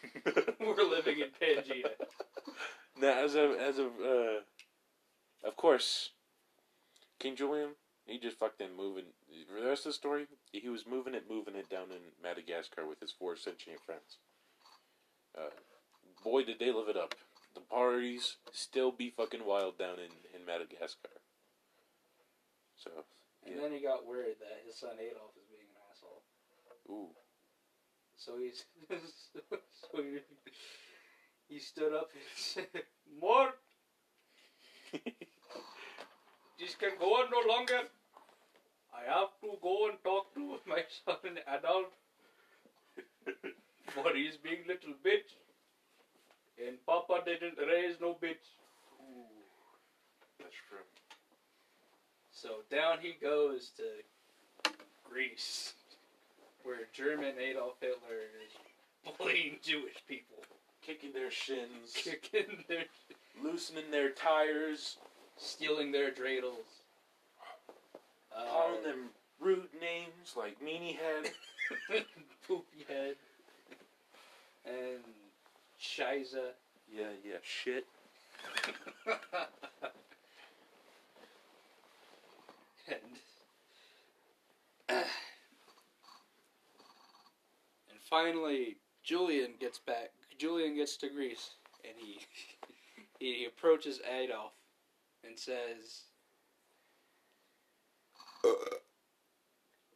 We're 0.60 0.88
living 0.88 1.20
in 1.20 1.30
Pangea. 1.40 1.90
Now, 3.00 3.24
as 3.24 3.34
of 3.34 3.56
as 3.58 3.78
of 3.78 3.92
uh, 4.00 4.40
of 5.44 5.56
course, 5.56 6.10
King 7.18 7.36
Julian, 7.36 7.70
he 8.06 8.18
just 8.18 8.38
fucking 8.38 8.76
moving. 8.76 9.04
For 9.48 9.60
the 9.60 9.68
rest 9.68 9.86
of 9.86 9.90
the 9.90 9.94
story, 9.94 10.26
he 10.52 10.68
was 10.68 10.86
moving 10.86 11.14
it, 11.14 11.24
moving 11.28 11.54
it 11.54 11.68
down 11.68 11.90
in 11.90 12.12
Madagascar 12.22 12.86
with 12.86 13.00
his 13.00 13.12
four 13.12 13.36
sentient 13.36 13.80
friends. 13.84 14.18
Uh, 15.36 15.50
boy, 16.24 16.44
did 16.44 16.58
they 16.58 16.72
live 16.72 16.88
it 16.88 16.96
up. 16.96 17.14
The 17.54 17.60
parties 17.60 18.36
still 18.52 18.90
be 18.90 19.10
fucking 19.16 19.44
wild 19.46 19.78
down 19.78 19.98
in 20.00 20.10
in 20.34 20.44
Madagascar. 20.46 21.10
So, 22.76 22.90
And 23.46 23.58
then 23.60 23.72
he 23.72 23.80
got 23.80 24.06
worried 24.06 24.36
that 24.40 24.62
his 24.66 24.76
son 24.76 24.96
Adolf 24.98 25.36
is 25.36 25.46
being 25.50 25.68
an 25.70 25.80
asshole. 25.90 26.22
ooh, 26.90 27.10
So 28.16 28.38
he's 28.38 28.64
so 29.80 30.02
he, 30.02 30.18
he 31.48 31.58
stood 31.60 31.92
up 31.94 32.10
and 32.12 32.22
said, 32.36 32.68
"More, 33.20 33.50
this 36.58 36.74
can 36.74 36.92
go 36.98 37.14
on 37.16 37.30
no 37.30 37.42
longer. 37.52 37.80
I 38.94 39.02
have 39.12 39.30
to 39.42 39.58
go 39.62 39.88
and 39.88 39.98
talk 40.04 40.34
to 40.34 40.58
my 40.66 40.82
son 41.04 41.38
Adolf, 41.48 41.92
for 43.94 44.14
he's 44.14 44.36
being 44.36 44.64
little 44.66 44.94
bitch, 45.04 45.30
and 46.58 46.76
Papa 46.86 47.20
didn't 47.24 47.58
raise 47.58 47.96
no 48.00 48.14
bitch." 48.14 48.44
that's 50.38 50.54
true. 50.68 50.78
So 52.30 52.62
down 52.70 52.98
he 53.00 53.14
goes 53.20 53.70
to 53.76 54.70
Greece, 55.04 55.74
where 56.62 56.88
German 56.92 57.34
Adolf 57.40 57.74
Hitler 57.80 58.28
is 58.44 59.16
bullying 59.16 59.58
Jewish 59.62 59.96
people, 60.06 60.38
Kicking 60.82 61.12
their 61.12 61.30
shins, 61.30 61.92
kicking 61.94 62.64
their, 62.68 62.84
loosening 63.42 63.90
their 63.90 64.10
tires, 64.10 64.98
stealing 65.36 65.92
their 65.92 66.10
dreidels, 66.10 66.82
uh, 68.36 68.44
calling 68.50 68.82
them 68.82 69.10
rude 69.40 69.68
names 69.80 70.34
like 70.36 70.60
meanie 70.60 70.96
head. 70.96 71.32
poopy 72.46 72.84
head, 72.88 73.16
and 74.66 75.02
Shiza. 75.84 76.52
Yeah, 76.90 77.10
yeah, 77.24 77.36
shit. 77.42 77.86
and 82.88 82.98
and 84.88 85.04
finally 88.08 88.76
Julian 89.02 89.54
gets 89.60 89.78
back. 89.78 90.12
Julian 90.38 90.76
gets 90.76 90.96
to 90.98 91.08
Greece, 91.08 91.50
and 91.84 91.94
he 91.98 92.20
he 93.36 93.46
approaches 93.46 94.00
Adolf 94.10 94.52
and 95.26 95.38
says, 95.38 96.02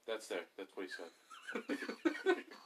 That's 0.06 0.26
there. 0.28 0.40
That's 0.56 0.70
what 0.74 0.86
he 0.86 0.92
said. 0.92 2.44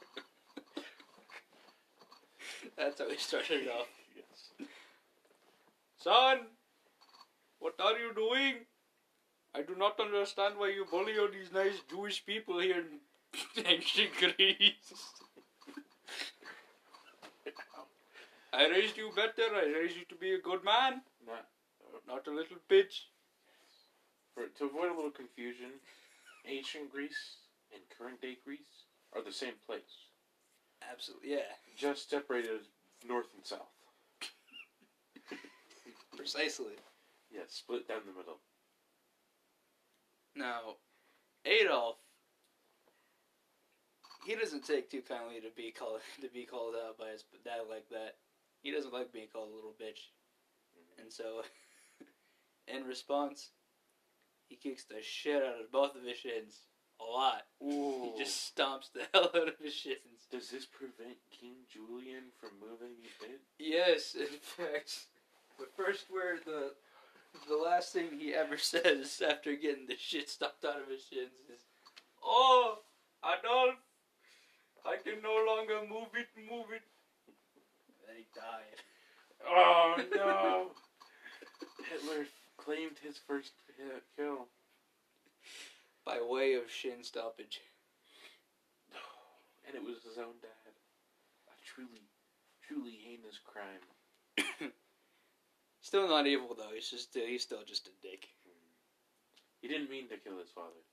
"That's 2.77 2.99
how 2.99 3.09
he 3.09 3.17
started 3.17 3.67
off." 3.69 3.87
Yes. 4.15 4.67
Son, 5.97 6.39
what 7.59 7.73
are 7.79 7.97
you 7.97 8.13
doing? 8.13 8.65
I 9.55 9.61
do 9.63 9.75
not 9.75 9.99
understand 9.99 10.55
why 10.57 10.69
you 10.69 10.85
bully 10.89 11.17
all 11.17 11.29
these 11.29 11.51
nice 11.51 11.79
Jewish 11.89 12.23
people 12.25 12.59
here 12.59 12.83
in 12.85 13.65
ancient 13.65 14.11
Greece. 14.19 14.93
I 18.51 18.67
raised 18.67 18.97
you 18.97 19.11
better. 19.15 19.47
I 19.55 19.65
raised 19.79 19.97
you 19.97 20.05
to 20.09 20.15
be 20.15 20.33
a 20.33 20.39
good 20.39 20.63
man, 20.63 21.01
Not, 21.25 21.47
not 22.07 22.27
a 22.27 22.31
little 22.31 22.57
bitch. 22.69 23.05
for, 24.35 24.45
to 24.47 24.65
avoid 24.65 24.91
a 24.91 24.95
little 24.95 25.11
confusion, 25.11 25.71
ancient 26.45 26.91
Greece 26.91 27.37
and 27.73 27.81
current 27.97 28.21
day 28.21 28.37
Greece 28.45 28.85
are 29.15 29.23
the 29.23 29.31
same 29.31 29.55
place, 29.65 30.12
Absolutely, 30.91 31.31
yeah, 31.31 31.49
just 31.77 32.09
separated 32.09 32.61
north 33.07 33.27
and 33.35 33.45
south. 33.45 33.59
precisely. 36.15 36.73
Yeah, 37.31 37.41
split 37.47 37.87
down 37.87 38.01
the 38.05 38.17
middle. 38.17 38.39
Now, 40.35 40.77
Adolf, 41.45 41.97
he 44.25 44.35
doesn't 44.35 44.65
take 44.65 44.89
too 44.89 45.01
kindly 45.01 45.41
to 45.41 45.49
be 45.55 45.71
called 45.71 46.01
to 46.21 46.29
be 46.29 46.45
called 46.45 46.75
out 46.75 46.97
by 46.97 47.09
his 47.09 47.23
dad 47.43 47.61
like 47.69 47.89
that. 47.89 48.15
He 48.61 48.71
doesn't 48.71 48.93
like 48.93 49.11
being 49.11 49.27
called 49.31 49.49
a 49.51 49.55
little 49.55 49.75
bitch, 49.79 50.11
mm-hmm. 50.77 51.01
and 51.01 51.11
so, 51.11 51.43
in 52.67 52.85
response, 52.85 53.51
he 54.47 54.55
kicks 54.55 54.85
the 54.85 55.01
shit 55.01 55.43
out 55.43 55.59
of 55.59 55.71
both 55.71 55.95
of 55.95 56.03
his 56.03 56.17
shins 56.17 56.61
a 57.03 57.11
lot. 57.11 57.43
Ooh. 57.61 58.11
He 58.13 58.23
just 58.23 58.55
stomps 58.55 58.91
the 58.93 59.01
hell 59.13 59.29
out 59.35 59.47
of 59.47 59.59
his 59.61 59.73
shins. 59.73 60.27
Does 60.31 60.49
this 60.49 60.65
prevent 60.65 61.17
King 61.31 61.55
Julian 61.71 62.31
from 62.39 62.51
moving 62.59 62.97
it? 63.21 63.41
Yes, 63.59 64.15
in 64.15 64.39
fact, 64.41 65.05
the 65.59 65.67
first 65.77 66.05
word, 66.11 66.39
the 66.45 66.71
the 67.47 67.55
last 67.55 67.93
thing 67.93 68.19
he 68.19 68.33
ever 68.33 68.57
says 68.59 69.21
after 69.27 69.55
getting 69.55 69.87
the 69.87 69.97
shit 69.97 70.29
stomped 70.29 70.65
out 70.65 70.81
of 70.81 70.89
his 70.89 71.03
shins 71.05 71.49
is, 71.53 71.61
"Oh, 72.23 72.79
Adolf, 73.23 73.75
I 74.85 74.97
can 74.97 75.21
no 75.21 75.43
longer 75.47 75.81
move 75.89 76.09
it, 76.15 76.27
move 76.49 76.67
it." 76.73 76.83
And 78.07 78.17
he 78.17 78.25
died. 78.35 78.79
Oh 79.47 79.95
no! 80.15 80.71
Hitler 81.89 82.25
claimed 82.57 82.97
his 83.03 83.17
first 83.27 83.51
kill. 84.17 84.47
By 86.05 86.19
way 86.21 86.53
of 86.53 86.69
shin 86.69 87.03
stoppage. 87.03 87.61
And 89.65 89.75
it 89.75 89.83
was 89.83 90.03
his 90.03 90.17
own 90.17 90.35
dad. 90.41 90.73
A 91.47 91.55
truly 91.63 92.03
truly 92.67 92.99
heinous 92.99 93.39
crime. 93.39 93.87
Still 95.81 96.07
not 96.07 96.27
evil 96.27 96.55
though. 96.57 96.73
He's 96.73 96.89
just 96.89 97.13
he's 97.13 97.43
still 97.43 97.63
just 97.65 97.87
a 97.87 97.95
dick. 98.01 98.27
Hmm. 98.45 98.71
He 99.61 99.67
didn't 99.67 99.89
mean 99.89 100.09
to 100.09 100.17
kill 100.17 100.39
his 100.39 100.51
father. 100.51 100.83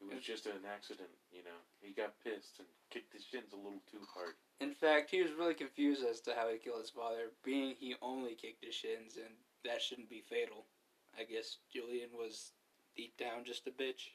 It 0.00 0.14
was 0.14 0.22
just 0.22 0.46
an 0.46 0.62
accident, 0.64 1.10
you 1.32 1.42
know. 1.42 1.58
He 1.80 1.92
got 1.92 2.14
pissed 2.22 2.60
and 2.60 2.68
kicked 2.90 3.12
his 3.12 3.24
shins 3.24 3.52
a 3.52 3.56
little 3.56 3.82
too 3.90 4.06
hard. 4.14 4.34
In 4.60 4.72
fact, 4.72 5.10
he 5.10 5.20
was 5.20 5.32
really 5.32 5.54
confused 5.54 6.04
as 6.04 6.20
to 6.22 6.34
how 6.34 6.48
he 6.48 6.58
killed 6.58 6.80
his 6.80 6.90
father, 6.90 7.32
being 7.44 7.74
he 7.78 7.96
only 8.00 8.34
kicked 8.34 8.64
his 8.64 8.74
shins, 8.74 9.16
and 9.16 9.34
that 9.64 9.82
shouldn't 9.82 10.08
be 10.08 10.22
fatal. 10.22 10.66
I 11.18 11.24
guess 11.24 11.58
Julian 11.72 12.10
was 12.14 12.52
deep 12.98 13.16
down 13.16 13.46
just 13.46 13.68
a 13.68 13.70
bitch. 13.70 14.10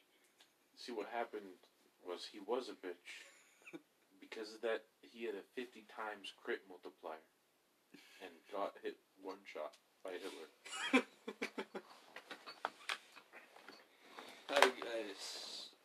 See, 0.76 0.92
what 0.92 1.08
happened 1.10 1.56
was 2.06 2.28
he 2.30 2.38
was 2.46 2.68
a 2.68 2.76
bitch. 2.86 3.24
because 4.20 4.52
of 4.54 4.60
that, 4.60 4.84
he 5.00 5.24
had 5.24 5.34
a 5.34 5.42
50 5.56 5.86
times 5.88 6.34
crit 6.44 6.60
multiplier. 6.68 7.24
And 8.20 8.30
got 8.52 8.74
hit 8.82 8.96
one 9.22 9.40
shot 9.50 9.72
by 10.04 10.10
Hitler. 10.12 11.04
I, 14.50 14.60
I, 14.60 15.02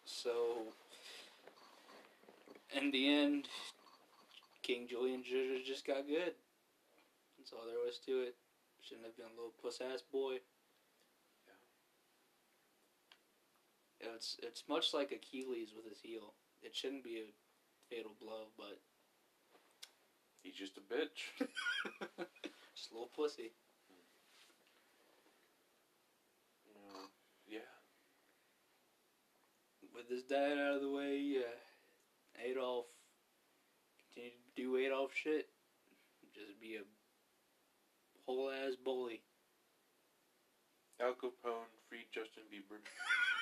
so, 0.05 0.67
in 2.77 2.91
the 2.91 3.09
end, 3.09 3.47
King 4.61 4.87
Julien 4.89 5.23
just 5.65 5.87
got 5.87 6.05
good. 6.05 6.33
That's 7.37 7.53
all 7.53 7.65
there 7.65 7.79
was 7.85 7.97
to 8.05 8.21
it. 8.23 8.35
Shouldn't 8.81 9.05
have 9.05 9.15
been 9.15 9.27
a 9.27 9.35
little 9.35 9.53
puss 9.61 9.79
ass 9.81 10.01
boy. 10.11 10.39
It's 13.99 14.37
it's 14.41 14.63
much 14.69 14.93
like 14.93 15.11
Achilles 15.11 15.73
with 15.75 15.85
his 15.87 15.99
heel. 16.01 16.33
It 16.61 16.75
shouldn't 16.75 17.03
be 17.03 17.17
a 17.17 17.93
fatal 17.93 18.15
blow, 18.19 18.47
but 18.57 18.79
He's 20.41 20.55
just 20.55 20.77
a 20.77 20.81
bitch. 20.81 21.35
just 22.75 22.91
a 22.91 22.93
little 22.93 23.11
pussy. 23.15 23.51
You 26.65 27.57
yeah. 27.57 27.59
With 29.93 30.09
his 30.09 30.23
dad 30.23 30.57
out 30.57 30.75
of 30.75 30.81
the 30.81 30.89
way, 30.89 31.35
uh, 31.39 32.41
Adolf 32.41 32.85
continued 34.13 34.39
to 34.55 34.61
do 34.61 34.77
Adolf 34.77 35.11
shit. 35.13 35.49
Just 36.33 36.59
be 36.61 36.75
a 36.75 36.83
whole 38.25 38.49
ass 38.49 38.75
bully. 38.83 39.21
Al 41.01 41.13
Capone 41.13 41.67
freed 41.89 42.07
Justin 42.13 42.43
Bieber. 42.51 42.79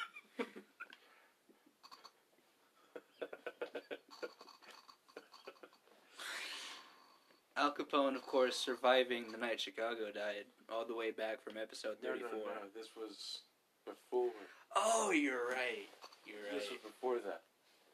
Al 7.68 7.74
Capone, 7.74 8.16
of 8.16 8.26
course, 8.26 8.56
surviving 8.56 9.30
the 9.30 9.38
night 9.38 9.60
Chicago 9.60 10.10
died, 10.16 10.46
all 10.72 10.86
the 10.86 10.96
way 10.96 11.12
back 11.12 11.44
from 11.44 11.58
episode 11.58 11.98
no, 12.02 12.12
34. 12.12 12.32
no, 12.32 12.38
no. 12.38 12.46
This 12.74 12.96
was 12.96 13.42
before. 13.84 14.32
Oh, 14.74 15.12
you're 15.12 15.50
right. 15.50 15.90
You're 16.26 16.38
right. 16.50 16.62
This 16.62 16.72
was 16.72 16.80
before 16.80 17.20
that. 17.26 17.42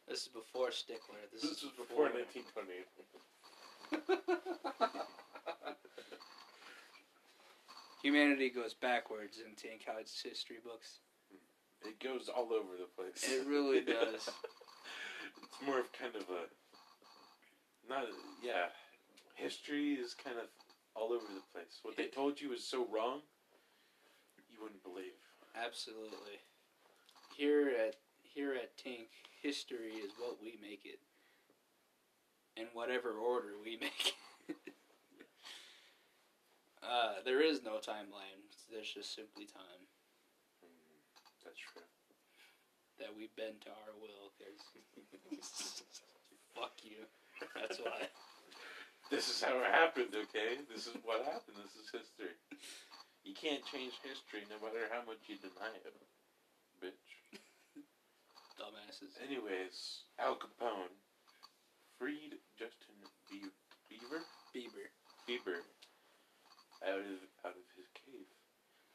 This 0.08 0.22
is 0.22 0.28
before 0.28 0.72
Stickler. 0.72 1.18
This, 1.34 1.42
This 1.42 1.58
is 1.58 1.64
was 1.64 1.72
before 1.74 2.06
1928. 2.06 4.94
Humanity 8.04 8.52
goes 8.52 8.76
backwards 8.76 9.40
in 9.42 9.56
Tankhouse 9.56 10.22
history 10.24 10.58
books. 10.64 11.00
It 11.82 12.00
goes 12.00 12.30
all 12.30 12.54
over 12.54 12.78
the 12.78 12.86
place. 12.96 13.28
It 13.28 13.48
really 13.48 13.82
does. 13.82 14.30
it's 15.42 15.62
more 15.66 15.80
of 15.80 15.92
kind 15.94 16.16
of 16.16 16.30
a 16.30 16.46
not 17.90 18.06
yeah. 18.44 18.70
History 19.44 19.96
is 20.00 20.14
kind 20.16 20.38
of 20.40 20.48
all 20.96 21.12
over 21.12 21.28
the 21.28 21.44
place. 21.52 21.84
What 21.84 21.98
they 21.98 22.08
told 22.08 22.40
you 22.40 22.54
is 22.54 22.64
so 22.64 22.88
wrong, 22.88 23.20
you 24.50 24.64
wouldn't 24.64 24.82
believe. 24.84 25.20
Absolutely. 25.52 26.40
Here 27.36 27.68
at 27.68 27.96
here 28.24 28.54
at 28.54 28.78
Tink, 28.78 29.12
history 29.42 30.00
is 30.00 30.14
what 30.18 30.38
we 30.42 30.56
make 30.62 30.86
it. 30.86 31.00
In 32.56 32.68
whatever 32.72 33.20
order 33.20 33.60
we 33.62 33.76
make 33.82 34.14
it. 34.48 34.56
uh, 36.82 37.16
there 37.26 37.42
is 37.44 37.62
no 37.66 37.84
timeline. 37.84 38.40
There's 38.72 38.94
just 38.94 39.14
simply 39.14 39.44
time 39.44 39.84
That's 41.44 41.60
true. 41.60 41.84
that 42.98 43.12
we 43.18 43.28
bend 43.36 43.60
to 43.66 43.70
our 43.70 43.92
will. 44.00 44.32
Cause 44.40 44.64
fuck 46.56 46.80
you. 46.84 47.04
That's 47.60 47.80
why. 47.80 48.08
This 49.12 49.30
is 49.30 49.42
how 49.44 49.54
it 49.60 49.70
happened, 49.72 50.14
okay? 50.16 50.58
This 50.72 50.88
is 50.88 50.96
what 51.04 51.24
happened. 51.26 51.58
This 51.62 51.76
is 51.78 51.92
history. 51.92 52.34
You 53.24 53.34
can't 53.34 53.64
change 53.66 53.94
history 54.04 54.44
no 54.50 54.58
matter 54.60 54.90
how 54.92 55.06
much 55.06 55.22
you 55.28 55.38
deny 55.38 55.72
it. 55.86 55.96
Bitch. 56.82 57.14
Dumbasses. 58.60 59.16
Anyways, 59.24 60.04
Al 60.20 60.36
Capone 60.36 60.92
freed 62.00 62.36
Justin 62.58 62.96
Bie- 63.30 63.54
Bieber? 63.90 64.22
Bieber. 64.56 64.88
Bieber 65.30 65.62
out 66.84 67.00
of 67.00 67.20
out 67.46 67.56
of 67.56 67.68
his 67.78 67.88
cave. 67.96 68.28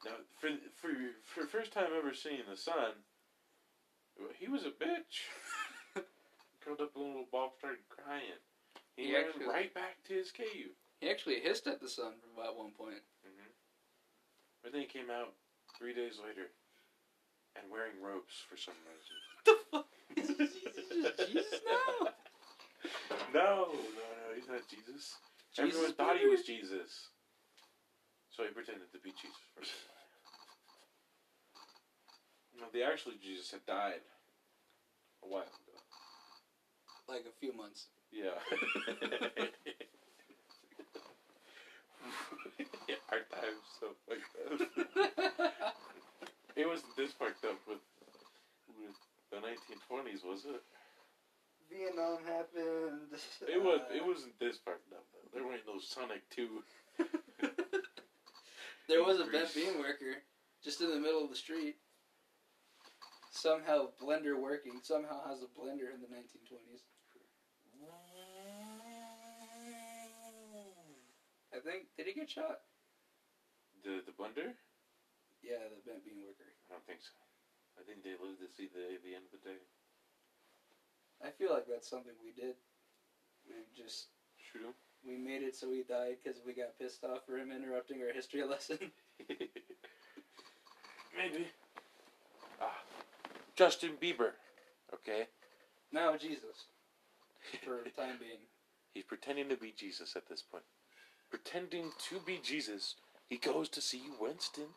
Now, 0.05 0.13
for 0.41 0.51
for 0.77 0.91
for 1.25 1.47
first 1.47 1.73
time 1.73 1.89
ever 1.97 2.15
seeing 2.15 2.45
the 2.49 2.57
sun, 2.57 2.93
he 4.39 4.49
was 4.49 4.65
a 4.65 4.71
bitch. 4.71 5.25
Curled 6.61 6.81
up 6.81 6.93
in 6.97 7.03
a 7.03 7.05
little 7.05 7.27
ball, 7.33 7.53
started 7.59 7.81
crying. 7.89 8.43
He, 8.99 9.07
He 9.07 9.15
ran 9.15 9.27
actually- 9.31 9.47
right 9.47 9.73
back 9.73 10.03
to 10.09 10.15
his 10.15 10.33
cave. 10.33 10.75
He 11.01 11.09
actually 11.09 11.39
hissed 11.39 11.69
at 11.69 11.79
the 11.81 11.89
sun 11.89 12.15
about 12.35 12.59
one 12.59 12.73
point. 12.73 12.99
Mm-hmm. 13.23 13.51
But 14.63 14.73
then 14.73 14.81
he 14.83 14.89
came 14.89 15.09
out 15.09 15.33
three 15.79 15.95
days 15.95 16.19
later, 16.19 16.51
and 17.55 17.71
wearing 17.71 18.03
robes 18.03 18.35
for 18.51 18.57
some 18.59 18.75
reason. 18.83 19.15
the 19.47 19.55
fuck? 19.71 19.87
Is 20.19 20.27
Jesus, 20.37 21.31
Jesus 21.31 21.61
now? 21.71 22.11
No, 23.33 23.71
no, 23.71 24.07
no, 24.11 24.35
he's 24.35 24.49
not 24.49 24.67
Jesus. 24.69 25.15
Jesus 25.55 25.75
Everyone 25.77 25.93
thought 25.95 26.19
he 26.19 26.27
was 26.27 26.43
Jesus. 26.43 27.07
So 28.35 28.43
he 28.43 28.51
pretended 28.51 28.91
to 28.93 28.99
be 28.99 29.11
Jesus 29.11 29.39
for 29.55 29.63
a 29.63 29.67
while. 32.59 32.67
No, 32.67 32.67
the 32.73 32.83
actual 32.83 33.13
Jesus 33.23 33.53
had 33.53 33.65
died 33.67 34.03
a 35.23 35.29
while 35.29 35.43
ago. 35.43 35.79
Like 37.09 37.25
a 37.31 37.35
few 37.39 37.53
months. 37.53 37.87
Yeah. 38.13 38.35
yeah, 42.89 42.97
our 43.13 43.23
time's 43.31 43.69
so 43.79 43.87
fucked 44.09 44.35
up. 44.45 44.61
It 46.57 46.67
wasn't 46.67 46.97
this 46.97 47.13
fucked 47.13 47.45
up 47.45 47.61
with 47.69 47.79
with 48.81 48.97
the 49.31 49.37
1920s, 49.37 50.25
was 50.25 50.45
it? 50.47 50.63
Vietnam 51.71 52.19
happened. 52.27 53.13
It 53.47 53.63
was. 53.63 53.81
It 53.95 54.03
uh, 54.03 54.07
wasn't 54.07 54.39
this 54.41 54.59
fucked 54.65 54.93
up 54.93 55.05
though. 55.13 55.29
There 55.33 55.47
weren't 55.47 55.67
no 55.67 55.79
Sonic 55.79 56.29
Two. 56.31 56.65
There 58.89 59.05
was 59.05 59.21
a 59.21 59.27
bent 59.27 59.55
beam 59.55 59.79
worker 59.79 60.25
just 60.65 60.81
in 60.81 60.89
the 60.91 60.99
middle 60.99 61.23
of 61.23 61.29
the 61.29 61.37
street. 61.37 61.77
Somehow 63.31 63.89
blender 64.01 64.41
working. 64.41 64.81
Somehow 64.83 65.29
has 65.29 65.43
a 65.43 65.53
blender 65.61 65.93
in 65.93 66.01
the 66.01 66.09
1920s. 66.09 66.89
I 71.59 71.61
think 71.61 71.87
did 71.97 72.07
he 72.07 72.15
get 72.15 72.31
shot? 72.31 72.59
The 73.83 74.03
the 74.07 74.13
blender? 74.15 74.55
Yeah, 75.43 75.67
the 75.71 75.83
Ben 75.85 76.01
Bean 76.05 76.23
worker. 76.23 76.55
I 76.71 76.75
don't 76.75 76.87
think 76.87 77.01
so. 77.03 77.15
I 77.79 77.83
think 77.83 78.03
they 78.03 78.15
lived 78.19 78.39
to 78.43 78.49
see 78.57 78.69
the 78.71 78.99
the 79.03 79.15
end 79.15 79.27
of 79.27 79.33
the 79.35 79.43
day. 79.43 79.59
I 81.25 81.31
feel 81.31 81.51
like 81.53 81.67
that's 81.67 81.89
something 81.91 82.15
we 82.23 82.31
did. 82.31 82.55
We 83.47 83.55
just 83.77 84.07
Shoot 84.39 84.63
him. 84.63 84.75
we 85.05 85.17
made 85.17 85.43
it 85.43 85.57
so 85.57 85.71
he 85.73 85.83
died 85.83 86.17
because 86.23 86.41
we 86.47 86.53
got 86.55 86.79
pissed 86.79 87.03
off 87.05 87.25
for 87.27 87.37
him 87.39 87.51
interrupting 87.51 88.01
our 88.03 88.13
history 88.13 88.45
lesson. 88.49 88.79
Maybe. 91.17 91.47
Ah, 92.61 92.79
Justin 93.57 93.93
Bieber. 94.01 94.33
Okay. 94.95 95.27
now 95.93 96.17
Jesus, 96.17 96.67
for 97.65 97.81
the 97.85 97.91
time 97.91 98.17
being. 98.19 98.39
He's 98.95 99.05
pretending 99.05 99.49
to 99.51 99.57
be 99.57 99.73
Jesus 99.77 100.15
at 100.17 100.27
this 100.29 100.43
point. 100.43 100.65
Pretending 101.31 101.93
to 102.09 102.21
be 102.21 102.41
Jesus, 102.43 102.97
he 103.29 103.37
goes 103.37 103.69
to 103.71 103.81
see 103.81 104.03
Winston 104.21 104.69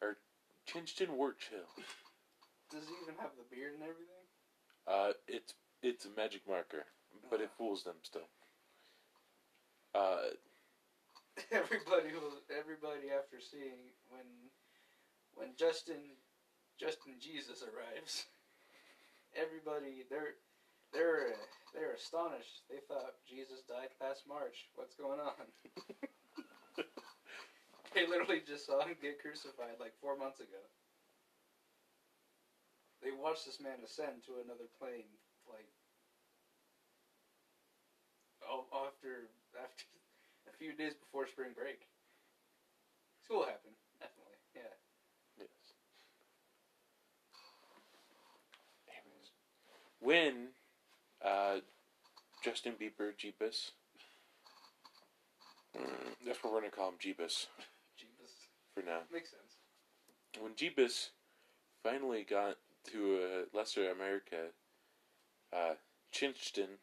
or 0.00 0.16
Chinston 0.66 1.08
Churchill. 1.08 1.68
Does 2.70 2.84
he 2.88 2.94
even 3.02 3.20
have 3.20 3.32
the 3.36 3.54
beard 3.54 3.74
and 3.74 3.82
everything? 3.82 4.24
Uh, 4.86 5.12
it's 5.28 5.54
it's 5.82 6.06
a 6.06 6.10
magic 6.16 6.42
marker, 6.48 6.84
but 7.30 7.40
it 7.40 7.50
fools 7.58 7.84
them 7.84 7.96
still. 8.02 8.28
Uh, 9.94 10.32
everybody 11.52 12.12
will 12.14 12.40
everybody 12.48 13.12
after 13.12 13.36
seeing 13.40 13.92
when 14.10 14.24
when 15.34 15.48
Justin 15.58 16.16
Justin 16.80 17.14
Jesus 17.20 17.62
arrives 17.62 18.24
everybody 19.36 20.04
they're 20.08 20.36
They're 20.92 21.32
they're 21.74 21.94
astonished. 21.96 22.68
They 22.68 22.80
thought 22.88 23.16
Jesus 23.28 23.64
died 23.68 23.88
last 24.00 24.22
March. 24.28 24.68
What's 24.74 24.94
going 24.94 25.20
on? 25.20 25.46
they 27.94 28.06
literally 28.06 28.42
just 28.46 28.66
saw 28.66 28.84
him 28.84 28.96
get 29.00 29.20
crucified 29.20 29.80
like 29.80 29.92
four 30.00 30.16
months 30.16 30.40
ago. 30.40 30.60
They 33.02 33.10
watched 33.10 33.46
this 33.46 33.58
man 33.60 33.80
ascend 33.84 34.22
to 34.28 34.38
another 34.44 34.68
plane, 34.78 35.08
like 35.48 35.66
oh, 38.44 38.64
after 38.86 39.28
after 39.56 39.84
a 40.52 40.56
few 40.58 40.74
days 40.74 40.92
before 41.00 41.26
spring 41.26 41.52
break. 41.56 41.80
School 43.24 43.44
happened, 43.44 43.76
definitely. 43.98 44.36
Yeah. 44.54 44.74
Yes. 45.38 45.48
When 50.00 50.50
uh, 51.24 51.56
Justin 52.44 52.74
Bieber, 52.80 53.12
Jeebus, 53.16 53.72
mm, 55.76 56.14
that's 56.26 56.42
what 56.42 56.52
we're 56.52 56.60
gonna 56.60 56.72
call 56.72 56.88
him, 56.88 56.94
Jeebus, 57.00 57.46
Jeebus. 57.98 58.48
for 58.74 58.82
now. 58.82 59.00
Makes 59.12 59.30
sense. 59.30 59.56
When 60.40 60.54
Jeebus 60.54 61.10
finally 61.82 62.24
got 62.28 62.56
to 62.90 63.20
uh, 63.22 63.56
Lesser 63.56 63.90
America, 63.90 64.48
uh, 65.52 65.74
Chinston 66.10 66.78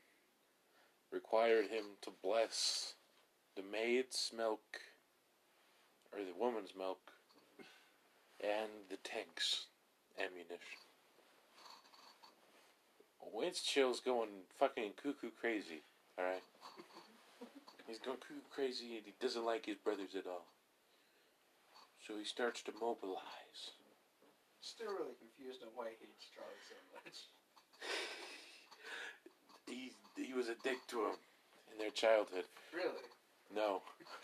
required 1.12 1.68
him 1.68 1.86
to 2.02 2.12
bless 2.24 2.94
the 3.56 3.64
maid's 3.64 4.32
milk, 4.36 4.80
or 6.14 6.20
the 6.20 6.40
woman's 6.40 6.74
milk, 6.78 7.12
and 8.42 8.70
the 8.90 8.98
tank's 8.98 9.68
ammunition. 10.18 10.89
Windchill's 13.22 14.00
going 14.00 14.30
fucking 14.58 14.94
cuckoo 15.02 15.32
crazy, 15.40 15.84
alright? 16.18 16.44
He's 17.88 18.00
going 18.00 18.18
cuckoo 18.18 18.42
crazy 18.54 18.98
and 18.98 19.06
he 19.06 19.14
doesn't 19.20 19.46
like 19.46 19.66
his 19.66 19.78
brothers 19.78 20.16
at 20.18 20.28
all. 20.28 20.46
So 22.06 22.18
he 22.18 22.24
starts 22.24 22.62
to 22.64 22.72
mobilize. 22.80 23.72
Still 24.62 24.92
really 24.92 25.16
confused 25.20 25.64
on 25.64 25.70
why 25.76 25.90
he 25.90 26.06
hates 26.06 26.28
Charlie 26.34 26.64
so 26.68 26.76
much. 26.94 27.18
He, 29.70 29.92
he 30.18 30.34
was 30.34 30.48
a 30.50 30.56
dick 30.64 30.80
to 30.88 31.02
him 31.02 31.16
in 31.72 31.78
their 31.78 31.92
childhood. 31.92 32.46
Really? 32.74 33.04
No. 33.54 33.84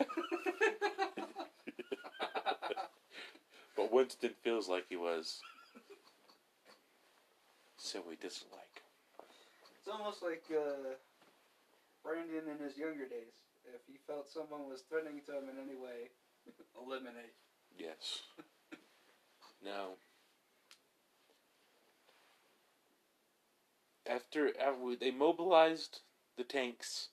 but 3.76 3.92
Winston 3.92 4.30
feels 4.42 4.68
like 4.68 4.86
he 4.88 4.96
was. 4.96 5.40
So 7.76 8.02
he 8.10 8.16
doesn't 8.16 8.50
like. 8.50 8.75
It's 9.86 9.94
almost 9.94 10.20
like 10.20 10.42
uh, 10.50 10.94
Brandon 12.02 12.50
in 12.50 12.64
his 12.64 12.76
younger 12.76 13.04
days. 13.04 13.38
If 13.72 13.82
he 13.86 13.98
felt 14.04 14.28
someone 14.28 14.68
was 14.68 14.82
threatening 14.88 15.20
to 15.26 15.32
him 15.38 15.44
in 15.44 15.62
any 15.62 15.76
way, 15.76 16.10
eliminate. 16.76 17.34
Yes. 17.78 18.22
Now, 19.64 19.90
after, 24.10 24.48
after 24.60 24.96
they 24.98 25.12
mobilized 25.12 26.00
the 26.36 26.42
tanks, 26.42 27.10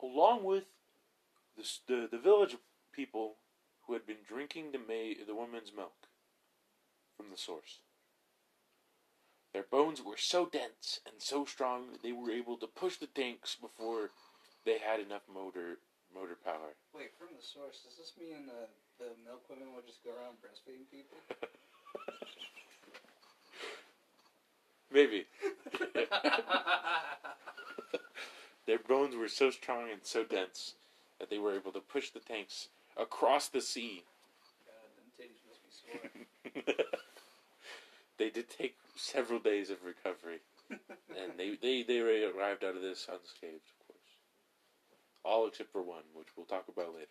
along 0.00 0.44
with 0.44 0.64
the, 1.56 1.64
the 1.88 2.08
the 2.12 2.18
village 2.18 2.56
people 2.92 3.34
who 3.86 3.94
had 3.94 4.06
been 4.06 4.22
drinking 4.28 4.70
the 4.70 4.78
ma- 4.78 5.24
the 5.26 5.34
woman's 5.34 5.72
milk 5.74 6.06
from 7.16 7.26
the 7.32 7.36
source. 7.36 7.80
Their 9.52 9.64
bones 9.70 10.02
were 10.02 10.16
so 10.16 10.46
dense 10.46 11.00
and 11.06 11.16
so 11.18 11.44
strong 11.44 11.92
that 11.92 12.02
they 12.02 12.12
were 12.12 12.30
able 12.30 12.56
to 12.58 12.66
push 12.66 12.96
the 12.96 13.06
tanks 13.06 13.56
before 13.60 14.10
they 14.64 14.78
had 14.78 15.00
enough 15.00 15.22
motor 15.32 15.78
motor 16.14 16.36
power. 16.44 16.74
Wait, 16.94 17.12
from 17.18 17.28
the 17.36 17.42
source, 17.42 17.80
does 17.84 17.96
this 17.96 18.12
mean 18.18 18.48
uh, 18.48 18.66
the 18.98 19.10
milk 19.24 19.48
women 19.48 19.74
will 19.74 19.82
just 19.86 20.02
go 20.04 20.10
around 20.10 20.36
breastfeeding 20.40 20.88
people? 20.90 21.18
Maybe. 24.90 25.26
Their 28.66 28.78
bones 28.78 29.16
were 29.16 29.28
so 29.28 29.50
strong 29.50 29.90
and 29.90 30.00
so 30.02 30.24
dense 30.24 30.74
that 31.18 31.30
they 31.30 31.38
were 31.38 31.54
able 31.54 31.72
to 31.72 31.80
push 31.80 32.10
the 32.10 32.20
tanks 32.20 32.68
across 32.96 33.48
the 33.48 33.60
sea. 33.60 34.04
God, 34.66 34.88
them 34.96 35.10
titties 35.18 35.42
must 35.48 35.62
be 35.64 35.70
sore. 36.74 36.84
They 38.18 38.30
did 38.30 38.50
take 38.50 38.74
several 38.98 39.38
days 39.38 39.70
of 39.70 39.78
recovery, 39.84 40.40
and 40.70 41.32
they, 41.38 41.56
they, 41.60 41.82
they 41.82 42.00
arrived 42.00 42.64
out 42.64 42.76
of 42.76 42.82
this 42.82 43.06
unscathed, 43.10 43.62
of 43.80 43.86
course. 43.86 43.98
All 45.24 45.46
except 45.46 45.72
for 45.72 45.82
one, 45.82 46.02
which 46.14 46.28
we'll 46.36 46.46
talk 46.46 46.64
about 46.68 46.94
later. 46.94 47.06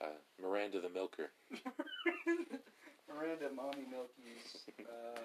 Uh, 0.00 0.18
Miranda 0.42 0.80
the 0.80 0.88
Milker. 0.88 1.30
Miranda 3.08 3.48
Mommy 3.54 3.84
Milky's. 3.90 4.64
Uh, 4.80 5.20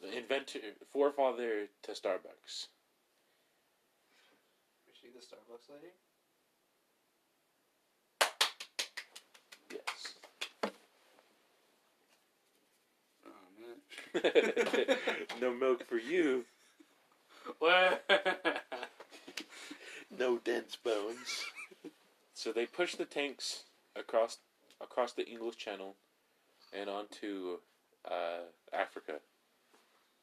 The 0.00 0.16
inventor, 0.18 0.60
forefather 0.92 1.66
to 1.82 1.90
Starbucks. 1.92 2.68
is 4.88 4.96
she 5.00 5.08
the 5.14 5.20
Starbucks 5.20 5.68
lady? 5.70 5.92
Yes. 9.70 10.14
Oh 13.26 13.30
man. 13.60 13.76
no 15.40 15.54
milk 15.54 15.86
for 15.86 15.98
you. 15.98 16.44
No 20.18 20.38
dense 20.38 20.76
bones. 20.76 21.44
so 22.34 22.52
they 22.52 22.66
push 22.66 22.96
the 22.96 23.04
tanks 23.04 23.64
across 23.94 24.38
across 24.80 25.12
the 25.12 25.26
English 25.26 25.56
Channel 25.56 25.94
and 26.72 26.90
onto 26.90 27.58
uh, 28.04 28.42
Africa, 28.72 29.20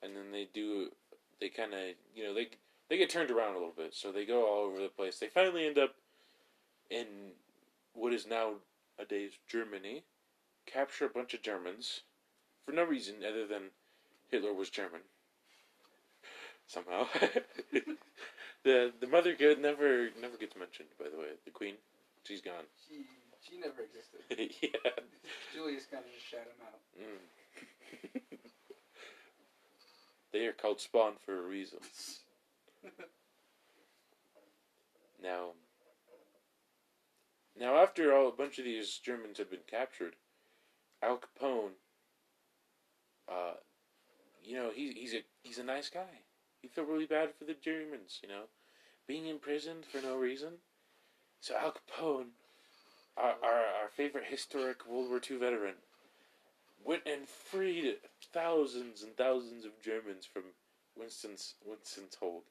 and 0.04 0.16
then 0.16 0.32
they 0.32 0.48
do 0.54 0.92
they 1.40 1.50
kind 1.50 1.74
of 1.74 1.80
you 2.14 2.24
know 2.24 2.34
they 2.34 2.50
they 2.90 2.98
get 2.98 3.10
turned 3.10 3.32
around 3.32 3.52
a 3.52 3.60
little 3.60 3.74
bit, 3.76 3.94
so 3.94 4.12
they 4.12 4.26
go 4.26 4.46
all 4.46 4.66
over 4.66 4.82
the 4.82 4.90
place. 4.90 5.20
They 5.20 5.28
finally 5.28 5.66
end 5.66 5.78
up 5.78 5.96
in 6.90 7.32
what 7.94 8.14
is 8.14 8.28
now 8.28 8.54
a 9.00 9.06
days 9.06 9.34
Germany, 9.48 10.04
capture 10.66 11.06
a 11.06 11.10
bunch 11.10 11.34
of 11.34 11.42
Germans 11.42 12.02
for 12.66 12.72
no 12.74 12.84
reason 12.84 13.16
other 13.28 13.48
than 13.48 13.72
Hitler 14.30 14.54
was 14.54 14.70
German. 14.70 15.02
Somehow, 16.68 17.08
the 18.64 18.92
the 19.00 19.08
mother 19.08 19.34
good 19.34 19.60
never 19.60 20.10
never 20.20 20.38
gets 20.38 20.56
mentioned. 20.58 20.90
By 21.00 21.06
the 21.10 21.18
way, 21.18 21.28
the 21.46 21.52
queen, 21.52 21.76
she's 22.24 22.42
gone. 22.42 22.66
she 22.88 23.06
she 23.42 23.58
never 23.58 23.84
existed. 23.84 24.22
yeah. 24.62 24.92
Julius 25.54 25.86
kind 25.90 26.04
of 26.04 26.12
just 26.12 26.30
shot 26.30 26.42
him 26.42 26.60
out. 26.66 26.80
Mm. 27.00 28.22
they 30.34 30.46
are 30.46 30.52
called 30.52 30.82
Spawn 30.82 31.14
for 31.26 31.40
a 31.40 31.48
reason. 31.48 31.80
Now, 35.22 35.50
now 37.60 37.78
after 37.78 38.14
all, 38.14 38.30
a 38.30 38.32
bunch 38.32 38.60
of 38.60 38.66
these 38.66 38.98
Germans 38.98 39.38
had 39.38 39.50
been 39.50 39.66
captured, 39.70 40.16
Al 41.02 41.20
Capone, 41.20 41.72
uh, 43.30 43.56
you 44.48 44.56
know, 44.56 44.72
he, 44.74 44.94
he's 44.94 45.14
a 45.14 45.24
he's 45.44 45.58
a 45.60 45.64
nice 45.64 45.90
guy. 45.90 46.24
He 46.62 46.70
felt 46.70 46.88
really 46.88 47.06
bad 47.06 47.36
for 47.38 47.44
the 47.44 47.54
Germans, 47.54 48.20
you 48.24 48.30
know, 48.30 48.44
being 49.06 49.28
imprisoned 49.28 49.86
for 49.86 50.02
no 50.02 50.16
reason. 50.16 50.54
So 51.42 51.56
Al 51.56 51.74
Capone, 51.74 52.32
our, 53.18 53.36
our, 53.44 53.60
our 53.84 53.90
favorite 53.96 54.24
historic 54.30 54.88
World 54.88 55.10
War 55.10 55.20
II 55.20 55.38
veteran, 55.38 55.76
went 56.84 57.04
and 57.06 57.28
freed 57.28 57.98
thousands 58.34 59.04
and 59.04 59.16
thousands 59.18 59.66
of 59.66 59.72
Germans 59.84 60.26
from 60.26 60.44
Winston's 60.98 61.56
Winston's 61.66 62.16
hold. 62.16 62.44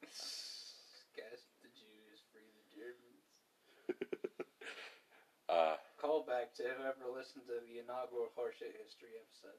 Gas 0.00 1.42
the 1.60 1.68
Jews, 1.74 2.22
free 2.30 2.46
the 2.54 3.98
Germans. 3.98 4.14
uh, 5.48 5.74
Call 6.00 6.22
back 6.22 6.54
to 6.54 6.62
whoever 6.62 7.18
listened 7.18 7.44
to 7.50 7.58
the 7.66 7.82
inaugural 7.82 8.30
Horseshit 8.38 8.72
History 8.78 9.18
episode. 9.20 9.58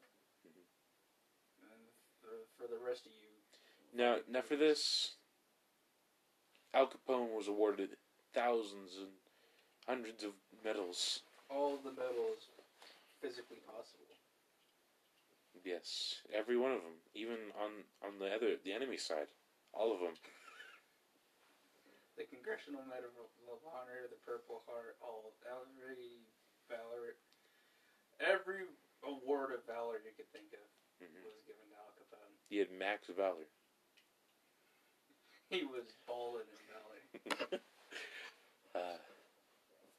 For, 2.57 2.67
the 2.67 2.79
rest 2.87 3.05
of 3.05 3.11
you, 3.11 3.27
now, 3.91 4.17
now 4.29 4.41
for 4.41 4.55
this, 4.55 5.15
Al 6.73 6.87
Capone 6.87 7.35
was 7.35 7.47
awarded 7.47 7.97
thousands 8.33 8.95
and 8.97 9.11
hundreds 9.87 10.23
of 10.23 10.31
medals. 10.63 11.21
all 11.49 11.75
the 11.83 11.91
medals 11.91 12.47
physically 13.19 13.59
possible. 13.67 14.07
Yes, 15.65 16.21
every 16.33 16.55
one 16.57 16.71
of 16.71 16.81
them, 16.81 17.03
even 17.13 17.51
on 17.59 17.83
on 18.01 18.17
the 18.17 18.33
other 18.33 18.55
the 18.63 18.71
enemy 18.73 18.97
side, 18.97 19.27
all 19.73 19.93
of 19.93 19.99
them. 19.99 20.15
The 22.19 22.27
Congressional 22.27 22.83
Medal 22.85 23.09
of 23.49 23.59
Honor, 23.65 24.05
the 24.11 24.19
Purple 24.21 24.61
Heart, 24.69 24.99
all 25.01 25.25
every 25.47 26.21
valor, 26.69 27.17
every 28.21 28.67
award 29.01 29.55
of 29.57 29.65
valor 29.65 29.97
you 30.05 30.13
could 30.13 30.29
think 30.29 30.53
of 30.53 30.61
Mhm. 31.01 31.23
was 31.25 31.41
given 31.47 31.65
Capone. 31.73 31.90
He 32.51 32.57
had 32.57 32.67
max 32.77 33.07
valor. 33.07 33.47
He 35.49 35.63
was 35.63 35.85
balling 36.05 36.43
in 36.51 37.31
Valley. 37.39 37.61
Uh, 38.73 38.95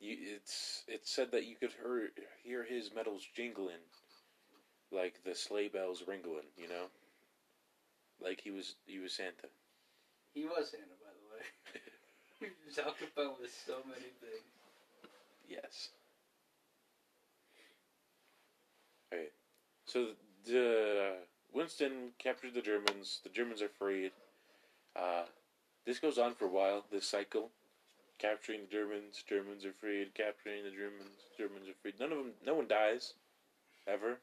you, 0.01 0.17
it's 0.35 0.83
it's 0.89 1.15
said 1.15 1.31
that 1.31 1.45
you 1.45 1.57
could 1.57 1.73
hear 1.73 2.09
hear 2.43 2.65
his 2.65 2.91
medals 2.95 3.23
jingling, 3.37 3.85
like 4.91 5.23
the 5.27 5.35
sleigh 5.35 5.69
bells 5.69 6.05
ringling. 6.09 6.49
You 6.57 6.69
know, 6.69 6.87
like 8.19 8.41
he 8.41 8.51
was 8.51 8.77
he 8.87 8.99
was 8.99 9.13
Santa. 9.13 9.49
He 10.33 10.47
was 10.47 10.71
Santa, 10.71 10.97
by 11.05 11.13
the 12.41 12.49
way. 12.49 12.53
about 13.15 13.39
with 13.43 13.53
so 13.67 13.75
many 13.87 14.09
things. 14.23 14.49
Yes. 15.47 15.91
Okay, 19.13 19.27
so 19.85 20.13
the 20.47 21.19
Winston 21.55 22.11
captured 22.19 22.55
the 22.55 22.63
Germans. 22.63 23.21
The 23.23 23.31
Germans 23.31 23.63
are 23.63 23.69
freed. 23.69 24.13
Uh, 24.97 25.25
this 25.87 25.99
goes 25.99 26.19
on 26.19 26.35
for 26.35 26.47
a 26.47 26.51
while. 26.51 26.85
This 26.91 27.07
cycle, 27.07 27.51
capturing 28.19 28.63
the 28.63 28.77
Germans, 28.77 29.23
Germans 29.29 29.65
are 29.65 29.73
freed. 29.73 30.15
Capturing 30.15 30.65
the 30.65 30.71
Germans, 30.71 31.27
Germans 31.37 31.69
are 31.69 31.77
freed. 31.83 32.01
None 32.01 32.13
of 32.13 32.19
them, 32.19 32.33
no 32.45 32.55
one 32.55 32.69
dies, 32.69 33.15
ever. 33.87 34.19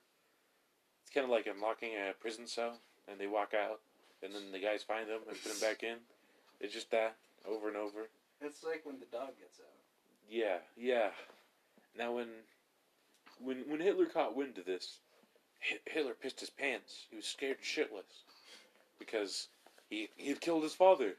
It's 1.04 1.14
kind 1.14 1.26
of 1.26 1.32
like 1.32 1.48
unlocking 1.48 1.92
a 1.94 2.14
prison 2.20 2.48
cell, 2.48 2.78
and 3.08 3.20
they 3.20 3.28
walk 3.28 3.54
out, 3.54 3.80
and 4.24 4.34
then 4.34 4.52
the 4.52 4.60
guys 4.60 4.84
find 4.84 5.10
them 5.10 5.22
and 5.28 5.42
put 5.42 5.52
them 5.52 5.62
back 5.62 5.84
in. 5.84 5.98
It's 6.60 6.74
just 6.74 6.92
that 6.92 7.16
over 7.48 7.68
and 7.68 7.78
over. 7.78 8.10
It's 8.42 8.64
like 8.64 8.82
when 8.86 9.00
the 9.00 9.06
dog 9.12 9.30
gets 9.40 9.60
out. 9.60 9.74
Yeah, 10.30 10.58
yeah. 10.78 11.10
Now 11.98 12.14
when 12.14 12.28
when 13.42 13.64
when 13.68 13.80
Hitler 13.80 14.06
caught 14.06 14.36
wind 14.36 14.58
of 14.58 14.66
this, 14.66 15.00
Hi- 15.09 15.09
Hitler 15.60 16.14
pissed 16.14 16.40
his 16.40 16.50
pants. 16.50 17.06
He 17.10 17.16
was 17.16 17.26
scared 17.26 17.58
shitless 17.62 18.24
because 18.98 19.48
he 19.90 20.10
he 20.16 20.30
had 20.30 20.42
killed 20.42 20.64
his 20.64 20.74
father, 20.76 21.16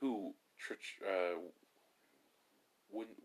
who 0.00 0.34
church 0.58 0.98
uh 1.06 1.38
wouldn't 2.92 3.24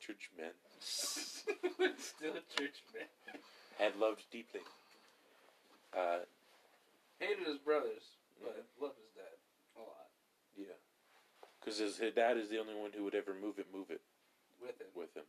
churchman 0.00 0.52
Still 0.80 2.32
a 2.36 2.44
church 2.60 2.82
man. 2.94 3.40
had 3.78 3.96
loved 3.96 4.22
deeply. 4.30 4.60
Uh, 5.96 6.18
Hated 7.18 7.46
his 7.46 7.56
brothers, 7.56 8.02
but 8.42 8.66
loved 8.78 8.98
his 9.00 9.08
dad 9.16 9.32
a 9.76 9.80
lot. 9.80 10.08
yeah, 10.58 10.76
because 11.58 11.78
his, 11.78 11.96
his 11.96 12.12
dad 12.12 12.36
is 12.36 12.50
the 12.50 12.58
only 12.60 12.74
one 12.74 12.90
who 12.94 13.04
would 13.04 13.14
ever 13.14 13.32
move 13.32 13.58
it, 13.58 13.66
move 13.72 13.88
it 13.90 14.02
With 14.60 14.76
him. 14.78 14.88
with 14.94 15.16
him. 15.16 15.24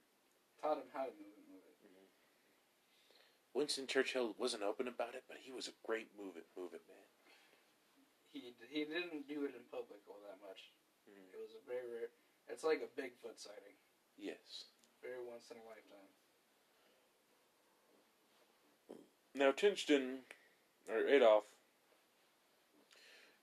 Taught 0.61 0.83
him 0.83 0.89
how 0.93 1.05
to 1.07 1.11
move 1.15 1.31
move 1.31 1.46
it. 1.46 1.46
Winston 3.57 3.87
Churchill 3.87 4.35
wasn't 4.37 4.61
open 4.61 4.87
about 4.87 5.15
it, 5.15 5.23
but 5.27 5.41
he 5.41 5.51
was 5.51 5.67
a 5.67 5.73
great 5.83 6.13
move 6.13 6.37
it, 6.37 6.45
move 6.55 6.77
it 6.77 6.85
man. 6.85 7.09
He, 8.31 8.53
he 8.69 8.85
didn't 8.85 9.27
do 9.27 9.45
it 9.49 9.57
in 9.57 9.65
public 9.73 9.97
all 10.07 10.21
that 10.29 10.37
much. 10.45 10.69
Mhm. 11.09 11.33
It 11.33 11.41
was 11.41 11.57
a 11.57 11.65
very 11.67 11.89
rare. 11.89 12.09
It's 12.47 12.63
like 12.63 12.85
a 12.85 13.01
Bigfoot 13.01 13.39
sighting. 13.41 13.73
Yes. 14.15 14.65
Very 15.01 15.25
once 15.25 15.49
in 15.49 15.57
a 15.57 15.65
lifetime. 15.65 16.13
Now, 19.33 19.51
Tinston, 19.51 20.19
or 20.87 21.07
Adolf, 21.07 21.45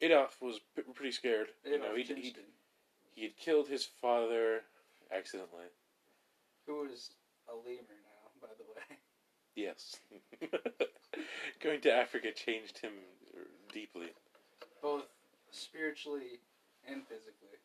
Adolf 0.01 0.41
was 0.41 0.61
p- 0.77 0.83
pretty 0.95 1.13
scared. 1.13 1.49
you 1.65 1.79
know, 1.79 1.95
Adolf 1.97 1.97
he 1.97 2.15
he 2.15 2.37
he 3.17 3.23
had 3.25 3.37
killed 3.37 3.67
his 3.67 3.85
father 3.85 4.63
accidentally. 5.11 5.67
Who 6.67 6.83
was 6.87 7.11
a 7.49 7.55
lemur 7.55 7.99
now, 7.99 8.31
by 8.41 8.55
the 8.59 8.65
way. 8.65 8.99
Yes. 9.55 9.97
Going 11.63 11.81
to 11.83 11.93
Africa 11.93 12.29
changed 12.33 12.79
him 12.79 12.93
deeply. 13.73 14.09
Both 14.83 15.05
spiritually 15.51 16.41
and 16.89 17.03
physically. 17.07 17.59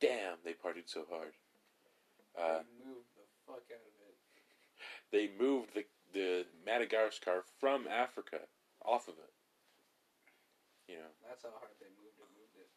Damn, 0.00 0.36
they 0.44 0.52
partied 0.52 0.86
so 0.86 1.04
hard. 1.10 1.32
Uh, 2.38 2.58
they 2.62 2.84
moved 2.84 3.08
the 3.16 3.24
fuck 3.46 3.62
out 3.72 3.80
of 3.80 3.94
it. 4.08 4.16
they 5.12 5.30
moved 5.42 5.74
the 5.74 5.84
the 6.12 6.46
Madagascar 6.64 7.42
from 7.58 7.86
Africa 7.88 8.38
off 8.84 9.08
of 9.08 9.14
it. 9.14 9.32
You 10.92 10.96
know, 10.96 11.10
That's 11.28 11.42
how 11.42 11.50
hard 11.58 11.72
they 11.80 11.90
moved 11.98 12.18
it, 12.20 12.30
moved 12.38 12.54
it. 12.60 12.68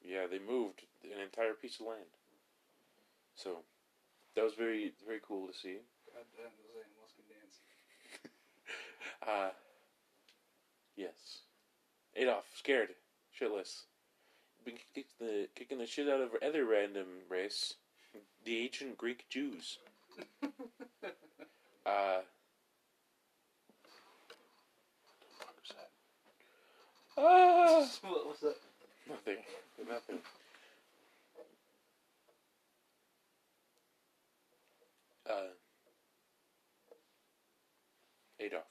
yeah, 0.00 0.26
they 0.30 0.38
moved 0.38 0.82
an 1.04 1.20
entire 1.20 1.52
piece 1.52 1.78
of 1.80 1.86
land. 1.86 2.08
So 3.34 3.58
that 4.36 4.44
was 4.44 4.54
very 4.54 4.92
very 5.04 5.20
cool 5.26 5.48
to 5.48 5.54
see. 5.54 5.78
God 6.14 6.24
damn, 6.36 6.52
those 6.62 6.84
animals 6.84 7.12
can 7.16 7.26
dance. 7.28 7.56
Uh, 9.26 9.50
yes. 10.94 11.40
Adolf, 12.14 12.44
scared, 12.54 12.90
shitless. 13.38 13.84
Been 14.64 14.76
kicking 14.94 15.10
the, 15.18 15.48
kicking 15.54 15.78
the 15.78 15.86
shit 15.86 16.08
out 16.08 16.20
of 16.20 16.30
other 16.42 16.64
random 16.64 17.06
race, 17.28 17.74
the 18.44 18.58
ancient 18.58 18.96
Greek 18.98 19.26
Jews. 19.28 19.78
Uh, 21.86 22.18
ah, 27.16 27.88
what 28.02 28.26
was 28.26 28.40
that? 28.40 28.56
nothing, 29.08 29.36
nothing. 29.88 30.18
Uh, 35.28 35.52
Adolf. 38.40 38.64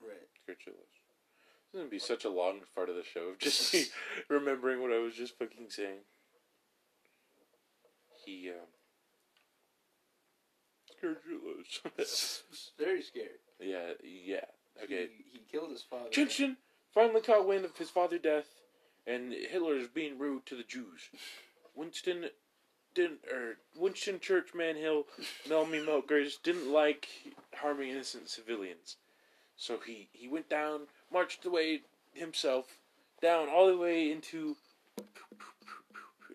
Right. 0.00 0.28
Churchill 0.46 0.74
is. 0.74 0.98
It's 1.64 1.74
gonna 1.74 1.88
be 1.88 1.98
such 1.98 2.24
a 2.24 2.30
long 2.30 2.60
part 2.74 2.88
of 2.88 2.96
the 2.96 3.04
show 3.04 3.28
of 3.28 3.38
just 3.38 3.72
me 3.74 3.84
remembering 4.28 4.80
what 4.80 4.92
I 4.92 4.98
was 4.98 5.14
just 5.14 5.38
fucking 5.38 5.66
saying. 5.68 5.98
He, 8.24 8.50
um. 8.50 8.66
Churchill 11.00 11.38
Very 12.78 13.02
scared. 13.02 13.38
yeah, 13.60 13.92
yeah. 14.02 14.44
Okay. 14.82 15.08
He, 15.16 15.38
he 15.38 15.40
killed 15.50 15.70
his 15.70 15.82
father. 15.82 16.10
Chinchin 16.10 16.56
finally 16.92 17.20
caught 17.20 17.46
wind 17.46 17.64
of 17.64 17.76
his 17.76 17.90
father's 17.90 18.22
death, 18.22 18.46
and 19.06 19.32
Hitler 19.32 19.76
is 19.76 19.88
being 19.88 20.18
rude 20.18 20.46
to 20.46 20.56
the 20.56 20.64
Jews. 20.64 21.10
Winston 21.74 22.30
didn't, 22.98 23.20
or 23.32 23.56
Winston 23.76 24.18
Churchman 24.18 24.74
Hill, 24.74 25.06
Melmy 25.48 25.84
Milkers 25.84 26.38
didn't 26.42 26.72
like 26.72 27.08
harming 27.54 27.90
innocent 27.90 28.28
civilians, 28.28 28.96
so 29.56 29.78
he 29.86 30.08
he 30.12 30.26
went 30.26 30.50
down, 30.50 30.88
marched 31.12 31.44
away 31.46 31.82
himself, 32.12 32.66
down 33.22 33.48
all 33.48 33.68
the 33.68 33.76
way 33.76 34.10
into 34.10 34.56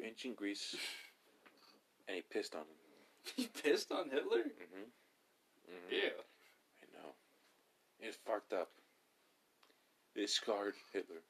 ancient 0.01 0.37
Greece, 0.37 0.75
and 2.07 2.15
he 2.15 2.21
pissed 2.21 2.55
on 2.55 2.61
him. 2.61 2.67
He 3.37 3.47
pissed 3.47 3.91
on 3.91 4.09
Hitler? 4.09 4.39
Mm-hmm. 4.39 4.83
mm-hmm. 4.83 5.91
Yeah. 5.91 6.19
I 6.81 6.85
know. 6.93 7.11
It's 8.01 8.17
fucked 8.25 8.51
up. 8.51 8.69
It 10.13 10.29
scarred 10.29 10.73
Hitler. 10.91 11.21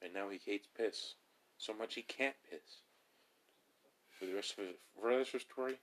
And 0.00 0.14
now 0.14 0.28
he 0.28 0.38
hates 0.44 0.68
piss. 0.76 1.14
So 1.58 1.74
much 1.74 1.94
he 1.94 2.02
can't 2.02 2.36
piss. 2.48 2.82
For 4.20 4.26
the 4.26 4.34
rest 4.34 4.52
of 4.58 4.64
it, 4.64 4.78
for 5.00 5.10
the 5.10 5.16
rest 5.16 5.32
of 5.32 5.40
the 5.40 5.46
story, 5.48 5.80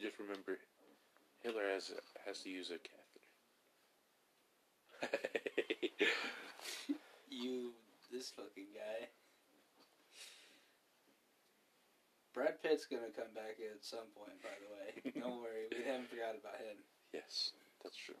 just 0.00 0.18
remember 0.18 0.56
Hitler 1.42 1.68
has 1.74 1.92
has 2.24 2.40
to 2.40 2.48
use 2.48 2.70
a 2.72 2.78
catheter. 2.80 3.28
You, 7.28 7.72
this 8.10 8.30
fucking 8.30 8.72
guy. 8.72 9.08
Brad 12.32 12.62
Pitt's 12.62 12.86
gonna 12.86 13.12
come 13.14 13.28
back 13.34 13.60
at 13.60 13.84
some 13.84 14.08
point, 14.16 14.40
by 14.40 14.56
the 14.56 14.72
way. 14.72 15.12
Don't 15.20 15.42
worry, 15.42 15.68
we 15.70 15.84
haven't 15.84 16.08
forgot 16.08 16.32
about 16.40 16.56
him. 16.56 16.80
yes, 17.12 17.50
that's 17.84 17.96
true. 17.96 18.14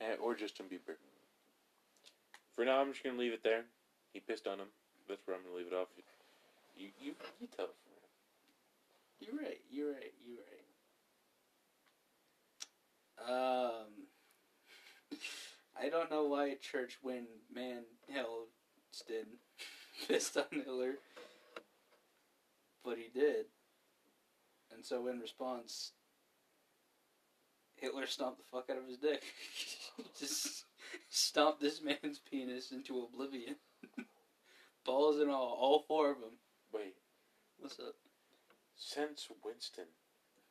Eh, 0.00 0.16
or 0.22 0.34
Justin 0.34 0.64
Bieber. 0.72 0.96
For 2.56 2.64
now, 2.64 2.80
I'm 2.80 2.92
just 2.92 3.04
gonna 3.04 3.18
leave 3.18 3.34
it 3.34 3.44
there. 3.44 3.64
He 4.14 4.20
pissed 4.20 4.46
on 4.46 4.60
him. 4.60 4.68
That's 5.06 5.20
where 5.26 5.36
I'm 5.36 5.42
gonna 5.42 5.56
leave 5.56 5.66
it 5.70 5.76
off. 5.76 5.88
You 6.78 6.90
you 7.00 7.14
you 7.40 7.48
tell 7.56 7.66
it. 7.66 7.74
You're 9.18 9.36
right. 9.36 9.60
You're 9.68 9.92
right. 9.92 10.12
You're 10.24 10.36
right. 13.26 13.80
Um, 13.80 15.18
I 15.80 15.88
don't 15.88 16.10
know 16.10 16.26
why 16.26 16.54
Church 16.54 16.98
when 17.02 17.26
man 17.52 17.82
Helston 18.08 19.26
pissed 20.06 20.36
on 20.36 20.44
Hitler, 20.52 20.94
but 22.84 22.96
he 22.96 23.08
did. 23.12 23.46
And 24.72 24.86
so 24.86 25.08
in 25.08 25.18
response, 25.18 25.92
Hitler 27.74 28.06
stomped 28.06 28.38
the 28.38 28.44
fuck 28.44 28.70
out 28.70 28.78
of 28.78 28.86
his 28.86 28.98
dick. 28.98 29.24
Just 30.18 30.64
stomped 31.10 31.60
this 31.60 31.82
man's 31.82 32.20
penis 32.30 32.70
into 32.70 33.02
oblivion. 33.02 33.56
Balls 34.84 35.18
and 35.18 35.30
all, 35.30 35.56
all 35.60 35.84
four 35.88 36.12
of 36.12 36.20
them. 36.20 36.38
Wait. 36.72 36.96
What's 37.58 37.78
up? 37.80 37.94
Since 38.76 39.28
Winston 39.44 39.86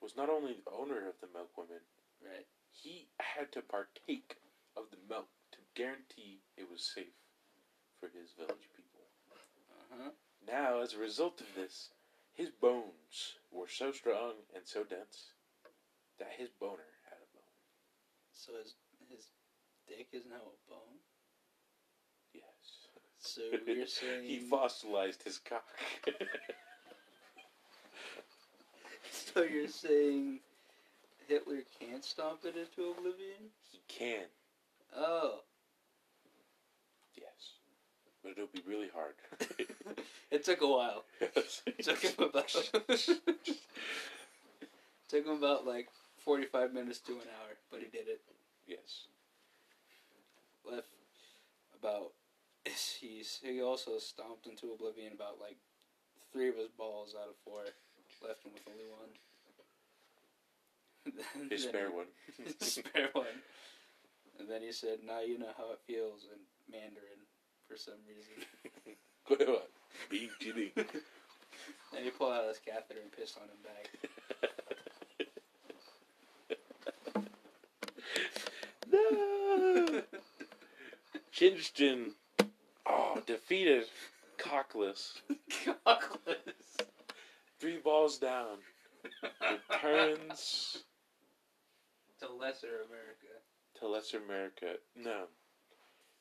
was 0.01 0.15
not 0.15 0.29
only 0.29 0.53
the 0.53 0.71
owner 0.71 1.07
of 1.07 1.15
the 1.21 1.27
milk 1.27 1.57
women, 1.57 1.81
Right. 2.21 2.47
he 2.71 3.09
had 3.19 3.51
to 3.53 3.61
partake 3.61 4.37
of 4.75 4.89
the 4.91 4.97
milk 4.97 5.29
to 5.51 5.59
guarantee 5.75 6.41
it 6.57 6.69
was 6.69 6.83
safe 6.83 7.13
for 7.99 8.09
his 8.09 8.31
village 8.33 8.69
people. 8.75 9.07
Uh-huh. 9.93 10.11
Now, 10.45 10.79
as 10.81 10.93
a 10.93 10.97
result 10.99 11.41
of 11.41 11.53
this, 11.55 11.89
his 12.33 12.49
bones 12.51 13.37
were 13.51 13.67
so 13.67 13.91
strong 13.91 14.33
and 14.53 14.67
so 14.67 14.83
dense 14.83 15.33
that 16.19 16.33
his 16.37 16.49
boner 16.59 16.99
had 17.09 17.17
a 17.21 17.29
bone. 17.33 17.55
So 18.31 18.53
his 18.57 18.75
his 19.09 19.31
dick 19.87 20.09
is 20.11 20.25
now 20.25 20.35
a 20.53 20.69
bone. 20.69 20.99
So 23.35 23.41
you're 23.67 23.85
saying 23.87 24.23
he 24.23 24.39
fossilized 24.39 25.23
his 25.23 25.39
cock. 25.39 25.65
So 29.33 29.43
you're 29.43 29.67
saying 29.67 30.39
Hitler 31.27 31.59
can't 31.79 32.03
stomp 32.03 32.39
it 32.43 32.55
into 32.55 32.89
oblivion? 32.91 33.51
he 33.71 33.79
can, 33.87 34.25
Oh, 34.95 35.41
yes. 37.15 37.53
But 38.23 38.31
it'll 38.31 38.47
be 38.47 38.63
really 38.65 38.89
hard. 38.93 39.13
it 40.31 40.43
took 40.43 40.61
a 40.61 40.67
while. 40.67 41.03
It 41.21 41.83
took 41.83 41.99
him 41.99 42.13
about 42.17 42.47
took 45.07 45.25
him 45.25 45.33
about 45.37 45.67
like 45.67 45.87
forty 46.17 46.45
five 46.45 46.73
minutes 46.73 46.99
to 47.01 47.13
an 47.13 47.27
hour, 47.39 47.57
but 47.69 47.79
he 47.79 47.85
did 47.85 48.07
it. 48.07 48.21
yes. 48.65 49.05
Left 50.69 50.87
about 51.79 52.11
he's 53.01 53.39
he 53.43 53.61
also 53.61 53.97
stomped 53.97 54.47
into 54.47 54.71
oblivion 54.71 55.13
about 55.13 55.39
like 55.39 55.57
three 56.31 56.49
of 56.49 56.55
his 56.55 56.69
balls 56.69 57.15
out 57.19 57.29
of 57.29 57.35
four. 57.43 57.61
Left 58.25 58.43
him 58.43 58.53
with 58.53 58.67
only 58.67 58.87
one. 58.89 59.09
His 61.49 61.63
spare 61.63 61.91
one. 61.91 62.07
spare 62.59 63.09
one. 63.13 63.25
And 64.39 64.49
then 64.49 64.61
he 64.61 64.71
said, 64.71 64.99
"Now 65.05 65.21
you 65.21 65.37
know 65.37 65.51
how 65.57 65.71
it 65.71 65.79
feels 65.85 66.25
in 66.33 66.39
Mandarin 66.71 67.27
for 67.67 67.77
some 67.77 67.99
reason." 68.07 68.43
What? 69.27 69.69
Being 70.09 70.29
kidding. 70.39 70.71
And 70.75 72.05
he 72.05 72.11
pulled 72.11 72.33
out 72.33 72.47
his 72.47 72.59
catheter 72.59 73.01
and 73.01 73.11
pissed 73.11 73.37
on 73.37 73.49
him 73.49 73.57
back. 73.63 73.89
no! 78.91 80.01
Chinston, 81.31 82.15
oh, 82.87 83.21
defeated 83.25 83.85
Cockless. 84.37 85.13
Cockless. 85.85 86.85
Three 87.59 87.77
balls 87.83 88.17
down. 88.17 88.57
Returns 89.71 90.83
To 92.19 92.27
lesser 92.33 92.67
America. 92.87 93.33
to 93.79 93.87
Lesser 93.87 94.17
America. 94.23 94.73
No. 94.95 95.23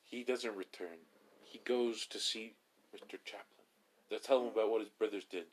He 0.04 0.22
doesn't 0.22 0.56
return. 0.56 0.98
He 1.44 1.60
goes 1.64 2.06
to 2.06 2.18
see 2.18 2.52
Mr. 2.94 3.18
Chaplin. 3.24 3.66
To 4.10 4.18
tell 4.18 4.40
him 4.42 4.48
about 4.48 4.70
what 4.70 4.80
his 4.80 4.90
brothers 4.90 5.24
did. 5.30 5.44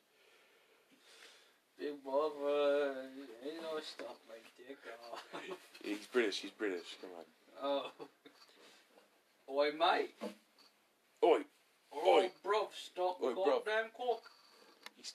Big 1.80 2.04
Bubba, 2.06 2.94
you 3.44 3.62
know, 3.62 3.80
stop 3.82 4.18
my 4.30 4.36
dick 4.58 4.78
off. 5.12 5.24
He's 5.84 6.06
British, 6.12 6.40
he's 6.42 6.52
British. 6.52 6.98
Come 7.02 7.10
on. 7.18 7.26
oh. 7.64 7.92
Oi, 9.50 9.72
mate. 9.78 10.14
Oi! 11.24 11.40
Oi. 11.96 12.32
bruv, 12.44 12.68
stop 12.76 13.16
Oi, 13.24 13.32
bruv. 13.32 13.64
goddamn 13.64 13.88
cock. 13.96 14.28
He 15.00 15.08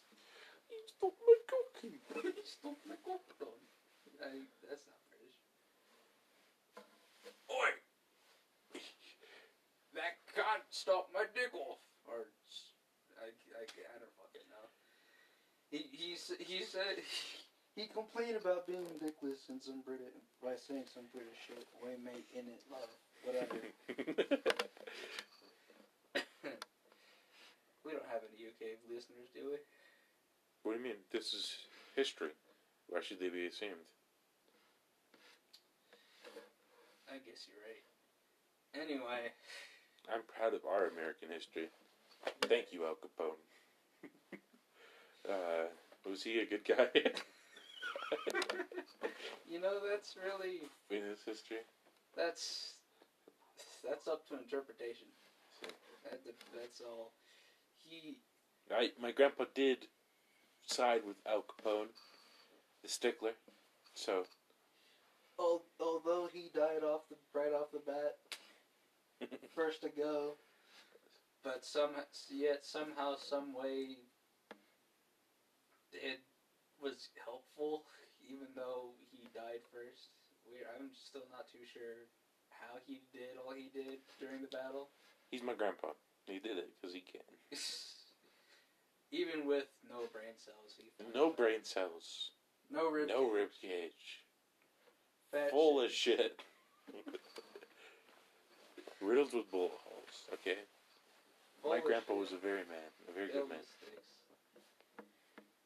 Stop 0.89 1.13
my 1.21 1.37
cooking! 1.45 2.01
stop 2.45 2.81
the 2.89 2.97
cock, 3.05 3.21
that's 4.65 4.85
not 4.89 5.01
British. 5.13 5.37
Oi! 7.53 7.71
That 9.95 10.15
can't 10.31 10.63
stop 10.71 11.11
my 11.13 11.25
dick 11.35 11.53
off. 11.53 11.83
Or, 12.07 12.31
I, 13.21 13.35
I, 13.59 13.65
I 13.67 13.97
don't 13.99 14.15
fucking 14.17 14.47
know. 14.49 14.67
He, 15.75 15.91
he, 15.91 16.15
he 16.39 16.63
said, 16.63 17.03
he 17.77 17.89
complained 17.93 18.37
about 18.37 18.67
being 18.67 18.87
dickless 19.03 19.49
and 19.51 19.61
some 19.61 19.83
British, 19.85 20.15
by 20.41 20.55
saying 20.57 20.87
some 20.87 21.11
British 21.13 21.37
shit. 21.49 21.67
Way 21.83 21.99
mate 21.99 22.31
in 22.33 22.47
it, 22.47 22.63
love, 22.71 22.95
whatever. 23.27 23.59
we 27.85 27.93
don't 27.93 28.09
have 28.11 28.23
any 28.29 28.47
UK 28.47 28.79
listeners, 28.89 29.29
do 29.35 29.51
we? 29.51 29.59
what 30.63 30.73
do 30.73 30.79
you 30.79 30.85
mean? 30.85 31.01
This 31.13 31.33
is 31.33 31.57
history. 31.97 32.31
Why 32.89 33.01
should 33.01 33.21
they 33.21 33.29
be 33.29 33.47
ashamed? 33.47 33.87
I 37.09 37.17
guess 37.25 37.49
you're 37.49 37.65
right. 37.65 37.85
Anyway, 38.75 39.33
I'm 40.13 40.21
proud 40.29 40.55
of 40.55 40.67
our 40.69 40.89
American 40.89 41.31
history. 41.33 41.69
Thank 42.43 42.73
you, 42.73 42.85
Al 42.85 42.97
Capone. 42.97 43.41
uh, 45.29 45.69
was 46.09 46.23
he 46.23 46.41
a 46.41 46.47
good 46.47 46.65
guy 46.65 46.89
you 49.49 49.61
know 49.61 49.79
that's 49.85 50.17
really 50.17 50.61
in 50.91 51.05
his 51.09 51.21
history? 51.25 51.59
that's 52.17 52.75
that's 53.87 54.09
up 54.09 54.27
to 54.29 54.35
interpretation. 54.35 55.07
That, 56.11 56.21
that's 56.55 56.81
all. 56.81 57.13
He 57.85 58.19
I, 58.71 58.91
my 59.01 59.13
grandpa 59.13 59.45
did 59.55 59.87
side 60.67 61.03
with 61.07 61.17
Al 61.27 61.43
Capone, 61.43 61.89
the 62.83 62.89
stickler. 62.89 63.33
So, 63.95 64.25
al- 65.39 65.65
although 65.81 66.29
he 66.33 66.51
died 66.55 66.83
off 66.83 67.03
the 67.09 67.17
right 67.35 67.53
off 67.53 67.73
the 67.73 67.81
bat, 67.81 68.17
first 69.55 69.83
to 69.83 69.89
go, 69.89 70.37
but 71.43 71.65
some 71.65 71.91
yet 72.31 72.65
somehow 72.65 73.17
some 73.17 73.55
way 73.55 73.97
it 75.93 76.21
was 76.81 77.09
helpful, 77.25 77.85
even 78.29 78.49
though 78.55 78.93
he 79.11 79.29
died 79.35 79.65
first. 79.73 80.11
We 80.47 80.61
I'm 80.79 80.91
still 80.95 81.27
not 81.31 81.49
too 81.51 81.65
sure 81.73 82.09
how 82.51 82.79
he 82.87 83.01
did 83.13 83.37
all 83.37 83.55
he 83.55 83.71
did 83.73 84.01
during 84.21 84.43
the 84.43 84.49
battle. 84.49 84.91
He's 85.31 85.43
my 85.43 85.55
grandpa. 85.55 85.89
He 86.27 86.39
did 86.39 86.59
it 86.59 86.69
because 86.81 86.95
he 86.95 87.01
can. 87.01 87.21
even 89.11 89.47
with 89.47 89.65
no 89.89 90.01
brain 90.13 90.37
cells, 90.37 90.75
he 90.77 90.91
No 91.15 91.31
brain 91.31 91.63
cells. 91.65 92.31
no 92.71 92.91
rib 92.91 93.09
No 93.09 93.25
cage, 93.25 93.35
rib 93.35 93.49
cage. 93.61 94.25
fat 95.33 95.51
Full 95.51 95.81
shit. 95.89 95.89
of 95.91 95.93
shit. 95.93 96.41
Riddled 99.01 99.33
with 99.33 99.51
bullet 99.51 99.73
holes. 99.85 100.29
Okay? 100.35 100.59
Full 101.63 101.71
my 101.73 101.81
grandpa 101.81 102.13
shit. 102.13 102.21
was 102.21 102.33
a 102.33 102.37
very 102.37 102.65
man. 102.69 102.91
A 103.09 103.13
very 103.13 103.29
Ill 103.33 103.47
good 103.47 103.49
man. 103.51 103.59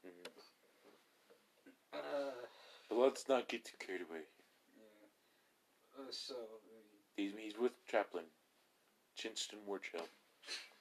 Mhm. 0.07 0.29
Uh, 1.95 2.47
But 2.89 2.97
let's 2.99 3.29
not 3.29 3.49
get 3.49 3.65
too 3.65 3.77
carried 3.79 4.03
away. 4.03 4.23
yeah. 4.77 6.03
Uh, 6.05 6.11
so, 6.11 6.35
He's, 7.17 7.33
he's 7.39 7.59
with 7.59 7.73
Chaplin. 7.87 8.25
Chinston 9.23 9.63
Warchill. 9.71 10.03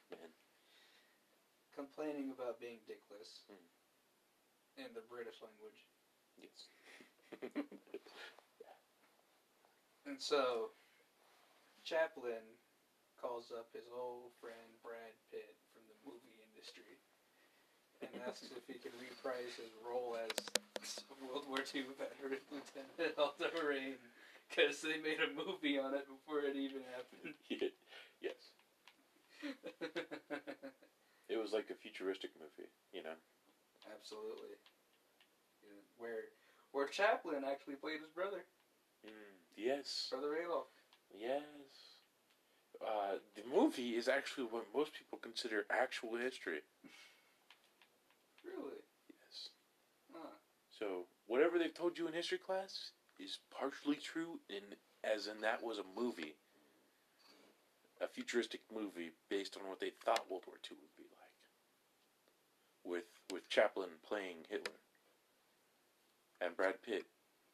Man. 0.10 0.34
complaining 1.78 2.34
about 2.34 2.58
being 2.60 2.82
dickless 2.90 3.46
Hmm. 3.46 4.82
in 4.82 4.90
the 4.98 5.06
British 5.06 5.38
language. 5.46 5.86
Yes. 6.42 6.66
And 10.10 10.20
so, 10.20 10.72
Chaplin 11.86 12.42
calls 13.22 13.54
up 13.54 13.70
his 13.72 13.86
old 13.94 14.34
friend 14.42 14.58
Brad 14.84 15.14
Pitt 15.30 15.56
from 15.72 15.86
the 15.88 15.96
movie 16.04 16.42
industry 16.52 16.98
and 18.02 18.10
asks 18.28 18.50
if 18.50 18.66
he 18.68 18.82
can 18.82 18.92
reprise 19.00 19.54
his 19.56 19.70
role 19.86 20.18
as 20.18 20.34
World 21.22 21.46
War 21.48 21.62
II 21.62 21.86
veteran 21.96 22.42
Lieutenant 22.52 23.14
Aldo 23.18 23.54
Raine 23.64 24.02
because 24.52 24.82
they 24.82 24.98
made 25.00 25.20
a 25.24 25.32
movie 25.34 25.80
on 25.80 25.94
it 25.96 26.06
before 26.08 26.42
it 26.44 26.56
even 26.56 26.82
happened. 26.96 27.34
yes. 28.22 28.52
It 31.30 31.38
was 31.38 31.54
like 31.54 31.70
a 31.72 31.76
futuristic 31.76 32.32
movie, 32.40 32.70
you 32.92 33.02
know? 33.04 33.16
Absolutely. 33.96 34.56
Yeah, 35.64 35.80
Where 35.98 36.30
where 36.72 36.88
Chaplin 36.88 37.44
actually 37.50 37.76
played 37.76 38.00
his 38.02 38.10
brother, 38.10 38.46
Mm, 39.06 39.40
yes. 39.56 40.08
brother 40.12 40.36
Adolf. 40.38 40.68
Yes. 41.18 41.44
Uh, 42.82 43.18
the 43.36 43.44
movie 43.44 43.96
is 43.96 44.08
actually 44.08 44.46
what 44.46 44.66
most 44.74 44.94
people 44.94 45.18
consider 45.22 45.66
actual 45.72 46.16
history. 46.16 46.62
Really? 48.44 48.78
Yes. 49.10 49.50
Huh. 50.14 50.36
So 50.80 51.06
whatever 51.28 51.58
they've 51.60 51.74
told 51.74 51.98
you 51.98 52.08
in 52.08 52.14
history 52.14 52.38
class 52.38 52.92
is 53.24 53.40
partially 53.58 53.96
true, 53.96 54.40
in 54.50 54.64
as 55.04 55.28
in 55.28 55.42
that 55.42 55.64
was 55.64 55.78
a 55.78 56.00
movie, 56.00 56.36
a 58.02 58.08
futuristic 58.08 58.62
movie 58.74 59.12
based 59.30 59.58
on 59.58 59.68
what 59.68 59.80
they 59.80 59.92
thought 60.04 60.30
World 60.30 60.44
War 60.48 60.58
II 60.70 60.78
would 60.82 60.98
be 60.98 61.10
like. 61.10 61.32
With 62.84 63.10
with 63.32 63.50
Chaplin 63.50 63.90
playing 64.08 64.46
Hitler, 64.50 64.80
and 66.42 66.56
Brad 66.56 66.82
Pitt 66.82 67.06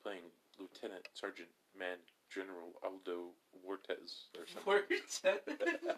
playing 0.02 0.32
Lieutenant 0.60 1.08
Sergeant 1.14 1.50
man, 1.78 1.98
General 2.34 2.74
Aldo 2.84 3.32
Huertas 3.66 4.28
or 4.38 4.46
something. 4.48 4.82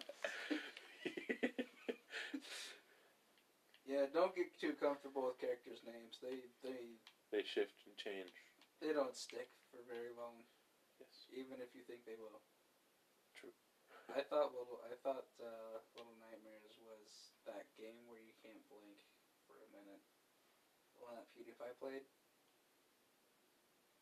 Yeah, 3.90 4.06
don't 4.14 4.34
get 4.36 4.54
too 4.60 4.74
comfortable 4.78 5.26
with 5.26 5.40
characters' 5.42 5.82
names. 5.82 6.22
They 6.22 6.46
they 6.62 6.94
they 7.32 7.42
shift 7.42 7.74
and 7.86 7.96
change. 7.98 8.30
they 8.80 8.92
don't 8.92 9.16
stick 9.16 9.50
for 9.70 9.82
very 9.86 10.10
long, 10.12 10.44
Yes. 10.98 11.26
even 11.32 11.60
if 11.60 11.74
you 11.74 11.82
think 11.82 12.04
they 12.04 12.16
will. 12.16 12.42
True. 13.34 13.54
I 14.10 14.22
thought 14.22 14.52
little 14.52 14.80
I 14.84 14.94
thought 15.02 15.24
uh, 15.40 15.78
Little 15.94 16.14
Nightmares 16.18 16.74
was 16.82 17.30
that 17.46 17.64
game 17.78 18.06
where 18.06 18.18
you 18.18 18.34
can't 18.42 18.62
blink 18.68 18.98
for 19.46 19.54
a 19.62 19.68
minute. 19.70 20.02
The 20.94 21.00
one 21.02 21.14
that 21.14 21.26
PewDiePie 21.32 21.78
played. 21.78 22.02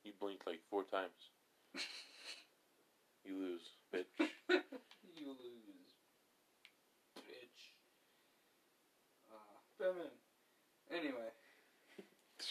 You 0.04 0.12
blink 0.18 0.40
like 0.46 0.60
four 0.70 0.84
times. 0.84 1.30
you 3.24 3.34
lose, 3.36 3.62
bitch. 3.94 4.28
you 5.14 5.28
lose, 5.28 5.92
bitch. 7.18 7.76
Uh, 9.30 9.58
Batman. 9.78 10.10
Anyway, 10.90 11.28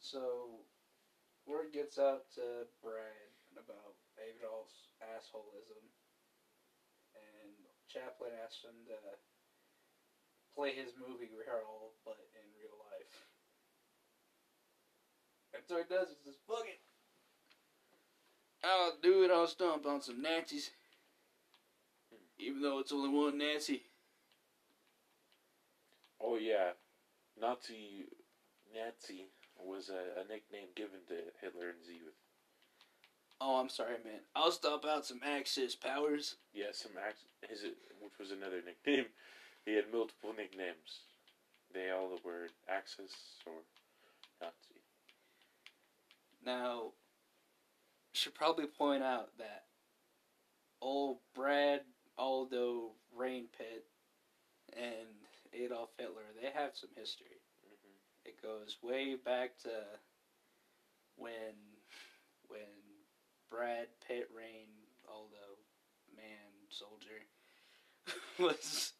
so 0.00 0.62
word 1.48 1.72
gets 1.72 1.96
out 1.96 2.28
to 2.36 2.68
Brad 2.84 3.32
about 3.56 3.96
Adolf's 4.20 4.92
assholism, 5.00 5.80
and 7.16 7.56
Chaplin 7.88 8.36
asks 8.44 8.62
him 8.62 8.76
to 8.92 9.00
play 10.52 10.76
his 10.76 10.92
movie 11.00 11.32
role, 11.32 11.96
but 12.04 12.20
in 12.36 12.44
real 12.60 12.76
life. 12.92 13.24
And 15.56 15.64
so 15.64 15.80
he 15.80 15.88
does. 15.88 16.12
He 16.12 16.20
says, 16.22 16.36
"Fuck 16.46 16.68
it." 16.68 16.84
I'll 18.62 18.98
do 19.00 19.24
it. 19.24 19.30
I'll 19.30 19.48
stomp 19.48 19.86
on 19.86 20.02
some 20.02 20.20
Nazis. 20.20 20.70
Even 22.38 22.60
though 22.60 22.78
it's 22.80 22.92
only 22.92 23.08
one 23.08 23.38
Nazi. 23.38 23.82
Oh 26.20 26.36
yeah, 26.36 26.72
Nazi, 27.40 28.06
Nazi 28.74 29.26
was 29.62 29.90
a, 29.90 30.20
a 30.20 30.24
nickname 30.24 30.68
given 30.74 31.00
to 31.08 31.14
Hitler 31.40 31.70
and 31.70 31.84
Z. 31.86 32.00
Oh, 33.40 33.60
I'm 33.60 33.68
sorry, 33.68 33.96
man. 34.04 34.20
I'll 34.34 34.50
stomp 34.50 34.84
out 34.84 35.06
some 35.06 35.20
Axis 35.24 35.76
powers. 35.76 36.36
Yeah, 36.52 36.72
some 36.72 36.92
act 36.98 37.18
his 37.48 37.62
which 38.00 38.18
was 38.18 38.32
another 38.32 38.60
nickname. 38.66 39.06
He 39.64 39.74
had 39.74 39.92
multiple 39.92 40.32
nicknames. 40.36 41.06
They 41.72 41.90
all 41.90 42.18
were 42.24 42.48
Axis 42.68 43.12
or 43.46 43.52
Nazi. 44.40 44.80
Now, 46.44 46.92
should 48.12 48.34
probably 48.34 48.66
point 48.66 49.02
out 49.02 49.36
that 49.38 49.64
old 50.80 51.18
Brad 51.34 51.82
Aldo 52.16 52.92
Raine 53.16 53.46
Pitt 53.56 53.84
and 54.76 55.08
Adolf 55.52 55.90
Hitler, 55.98 56.22
they 56.40 56.50
have 56.50 56.72
some 56.74 56.90
history. 56.96 57.37
It 58.38 58.46
goes 58.46 58.76
way 58.82 59.16
back 59.24 59.56
to 59.62 59.70
when 61.16 61.54
when 62.46 62.60
Brad 63.50 63.88
Pitt 64.06 64.28
Raine 64.34 64.86
Aldo 65.08 65.58
man 66.14 66.52
soldier 66.70 67.24
was 68.38 68.92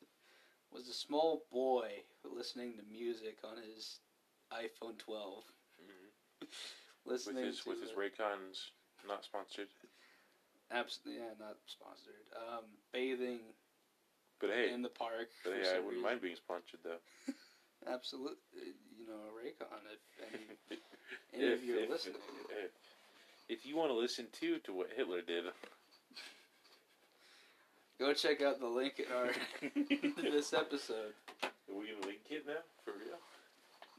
was 0.72 0.88
a 0.88 0.94
small 0.94 1.44
boy 1.52 2.02
listening 2.24 2.76
to 2.76 2.82
music 2.82 3.38
on 3.44 3.56
his 3.56 4.00
iPhone 4.52 4.98
12. 4.98 5.44
hmm 5.80 6.46
Listening 7.06 7.36
With 7.36 7.44
his 7.44 7.66
with 7.66 7.80
his 7.82 7.92
Raycons, 7.92 8.70
not 9.06 9.24
sponsored. 9.24 9.68
Absolutely, 10.70 11.22
yeah, 11.22 11.32
not 11.38 11.56
sponsored. 11.66 12.26
Um, 12.36 12.64
bathing 12.92 13.40
But 14.40 14.50
hey, 14.50 14.70
in 14.72 14.82
the 14.82 14.90
park. 14.90 15.28
but 15.44 15.54
hey, 15.54 15.68
I 15.70 15.78
wouldn't 15.78 15.88
reason. 15.94 16.02
mind 16.02 16.20
being 16.20 16.36
sponsored 16.36 16.80
though. 16.84 16.98
Absolutely, 17.92 18.74
you 18.98 19.06
know, 19.06 19.14
a 19.14 19.32
Raycon. 19.32 19.80
If 19.92 20.00
any, 20.34 20.78
any 21.44 21.52
of 21.54 21.64
you 21.64 21.78
are 21.78 21.88
listening, 21.88 22.16
If, 22.50 22.70
if 23.60 23.66
you 23.66 23.76
want 23.76 23.90
to 23.90 23.94
listen 23.96 24.26
too 24.32 24.58
to 24.64 24.72
what 24.72 24.88
Hitler 24.94 25.22
did, 25.22 25.44
go 27.98 28.12
check 28.12 28.42
out 28.42 28.60
the 28.60 28.66
link 28.66 28.98
in 29.00 29.06
our 29.14 29.30
this 30.22 30.52
episode. 30.52 31.14
are 31.42 31.50
we 31.68 31.86
gonna 31.86 32.06
link 32.06 32.20
it 32.30 32.46
now 32.46 32.62
for 32.84 32.92
real? 32.92 33.18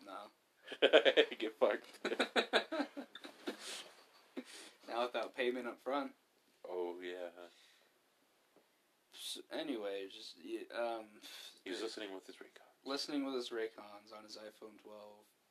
No. 0.06 0.30
Get 1.40 1.56
fucked. 1.60 1.88
now 4.88 5.06
without 5.06 5.36
payment 5.36 5.68
up 5.68 5.80
front. 5.84 6.12
oh 6.70 6.96
yeah, 7.02 7.30
So 9.14 9.42
anyway, 9.60 10.08
just 10.16 10.36
um, 10.78 11.06
he 11.64 11.72
was 11.72 11.82
listening 11.82 12.14
with 12.14 12.28
his 12.28 12.36
Raycons. 12.36 12.69
Listening 12.86 13.26
with 13.26 13.36
his 13.36 13.50
Raycons 13.50 14.16
on 14.18 14.24
his 14.26 14.38
iPhone 14.38 14.78
12, 14.82 14.96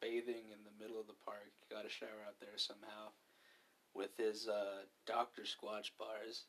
bathing 0.00 0.50
in 0.52 0.60
the 0.64 0.82
middle 0.82 1.00
of 1.00 1.06
the 1.06 1.18
park. 1.24 1.52
Got 1.70 1.86
a 1.86 1.90
shower 1.90 2.24
out 2.26 2.36
there 2.40 2.56
somehow, 2.56 3.12
with 3.94 4.16
his 4.16 4.48
uh, 4.48 4.84
Doctor 5.06 5.42
Squatch 5.42 5.90
bars. 5.98 6.44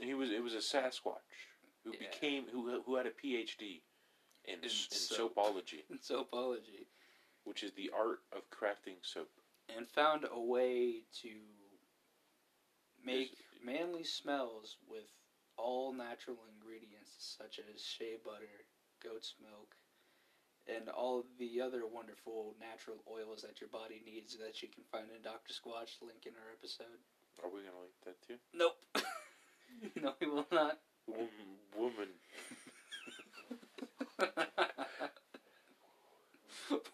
He 0.00 0.14
was 0.14 0.30
it 0.30 0.42
was 0.42 0.54
a 0.54 0.58
Sasquatch 0.58 1.50
who 1.84 1.92
Yeah. 1.92 2.08
became 2.10 2.44
who 2.52 2.82
who 2.82 2.94
had 2.96 3.06
a 3.06 3.10
PhD 3.10 3.82
in, 4.44 4.58
In 4.58 4.64
in 4.64 4.68
soap. 4.70 5.34
soapology, 5.34 5.82
and 5.90 6.00
soapology, 6.00 6.86
which 7.44 7.62
is 7.62 7.72
the 7.72 7.90
art 7.90 8.20
of 8.32 8.42
crafting 8.50 8.96
soap. 9.02 9.28
and 9.74 9.88
found 9.88 10.26
a 10.30 10.40
way 10.40 11.02
to 11.22 11.30
make 13.02 13.32
manly 13.62 14.04
smells 14.04 14.76
with 14.86 15.08
all 15.56 15.92
natural 15.92 16.38
ingredients 16.54 17.36
such 17.38 17.58
as 17.58 17.82
shea 17.82 18.16
butter, 18.24 18.66
goat's 19.02 19.34
milk, 19.40 19.74
and 20.66 20.88
all 20.88 21.24
the 21.38 21.60
other 21.60 21.86
wonderful 21.86 22.54
natural 22.60 23.02
oils 23.10 23.42
that 23.42 23.60
your 23.60 23.68
body 23.68 24.02
needs 24.04 24.36
that 24.38 24.62
you 24.62 24.68
can 24.68 24.84
find 24.90 25.06
in 25.14 25.22
Dr. 25.22 25.52
Squatch. 25.52 26.00
Link 26.00 26.26
in 26.26 26.32
our 26.32 26.52
episode. 26.52 26.98
Are 27.42 27.50
we 27.50 27.60
gonna 27.60 27.80
link 27.80 27.94
that 28.04 28.20
too? 28.26 28.38
Nope. 28.52 28.76
no, 30.02 30.14
we 30.20 30.26
will 30.26 30.46
not. 30.50 30.78
Woman, 31.06 31.28
woman. 31.76 32.08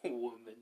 Woman. 0.03 0.57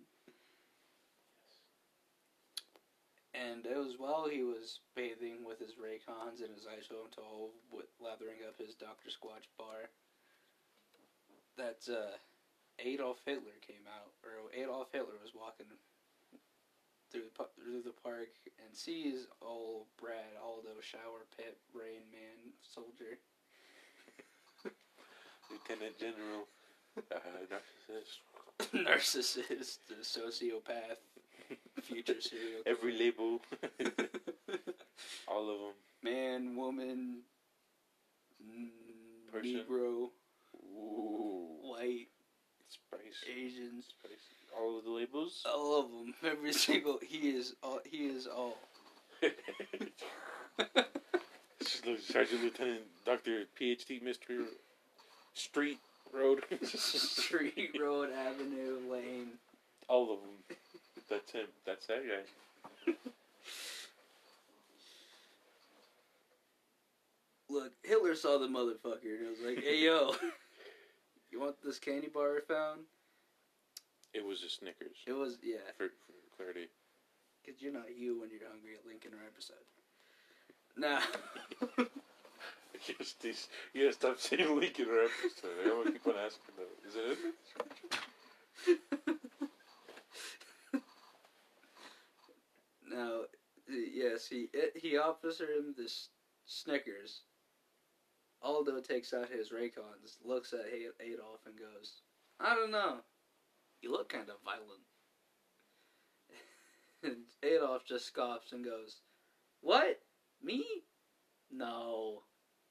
And 3.39 3.65
it 3.67 3.79
was 3.79 3.95
while 3.99 4.27
he 4.27 4.43
was 4.43 4.81
bathing 4.97 5.47
with 5.47 5.63
his 5.63 5.79
Raycons 5.79 6.43
and 6.43 6.51
his 6.51 6.67
iPhone 6.67 7.07
12, 7.15 7.51
with 7.71 7.87
lathering 8.03 8.43
up 8.43 8.59
his 8.59 8.75
Dr. 8.75 9.15
Squatch 9.15 9.47
bar, 9.55 9.95
that 11.57 11.87
uh, 11.87 12.19
Adolf 12.83 13.23
Hitler 13.25 13.55
came 13.63 13.87
out, 13.87 14.11
or 14.27 14.51
Adolf 14.51 14.89
Hitler 14.91 15.23
was 15.23 15.39
walking 15.39 15.71
through 17.11 17.31
the, 17.31 17.47
through 17.55 17.83
the 17.83 17.95
park 18.03 18.35
and 18.59 18.75
sees 18.75 19.27
old 19.41 19.87
Brad 20.01 20.35
Aldo 20.43 20.83
Shower 20.83 21.27
Pit 21.37 21.57
Rain 21.73 22.03
Man 22.11 22.53
soldier. 22.63 23.19
Lieutenant 25.51 25.99
General, 25.99 26.45
uh, 26.99 27.19
narcissist. 27.49 28.21
narcissist, 28.75 29.79
sociopath, 30.03 31.01
future 31.83 32.21
serial 32.21 32.63
Every 32.67 32.93
label, 32.99 33.41
all 35.29 35.51
of 35.51 35.59
them. 35.59 35.75
man, 36.03 36.57
woman, 36.57 37.23
n- 38.41 38.71
Person. 39.33 39.61
Negro, 39.69 40.09
Ooh, 40.75 41.47
white, 41.63 42.09
spice, 42.69 43.25
Asian, 43.31 43.83
spice. 43.83 44.19
All 44.59 44.79
of 44.79 44.85
the 44.85 44.91
labels. 44.91 45.43
all 45.45 45.81
of 45.81 45.91
them. 45.91 46.15
Every 46.25 46.53
single 46.53 46.99
he 47.07 47.29
is 47.31 47.55
all. 47.63 47.81
He 47.85 48.07
is 48.07 48.27
all. 48.27 48.57
Sergeant 51.61 52.43
Lieutenant 52.43 52.83
Doctor 53.05 53.45
PhD 53.61 54.01
Mystery 54.03 54.39
Street 55.35 55.79
Road. 56.13 56.43
Street, 56.65 57.77
road, 57.79 58.09
avenue, 58.11 58.79
lane. 58.91 59.29
All 59.89 60.13
of 60.13 60.21
them. 60.21 60.57
That's 61.09 61.33
him. 61.33 61.47
That's 61.67 61.87
that 61.87 62.03
guy. 62.07 62.93
Look, 67.51 67.73
Hitler 67.83 68.15
saw 68.15 68.39
the 68.39 68.47
motherfucker 68.47 69.19
and 69.19 69.31
was 69.31 69.41
like, 69.45 69.65
"Hey 69.65 69.85
yo, 69.85 70.15
you 71.31 71.41
want 71.41 71.57
this 71.65 71.79
candy 71.79 72.09
bar 72.09 72.37
I 72.37 72.41
found?" 72.47 72.81
It 74.13 74.25
was 74.25 74.43
a 74.43 74.51
Snickers. 74.51 74.99
It 75.07 75.13
was 75.13 75.39
yeah, 75.43 75.57
For, 75.77 75.87
for 75.89 76.37
clarity. 76.37 76.69
because 77.45 77.61
you're 77.63 77.73
not 77.73 77.97
you 77.97 78.21
when 78.21 78.31
you're 78.31 78.49
hungry. 78.49 78.77
Link 78.87 79.07
in 79.07 79.15
our 79.15 79.25
episode. 79.27 79.57
Nah. 80.77 81.01
Yes, 82.87 83.17
these, 83.21 83.49
you 83.75 83.83
gotta 83.83 83.93
stop 83.93 84.21
saying 84.21 84.43
in 84.43 84.49
our 84.49 84.55
episode. 84.63 85.85
To 85.85 85.91
keep 85.91 86.07
on 86.07 86.15
asking 86.25 86.55
though. 86.57 86.89
Is 86.89 86.95
it 88.69 89.19
Now, 92.91 93.23
yes, 93.69 94.27
he 94.27 94.49
he 94.75 94.97
offers 94.97 95.41
him 95.41 95.75
this 95.77 96.09
Snickers. 96.47 97.23
Aldo 98.41 98.81
takes 98.81 99.13
out 99.13 99.29
his 99.29 99.51
Raycons, 99.51 100.17
looks 100.25 100.53
at 100.53 100.73
Adolf, 101.01 101.41
and 101.45 101.59
goes, 101.59 102.03
"I 102.41 102.55
don't 102.55 102.71
know. 102.71 103.01
You 103.83 103.93
look 103.93 104.09
kind 104.09 104.31
of 104.31 104.41
violent." 104.43 104.87
and 107.03 107.25
Adolf 107.43 107.85
just 107.85 108.07
scoffs 108.07 108.53
and 108.53 108.65
goes, 108.65 109.03
"What? 109.61 110.01
Me? 110.43 110.65
No, 111.51 112.23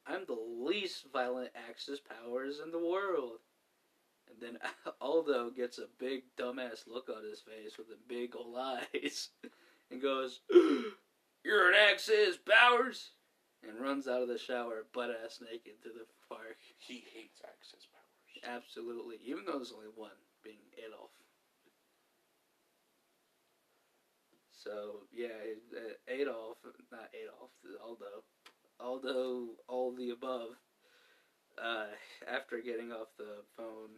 I'm 0.05 0.25
the 0.25 0.33
least 0.33 1.11
violent 1.11 1.51
Axis 1.53 1.99
powers 1.99 2.59
in 2.59 2.71
the 2.71 2.79
world." 2.79 3.39
And 4.29 4.41
then 4.41 4.57
Aldo 5.01 5.51
gets 5.51 5.77
a 5.77 5.87
big 5.99 6.23
dumbass 6.37 6.87
look 6.87 7.09
on 7.09 7.23
his 7.23 7.41
face 7.41 7.77
with 7.77 7.89
the 7.89 7.97
big 8.07 8.35
old 8.35 8.57
eyes 8.93 9.29
and 9.91 10.01
goes, 10.01 10.41
You're 11.43 11.69
an 11.69 11.75
Axis 11.91 12.37
Powers! 12.37 13.11
And 13.67 13.81
runs 13.81 14.07
out 14.07 14.21
of 14.21 14.27
the 14.27 14.37
shower 14.37 14.85
butt 14.93 15.09
ass 15.09 15.39
naked 15.41 15.81
to 15.83 15.89
the 15.89 16.05
park. 16.29 16.57
He 16.77 17.03
hates 17.13 17.41
Axis 17.43 17.87
powers. 17.91 18.55
Absolutely. 18.55 19.17
Even 19.25 19.45
though 19.45 19.57
there's 19.57 19.73
only 19.73 19.87
one, 19.95 20.11
being 20.43 20.61
Adolf. 20.77 21.11
So, 24.51 25.07
yeah, 25.13 25.27
uh, 25.75 25.93
Adolf, 26.07 26.57
not 26.91 27.09
Adolf, 27.13 27.51
Aldo. 27.83 28.23
Aldo, 28.79 29.47
all 29.67 29.93
the 29.95 30.11
above. 30.11 30.57
Uh, 31.57 31.87
after 32.31 32.59
getting 32.59 32.91
off 32.91 33.07
the 33.17 33.41
phone, 33.55 33.97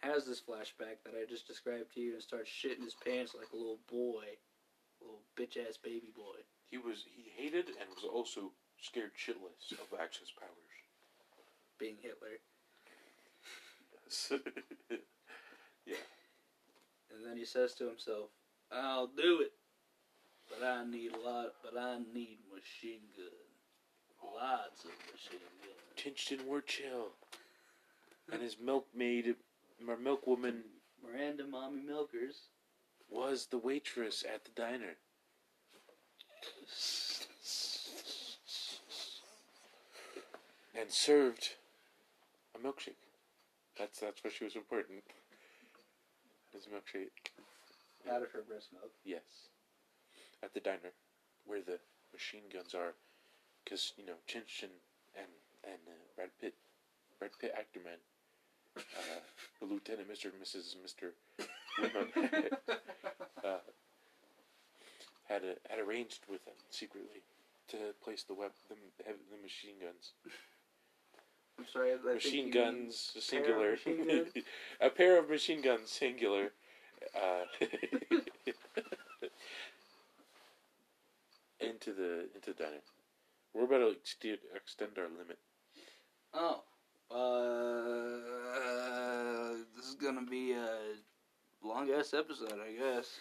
has 0.00 0.26
this 0.26 0.40
flashback 0.40 0.98
that 1.04 1.14
I 1.14 1.28
just 1.28 1.46
described 1.46 1.94
to 1.94 2.00
you 2.00 2.14
and 2.14 2.22
starts 2.22 2.50
shitting 2.50 2.84
his 2.84 2.96
pants 3.04 3.34
like 3.38 3.52
a 3.52 3.56
little 3.56 3.78
boy, 3.88 4.24
little 5.02 5.22
bitch 5.36 5.56
ass 5.58 5.76
baby 5.76 6.12
boy. 6.14 6.42
He 6.70 6.78
was 6.78 7.04
he 7.14 7.30
hated 7.36 7.68
and 7.68 7.88
was 7.94 8.04
also 8.04 8.52
scared 8.80 9.12
shitless 9.18 9.72
of 9.72 9.98
Axis 10.00 10.32
powers. 10.38 10.76
being 11.78 11.96
Hitler. 12.00 12.38
Yes. 14.04 14.32
yeah. 15.86 15.94
And 17.14 17.26
then 17.26 17.36
he 17.36 17.44
says 17.44 17.74
to 17.74 17.86
himself, 17.88 18.30
"I'll 18.70 19.06
do 19.08 19.40
it, 19.40 19.52
but 20.48 20.66
I 20.66 20.84
need 20.84 21.12
a 21.14 21.20
lot. 21.20 21.54
But 21.62 21.78
I 21.78 21.98
need 22.14 22.38
machine 22.52 23.00
gun, 23.16 24.32
lots 24.34 24.84
of 24.84 24.90
machine 25.12 25.40
gun." 25.62 25.70
Tinched 25.96 26.44
were 26.46 26.60
chill. 26.62 27.08
And 28.32 28.40
his 28.40 28.56
milkmaid, 28.58 29.34
or 29.86 29.96
milkwoman, 29.96 30.62
Miranda, 31.04 31.44
mommy 31.46 31.82
milkers. 31.82 32.36
Was 33.12 33.46
the 33.50 33.58
waitress 33.58 34.24
at 34.32 34.44
the 34.44 34.50
diner. 34.50 34.96
And 40.74 40.90
served 40.90 41.50
a 42.54 42.58
milkshake. 42.58 42.96
That's 43.78 44.00
that's 44.00 44.24
why 44.24 44.30
she 44.36 44.44
was 44.44 44.56
important. 44.56 45.04
His 46.52 46.66
milkshake. 46.66 47.32
Out 48.10 48.22
of 48.22 48.32
her 48.32 48.42
breast 48.42 48.68
milk. 48.72 48.92
Yes. 49.04 49.48
At 50.42 50.54
the 50.54 50.60
diner, 50.60 50.92
where 51.46 51.60
the 51.60 51.78
machine 52.12 52.42
guns 52.52 52.74
are, 52.74 52.94
because 53.64 53.92
you 53.96 54.04
know 54.04 54.18
Chinchin 54.26 54.72
and 55.14 55.30
and 55.62 55.80
uh, 55.86 55.92
Brad 56.16 56.30
Pitt, 56.40 56.54
Brad 57.18 57.30
Pitt 57.38 57.54
actor 57.56 57.80
man, 57.84 57.98
uh, 58.76 59.20
the 59.60 59.66
Lieutenant 59.66 60.08
Mister 60.08 60.30
and 60.30 60.42
Mrs. 60.42 60.74
Mister, 60.82 61.14
uh, 63.44 63.58
had 65.28 65.42
a, 65.44 65.54
had 65.68 65.78
arranged 65.80 66.20
with 66.28 66.44
them 66.44 66.54
secretly 66.70 67.22
to 67.68 67.76
place 68.02 68.24
the 68.24 68.34
web 68.34 68.50
the, 68.68 68.74
the 68.98 69.42
machine 69.42 69.76
guns 69.80 70.12
I'm 71.58 71.66
sorry. 71.72 71.92
I, 71.92 71.94
I 72.10 72.14
machine 72.14 72.44
think 72.44 72.54
you 72.54 72.60
mean 72.60 72.72
guns 72.86 73.10
pair 73.12 73.18
of 73.18 73.24
singular 73.24 73.70
machine 73.70 74.06
guns? 74.06 74.32
a 74.80 74.90
pair 74.90 75.18
of 75.18 75.28
machine 75.30 75.62
guns 75.62 75.90
singular 75.90 76.52
uh, 77.14 77.44
into 81.60 81.92
the 81.92 82.28
into 82.34 82.52
the 82.54 82.62
diner 82.62 82.82
we're 83.54 83.64
about 83.64 83.78
to 83.78 83.88
extend, 83.90 84.38
extend 84.54 84.98
our 84.98 85.08
limit 85.08 85.38
Oh, 86.34 86.62
uh, 87.10 88.22
this 89.76 89.86
is 89.86 89.94
gonna 89.96 90.22
be 90.22 90.52
a 90.52 90.78
long 91.64 91.90
ass 91.90 92.14
episode, 92.14 92.58
I 92.60 92.72
guess. 92.72 93.20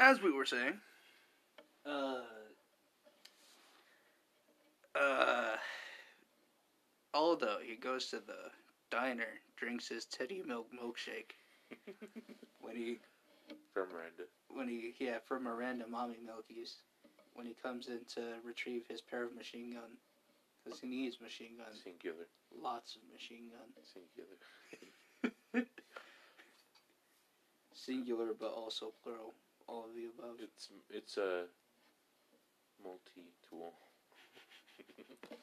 As 0.00 0.20
we 0.22 0.32
were 0.32 0.44
saying, 0.44 0.80
uh, 1.86 2.20
uh, 4.98 5.56
Aldo, 7.14 7.58
he 7.64 7.76
goes 7.76 8.06
to 8.08 8.16
the 8.16 8.50
diner, 8.90 9.40
drinks 9.56 9.88
his 9.88 10.04
teddy 10.04 10.42
milk 10.46 10.68
milkshake. 10.72 11.32
when 12.60 12.76
he 12.76 12.98
from 13.72 13.88
Miranda 13.92 14.24
when 14.48 14.68
he 14.68 14.94
yeah 14.98 15.18
from 15.26 15.44
Miranda 15.44 15.86
Mommy 15.86 16.16
Milkies 16.24 16.76
when 17.34 17.46
he 17.46 17.54
comes 17.62 17.86
in 17.88 18.00
to 18.14 18.34
retrieve 18.44 18.82
his 18.88 19.00
pair 19.00 19.24
of 19.24 19.34
machine 19.34 19.72
gun 19.72 19.96
because 20.64 20.80
he 20.80 20.88
needs 20.88 21.20
machine 21.20 21.52
guns 21.56 21.80
singular 21.84 22.26
lots 22.62 22.96
of 22.96 23.02
machine 23.12 23.50
guns. 23.50 23.74
Singular. 23.92 25.66
Singular 27.74 28.34
but 28.38 28.52
also 28.52 28.92
plural. 29.02 29.34
All 29.66 29.84
of 29.84 29.94
the 29.94 30.06
above. 30.06 30.36
It's 30.40 30.68
it's 30.90 31.16
a 31.16 31.44
multi-tool. 32.82 33.74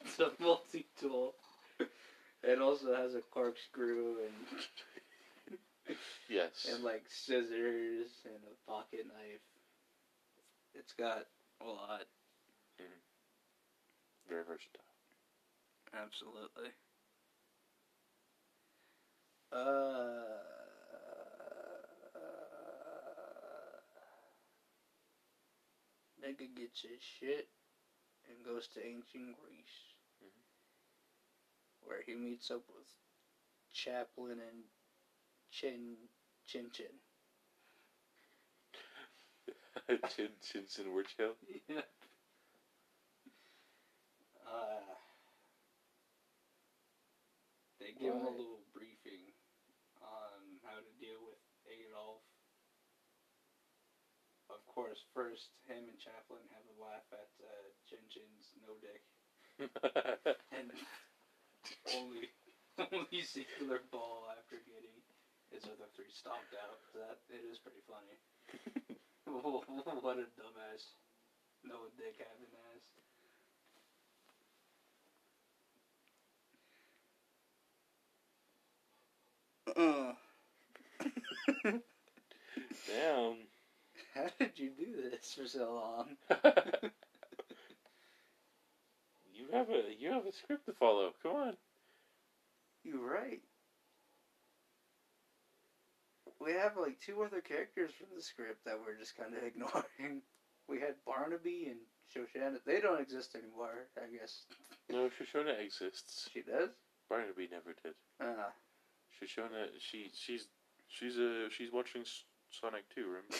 It's 0.04 0.18
a 0.20 0.30
multi-tool. 0.42 1.34
It 2.42 2.60
also 2.60 2.94
has 2.94 3.14
a 3.14 3.20
corkscrew 3.20 4.16
and 4.24 5.96
yes. 6.28 6.66
and 6.72 6.84
like 6.84 7.04
scissors 7.08 8.08
and 8.24 8.40
a 8.46 8.70
pocket 8.70 9.06
knife. 9.06 9.42
It's 10.74 10.92
got 10.92 11.26
a 11.60 11.64
lot. 11.66 12.06
Mm-hmm. 12.80 13.02
Very 14.28 14.44
versatile. 14.44 14.84
Absolutely. 15.94 16.70
Uh, 19.52 20.38
nigga 26.22 26.54
gets 26.54 26.82
his 26.82 27.00
shit 27.02 27.48
and 28.28 28.44
goes 28.44 28.68
to 28.68 28.84
ancient 28.84 29.36
Greece, 29.36 29.94
Mhm. 30.22 30.44
where 31.80 32.02
he 32.02 32.14
meets 32.14 32.50
up 32.50 32.62
with 32.68 32.86
Chaplin 33.72 34.40
and 34.40 34.64
Chin 35.50 36.08
Chin 36.46 36.70
Chin. 36.70 37.00
chin 40.16 40.30
chins 40.42 40.78
and 40.78 40.92
were 40.92 41.04
Yeah. 41.68 41.82
Uh, 44.44 44.94
they 47.78 47.92
give 47.92 48.14
him 48.14 48.24
a 48.24 48.30
little 48.30 48.60
briefing 48.72 49.32
on 50.00 50.58
how 50.62 50.78
to 50.80 50.90
deal 51.00 51.22
with 51.24 51.38
Adolf. 51.66 52.22
Of 54.50 54.64
course, 54.78 55.02
first 55.10 55.50
him 55.66 55.90
and 55.90 55.98
Chaplin 55.98 56.46
have 56.54 56.62
a 56.70 56.76
laugh 56.78 57.02
at 57.10 57.26
uh, 57.42 57.66
Chin 57.90 57.98
Chin's 58.06 58.54
no 58.62 58.78
dick, 58.78 59.02
and 60.54 60.70
only 61.98 62.30
only 62.94 63.22
singular 63.26 63.82
ball 63.90 64.30
after 64.38 64.62
getting 64.70 64.94
his 65.50 65.66
other 65.66 65.90
three 65.98 66.14
stomped 66.14 66.54
out. 66.62 66.78
That 66.94 67.18
it 67.26 67.42
is 67.42 67.58
pretty 67.58 67.82
funny. 67.90 68.22
what 69.26 70.22
a 70.22 70.30
dumbass, 70.38 70.94
no 71.66 71.90
dick 71.98 72.22
having 72.22 72.54
ass. 72.70 72.86
Uh, 79.74 80.14
damn 82.86 83.57
how 84.18 84.28
did 84.38 84.58
you 84.58 84.70
do 84.70 84.86
this 85.10 85.34
for 85.34 85.46
so 85.46 85.74
long? 85.74 86.16
you 89.34 89.46
have 89.52 89.68
a 89.70 89.82
you 89.98 90.12
have 90.12 90.26
a 90.26 90.32
script 90.32 90.66
to 90.66 90.72
follow. 90.72 91.12
Come 91.22 91.36
on. 91.36 91.56
You're 92.84 93.08
right. 93.08 93.40
We 96.40 96.52
have 96.52 96.72
like 96.80 97.00
two 97.00 97.22
other 97.22 97.40
characters 97.40 97.90
from 97.98 98.08
the 98.14 98.22
script 98.22 98.64
that 98.64 98.78
we're 98.78 98.98
just 98.98 99.16
kind 99.16 99.34
of 99.34 99.42
ignoring. 99.46 100.22
We 100.68 100.80
had 100.80 100.94
Barnaby 101.06 101.70
and 101.70 101.80
Shoshana. 102.10 102.58
They 102.66 102.80
don't 102.80 103.00
exist 103.00 103.34
anymore, 103.34 103.88
I 103.96 104.06
guess. 104.16 104.42
No, 104.90 105.10
Shoshana 105.10 105.62
exists. 105.62 106.30
She 106.32 106.40
does? 106.40 106.70
Barnaby 107.10 107.46
never 107.52 107.74
did. 107.84 107.92
Uh, 108.18 108.48
Shoshana, 109.20 109.68
she 109.78 110.10
she's 110.14 110.48
She's 110.88 111.18
uh 111.18 111.48
she's 111.50 111.70
watching 111.70 112.04
Sonic 112.50 112.84
2, 112.94 113.06
remember? 113.06 113.36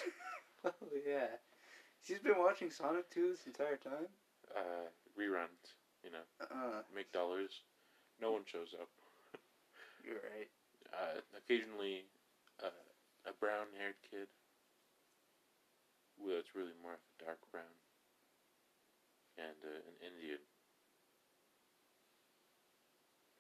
Oh 0.64 0.70
yeah, 1.06 1.26
she's 2.02 2.20
been 2.20 2.38
watching 2.38 2.70
Sonic 2.70 3.10
2 3.10 3.30
this 3.30 3.46
entire 3.46 3.76
time. 3.76 4.08
uh, 4.54 4.88
reruns, 5.18 5.74
you 6.02 6.10
know, 6.10 6.24
Uh, 6.50 6.82
make 6.94 7.10
dollars. 7.12 7.62
No 8.20 8.32
one 8.32 8.44
shows 8.46 8.74
up. 8.80 8.88
you're 10.04 10.20
right. 10.34 10.48
Uh, 10.92 11.20
occasionally, 11.36 12.04
uh, 12.62 12.70
a 13.26 13.32
brown-haired 13.32 13.96
kid. 14.10 14.28
Well, 16.18 16.36
it's 16.38 16.54
really 16.54 16.74
more 16.82 16.92
of 16.92 17.00
a 17.00 17.24
dark 17.24 17.38
brown. 17.50 17.72
And 19.38 19.56
uh, 19.64 19.68
an 19.88 19.96
Indian. 20.02 20.40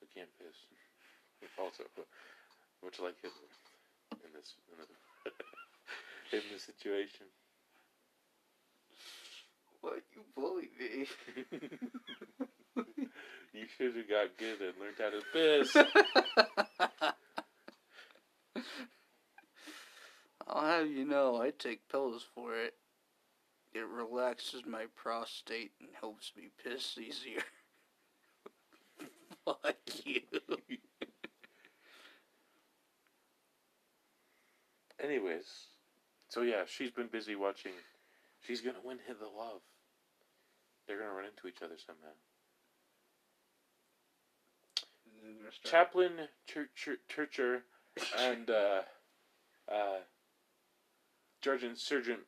Who 0.00 0.06
can't 0.06 0.30
piss. 0.38 0.56
also, 1.58 1.84
much 2.82 2.98
like 3.00 3.16
Hitler 3.22 3.48
in 4.24 4.32
this 4.32 4.54
in, 4.72 4.78
the, 4.78 4.86
in 6.32 6.42
the 6.52 6.58
situation. 6.58 7.26
What 9.80 10.02
you 10.14 10.22
bully 10.34 10.70
me? 10.78 11.06
you 13.52 13.66
should 13.76 13.96
have 13.96 14.08
got 14.08 14.36
good 14.38 14.60
and 14.60 14.74
learned 14.80 14.98
how 14.98 15.10
to 15.10 15.22
piss. 15.32 15.76
I'll 20.46 20.66
have 20.66 20.88
you 20.90 21.04
know, 21.04 21.40
I 21.40 21.50
take 21.50 21.88
pills 21.88 22.26
for 22.34 22.56
it. 22.56 22.74
It 23.74 23.86
relaxes 23.86 24.62
my 24.66 24.86
prostate 24.96 25.72
and 25.78 25.90
helps 26.00 26.32
me 26.36 26.48
piss 26.62 26.96
easier. 26.98 27.42
Fuck 29.44 29.76
you. 30.04 30.22
Anyways, 35.02 35.44
so 36.28 36.42
yeah, 36.42 36.62
she's 36.66 36.90
been 36.90 37.08
busy 37.08 37.34
watching. 37.34 37.72
She's 38.46 38.60
gonna 38.60 38.78
win 38.84 38.98
hit 39.06 39.18
the 39.18 39.26
love. 39.26 39.60
They're 40.86 40.98
gonna 40.98 41.12
run 41.12 41.24
into 41.26 41.48
each 41.48 41.62
other 41.62 41.76
somehow. 41.84 42.14
Chaplain 45.64 46.12
Churcher, 46.46 46.98
Churcher 47.08 47.62
and 48.18 48.48
uh, 48.48 48.80
uh, 49.70 49.98
Sergeant 51.42 51.78
Sergeant, 51.78 52.20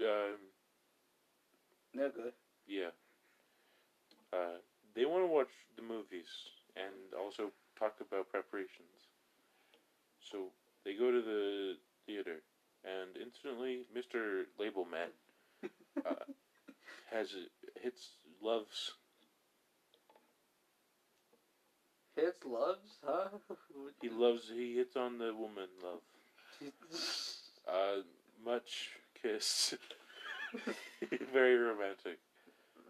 um, 0.00 0.36
Nigga. 1.96 2.32
yeah. 2.66 2.90
Uh, 4.32 4.58
they 4.94 5.04
want 5.04 5.22
to 5.22 5.26
watch 5.26 5.50
the 5.76 5.82
movies 5.82 6.28
and 6.76 6.94
also 7.18 7.50
talk 7.78 7.94
about 8.00 8.30
preparations. 8.30 9.08
So 10.20 10.48
they 10.84 10.94
go 10.94 11.10
to 11.10 11.20
the 11.22 11.74
theater, 12.06 12.42
and 12.84 13.16
instantly, 13.16 13.86
Mister 13.94 14.44
Label 14.58 14.84
Man 14.84 15.08
uh, 16.06 16.14
has 17.10 17.34
hits 17.82 18.10
loves 18.42 18.92
Hits 22.16 22.44
loves, 22.44 22.98
huh? 23.04 23.28
he 24.02 24.08
loves 24.08 24.50
he 24.54 24.74
hits 24.76 24.96
on 24.96 25.18
the 25.18 25.34
woman 25.34 25.68
love. 25.82 26.00
Uh, 27.64 28.02
much 28.44 28.90
kiss. 29.22 29.74
Very 31.32 31.56
romantic. 31.56 32.18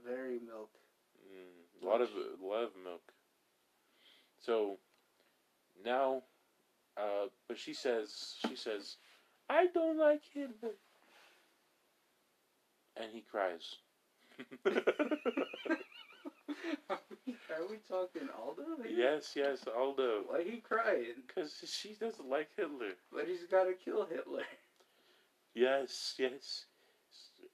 Very 0.05 0.39
milk. 0.39 0.71
Mm, 1.29 1.83
a 1.83 1.87
lot 1.87 2.01
of 2.01 2.09
a 2.11 2.47
lot 2.47 2.65
of 2.65 2.71
milk. 2.83 3.03
So 4.41 4.79
now, 5.85 6.23
uh, 6.97 7.27
but 7.49 7.59
she 7.59 7.75
says 7.75 8.37
she 8.49 8.57
says, 8.57 8.97
I 9.53 9.67
don't 9.75 9.99
like 9.99 10.23
Hitler, 10.33 10.71
and 12.97 13.11
he 13.13 13.21
cries. 13.21 13.77
Are 16.91 16.99
we 17.71 17.77
talking 17.89 18.29
Aldo? 18.39 18.83
here? 18.83 18.93
yes, 19.15 19.33
yes, 19.37 19.65
Aldo, 19.77 20.23
Why 20.27 20.43
he 20.43 20.57
crying? 20.59 21.23
because 21.27 21.53
she 21.67 21.95
doesn't 22.01 22.29
like 22.29 22.49
Hitler. 22.57 22.93
But 23.13 23.27
he's 23.29 23.45
gotta 23.51 23.73
kill 23.75 24.07
Hitler. 24.07 24.43
Yes, 25.55 26.15
yes, 26.19 26.65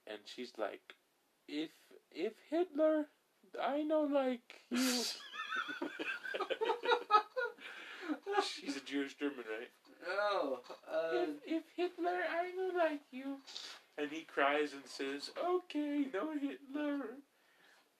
and 0.06 0.18
she's 0.24 0.52
like, 0.56 0.94
if 1.48 1.70
if 2.12 2.32
Hitler, 2.50 3.06
I 3.60 3.82
know 3.82 4.02
like 4.02 4.62
you. 4.70 5.02
She's 8.42 8.76
a 8.76 8.80
Jewish 8.80 9.14
German, 9.16 9.44
right? 9.50 9.68
No. 10.06 10.60
Uh, 10.90 11.12
if, 11.12 11.28
if 11.46 11.62
Hitler, 11.76 12.10
I 12.30 12.50
know 12.56 12.70
like 12.76 13.00
you. 13.10 13.36
And 13.96 14.10
he 14.10 14.22
cries 14.22 14.72
and 14.72 14.82
says, 14.86 15.30
okay, 15.38 16.06
no 16.14 16.32
Hitler. 16.32 17.16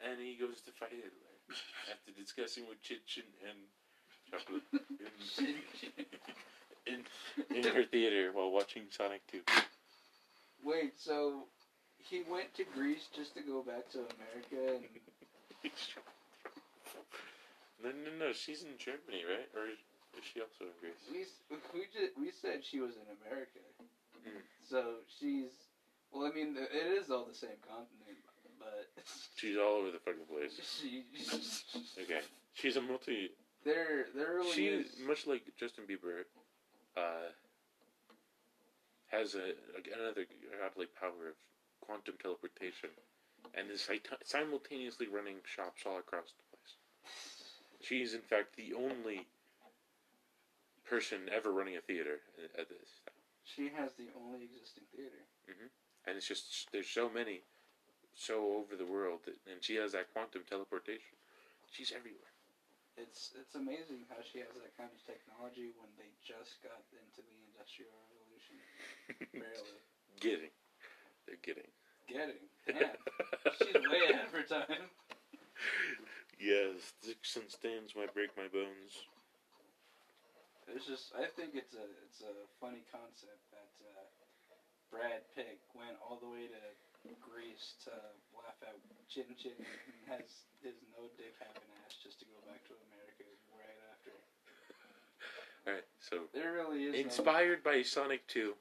And 0.01 0.21
he 0.21 0.37
goes 0.41 0.61
to 0.63 0.71
fight 0.73 0.91
Hitler 0.91 1.11
after 1.91 2.13
discussing 2.21 2.65
with 2.69 2.81
Chinchin 2.83 3.27
and 3.49 3.59
Chaplin 4.31 4.63
in, 6.87 7.05
in, 7.51 7.57
in 7.57 7.75
her 7.75 7.85
theater 7.85 8.31
while 8.33 8.51
watching 8.51 8.83
Sonic 8.91 9.23
2. 9.33 9.41
wait, 10.65 10.93
so 10.99 11.45
he 11.99 12.23
went 12.31 12.55
to 12.55 12.65
Greece 12.75 13.09
just 13.15 13.35
to 13.35 13.43
go 13.43 13.63
back 13.63 13.91
to 13.91 13.99
America 13.99 14.77
and 14.77 14.85
No, 17.83 17.91
no, 17.91 18.27
no, 18.27 18.33
she's 18.33 18.63
in 18.63 18.77
Germany, 18.77 19.23
right? 19.29 19.49
Or 19.55 19.69
is 20.19 20.25
she 20.27 20.41
also 20.41 20.67
in 20.67 20.75
Greece? 20.81 21.33
we 21.51 21.57
we 21.73 21.87
just, 21.89 22.13
we 22.19 22.31
said 22.31 22.65
she 22.65 22.81
was 22.81 22.95
in 22.99 23.07
America. 23.23 23.63
Mm. 24.27 24.43
So 24.69 25.01
she's 25.19 25.53
well, 26.13 26.27
I 26.27 26.35
mean, 26.35 26.57
it 26.59 26.87
is 26.99 27.11
all 27.11 27.25
the 27.25 27.35
same 27.35 27.59
continent, 27.63 28.19
but 28.59 28.89
She's 29.37 29.57
all 29.57 29.81
over 29.85 29.91
the 29.91 30.01
fucking 30.01 30.27
place. 30.29 30.59
she 30.81 31.05
Okay. 32.03 32.21
She's 32.55 32.77
a 32.77 32.83
multi. 32.83 33.31
there 33.65 34.07
there 34.15 34.37
really 34.37 34.53
She, 34.53 34.67
is. 34.67 34.87
much 35.07 35.27
like 35.27 35.43
Justin 35.59 35.85
Bieber, 35.85 36.25
uh, 36.97 37.31
has 39.09 39.35
a, 39.35 39.53
another 39.97 40.27
godly 40.61 40.87
power 41.01 41.29
of 41.31 41.37
quantum 41.81 42.15
teleportation, 42.21 42.91
and 43.55 43.71
is 43.71 43.89
simultaneously 44.25 45.07
running 45.09 45.37
shops 45.47 45.83
all 45.87 45.99
across 45.99 46.33
the 46.37 46.45
place. 46.51 46.75
She 47.81 48.03
is, 48.03 48.13
in 48.13 48.21
fact, 48.21 48.57
the 48.57 48.75
only 48.75 49.27
person 50.89 51.29
ever 51.29 51.53
running 51.53 51.77
a 51.77 51.85
theater 51.85 52.25
at- 52.57 52.69
this 52.69 53.05
time. 53.05 53.21
She 53.45 53.69
has 53.77 53.93
the 53.97 54.09
only 54.17 54.45
existing 54.45 54.85
theater. 54.93 55.25
Mm-hmm. 55.49 55.73
And 56.09 56.17
it's 56.17 56.29
just, 56.29 56.69
there's 56.73 56.89
so 56.89 57.09
many, 57.09 57.45
so 58.15 58.61
over 58.61 58.77
the 58.77 58.85
world, 58.89 59.25
that, 59.25 59.37
and 59.49 59.65
she 59.65 59.77
has 59.77 59.93
that 59.93 60.13
quantum 60.13 60.43
teleportation. 60.49 61.17
She's 61.71 61.93
everywhere. 61.93 62.33
It's 62.99 63.31
it's 63.39 63.55
amazing 63.55 64.11
how 64.11 64.19
she 64.27 64.43
has 64.43 64.59
that 64.59 64.75
kind 64.75 64.91
of 64.91 64.99
technology 65.07 65.71
when 65.79 65.87
they 65.95 66.11
just 66.19 66.59
got 66.67 66.83
into 66.91 67.23
the 67.23 67.39
industrial 67.47 67.95
revolution. 68.11 68.59
Barely 69.39 69.79
Getting. 70.19 70.51
They're 71.23 71.39
getting. 71.47 71.71
getting. 72.11 72.43
Damn, 72.67 72.99
she's 73.55 73.79
way 73.87 74.11
ahead 74.11 74.27
of 74.27 74.35
her 74.35 74.43
time. 74.43 74.91
Yes, 76.43 76.91
sticks 77.03 77.37
and 77.37 77.47
stones 77.47 77.95
might 77.95 78.15
break 78.15 78.35
my 78.35 78.51
bones. 78.51 79.07
It's 80.75 80.87
just 80.87 81.13
I 81.17 81.27
think 81.33 81.57
it's 81.57 81.75
a 81.75 81.87
it's 82.05 82.21
a 82.21 82.35
funny 82.61 82.85
concept 82.93 83.41
that 83.53 83.73
uh, 83.83 84.05
Brad 84.93 85.25
Pitt 85.35 85.59
went 85.75 85.97
all 86.05 86.21
the 86.21 86.29
way 86.29 86.49
to 86.49 86.63
Greece 87.25 87.75
to 87.89 87.95
laugh 88.37 88.59
at 88.63 88.77
Chin 89.09 89.25
Chin 89.41 89.57
and 89.57 90.03
has 90.13 90.45
his 90.61 90.77
no 90.93 91.09
dick 91.17 91.33
having 91.41 91.65
ass 91.85 91.97
just 92.03 92.21
to 92.21 92.27
go 92.29 92.37
back 92.45 92.61
to 92.69 92.75
America 92.93 93.25
right 93.57 93.81
after. 93.97 94.13
Alright, 95.67 95.89
so 96.01 96.29
There 96.35 96.53
really 96.53 96.85
is 96.85 96.93
no- 96.93 97.01
inspired 97.01 97.63
by 97.65 97.83
Sonic 97.83 98.27
2 98.29 98.55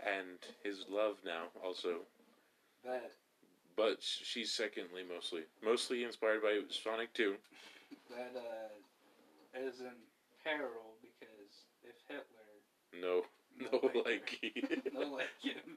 and 0.00 0.38
his 0.64 0.84
love 0.88 1.18
now 1.24 1.52
also, 1.62 2.06
that 2.84 3.12
but 3.76 4.02
she's 4.02 4.52
secondly 4.52 5.02
mostly. 5.06 5.42
Mostly 5.62 6.04
inspired 6.04 6.42
by 6.42 6.60
Sonic 6.70 7.12
2. 7.14 7.36
that 8.10 8.32
uh, 8.36 9.58
is 9.60 9.80
in 9.80 9.94
peril 10.44 10.58
because 10.58 10.58
if 10.58 10.58
Hitler 10.58 10.89
No, 12.92 13.22
No 13.58 13.68
no, 13.82 13.90
like 14.00 14.38
like, 14.42 14.90
no 14.92 15.00
like 15.12 15.26
him, 15.42 15.76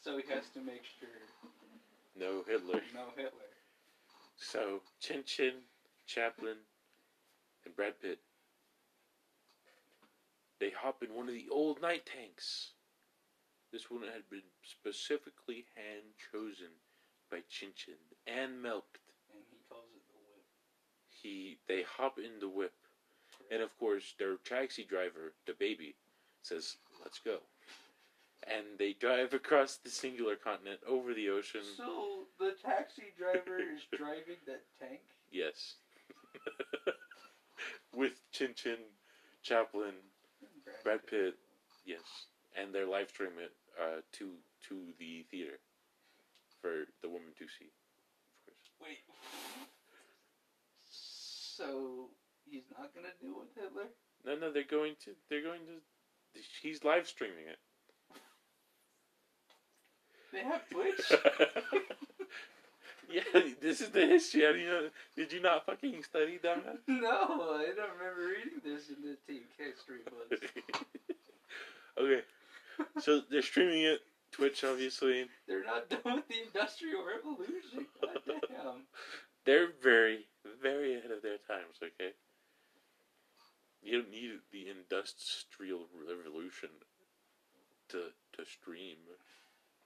so 0.00 0.16
he 0.16 0.24
has 0.32 0.44
to 0.54 0.60
make 0.60 0.82
sure 0.98 1.08
no 2.18 2.42
Hitler. 2.46 2.80
no 2.94 3.06
Hitler. 3.16 3.30
So, 4.36 4.80
Chin 5.00 5.22
Chin, 5.26 5.54
Chaplin, 6.06 6.56
and 7.64 7.74
Brad 7.76 8.00
Pitt. 8.00 8.20
They 10.60 10.70
hop 10.70 11.02
in 11.02 11.14
one 11.14 11.28
of 11.28 11.34
the 11.34 11.48
old 11.50 11.80
knight 11.82 12.06
tanks. 12.06 12.72
This 13.72 13.90
one 13.90 14.02
had 14.02 14.28
been 14.30 14.46
specifically 14.62 15.66
hand 15.76 16.14
chosen 16.32 16.68
by 17.30 17.38
Chin 17.48 17.70
Chin 17.76 17.94
and 18.26 18.62
milked. 18.62 18.98
And 19.32 19.42
he 19.50 19.58
calls 19.68 19.90
it 19.94 20.02
the 20.08 20.18
whip. 20.18 20.46
He 21.10 21.58
they 21.68 21.82
hop 21.82 22.18
in 22.18 22.40
the 22.40 22.48
whip, 22.48 22.72
and 23.50 23.62
of 23.62 23.76
course 23.78 24.14
their 24.18 24.36
taxi 24.36 24.84
driver, 24.84 25.34
the 25.46 25.54
baby, 25.58 25.94
says, 26.42 26.76
"Let's 27.02 27.18
go," 27.18 27.38
and 28.46 28.64
they 28.78 28.92
drive 28.92 29.34
across 29.34 29.76
the 29.76 29.90
singular 29.90 30.36
continent 30.36 30.80
over 30.86 31.14
the 31.14 31.28
ocean. 31.30 31.62
So 31.76 32.26
the 32.38 32.54
taxi 32.64 33.12
driver 33.16 33.58
is 33.58 33.82
driving 33.96 34.36
that 34.46 34.62
tank. 34.80 35.00
Yes, 35.30 35.74
with 37.94 38.12
Chin 38.32 38.54
Chin, 38.54 38.78
Chaplin, 39.42 39.94
Brad 40.84 41.06
Pitt, 41.06 41.34
yes, 41.84 42.26
and 42.56 42.74
they're 42.74 42.86
live 42.86 43.08
streaming 43.08 43.44
it 43.44 43.52
uh, 43.80 44.00
to 44.12 44.30
to 44.68 44.74
the 44.98 45.24
theater 45.30 45.58
for 46.60 46.84
the 47.02 47.08
woman 47.08 47.32
to 47.38 47.46
see. 47.46 47.70
Of 48.46 48.54
course. 48.54 48.90
Wait. 48.90 48.98
So 50.90 52.10
he's 52.46 52.70
not 52.76 52.94
gonna 52.94 53.14
do 53.20 53.34
it 53.34 53.38
with 53.40 53.54
Hitler. 53.54 53.88
No, 54.24 54.36
no, 54.36 54.52
they're 54.52 54.64
going 54.64 54.94
to. 55.04 55.12
They're 55.28 55.42
going 55.42 55.60
to. 55.66 55.78
He's 56.62 56.84
live 56.84 57.06
streaming 57.06 57.46
it. 57.48 57.58
They 60.32 60.40
have 60.40 60.68
Twitch. 60.68 61.12
yeah, 63.10 63.42
this 63.60 63.80
is 63.80 63.90
the 63.90 64.06
history. 64.06 64.42
You 64.62 64.66
know? 64.66 64.88
Did 65.16 65.32
you 65.32 65.40
not 65.40 65.66
fucking 65.66 66.02
study, 66.02 66.38
dumbass? 66.42 66.78
no, 66.88 67.10
I 67.10 67.72
don't 67.74 67.96
remember 67.98 68.28
reading 68.28 68.60
this 68.64 68.88
in 68.90 68.96
the 69.02 69.16
team 69.26 69.42
history 69.56 69.98
books. 70.04 70.52
okay, 72.00 72.22
so 73.00 73.22
they're 73.30 73.42
streaming 73.42 73.82
it. 73.82 74.00
Twitch, 74.30 74.62
obviously. 74.62 75.24
They're 75.46 75.64
not 75.64 75.88
done 75.88 76.16
with 76.16 76.28
the 76.28 76.42
Industrial 76.44 77.02
Revolution. 77.02 77.86
God 78.02 78.18
damn. 78.26 78.82
They're 79.46 79.68
very, 79.82 80.26
very 80.62 80.98
ahead 80.98 81.10
of 81.10 81.22
their 81.22 81.38
times. 81.48 81.80
Okay. 81.82 82.12
You 83.88 84.02
don't 84.02 84.10
need 84.10 84.32
the 84.52 84.66
industrial 84.68 85.88
revolution 85.96 86.68
to 87.88 88.12
to 88.36 88.44
stream. 88.44 88.98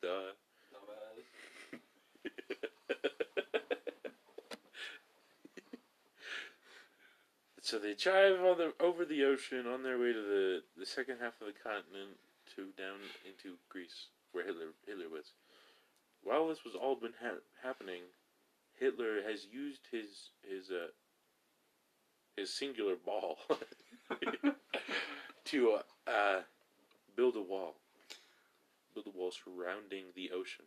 Duh. 0.02 0.32
so 7.62 7.78
they 7.78 7.94
drive 7.94 8.40
on 8.40 8.58
the, 8.58 8.74
over 8.80 9.04
the 9.04 9.22
ocean 9.22 9.68
on 9.68 9.84
their 9.84 10.00
way 10.00 10.12
to 10.12 10.20
the, 10.20 10.64
the 10.76 10.86
second 10.86 11.18
half 11.20 11.40
of 11.40 11.46
the 11.46 11.54
continent 11.62 12.18
to 12.56 12.72
down 12.76 12.98
into 13.24 13.54
Greece, 13.68 14.08
where 14.32 14.44
Hitler 14.44 14.74
Hitler 14.84 15.08
was. 15.08 15.34
While 16.24 16.48
this 16.48 16.64
was 16.64 16.74
all 16.74 16.96
been 16.96 17.14
ha- 17.22 17.38
happening, 17.62 18.02
Hitler 18.80 19.22
has 19.22 19.46
used 19.52 19.86
his 19.92 20.30
his 20.42 20.72
uh, 20.72 20.88
his 22.36 22.52
singular 22.52 22.94
ball 22.96 23.38
to 25.44 25.72
uh, 25.72 26.10
uh, 26.10 26.40
build 27.16 27.36
a 27.36 27.42
wall, 27.42 27.74
build 28.94 29.06
a 29.06 29.16
wall 29.16 29.32
surrounding 29.32 30.06
the 30.14 30.30
ocean 30.30 30.64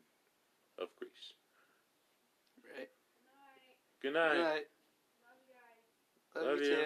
of 0.80 0.89
Greece. 0.99 1.34
Right. 2.78 2.89
Good 4.01 4.13
night. 4.13 4.34
Good 4.34 4.43
night. 4.43 4.66
Love, 6.36 6.45
Love 6.45 6.59
you. 6.59 6.66
you. 6.66 6.76
too. 6.76 6.84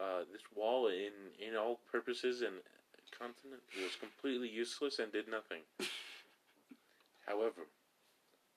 Uh, 0.00 0.20
this 0.32 0.42
wall, 0.54 0.88
in 0.88 1.12
in 1.46 1.56
all 1.56 1.80
purposes 1.90 2.42
and 2.42 2.54
continent, 3.16 3.62
was 3.76 3.96
completely 3.96 4.48
useless 4.48 4.98
and 4.98 5.12
did 5.12 5.28
nothing. 5.28 5.60
However, 7.26 7.68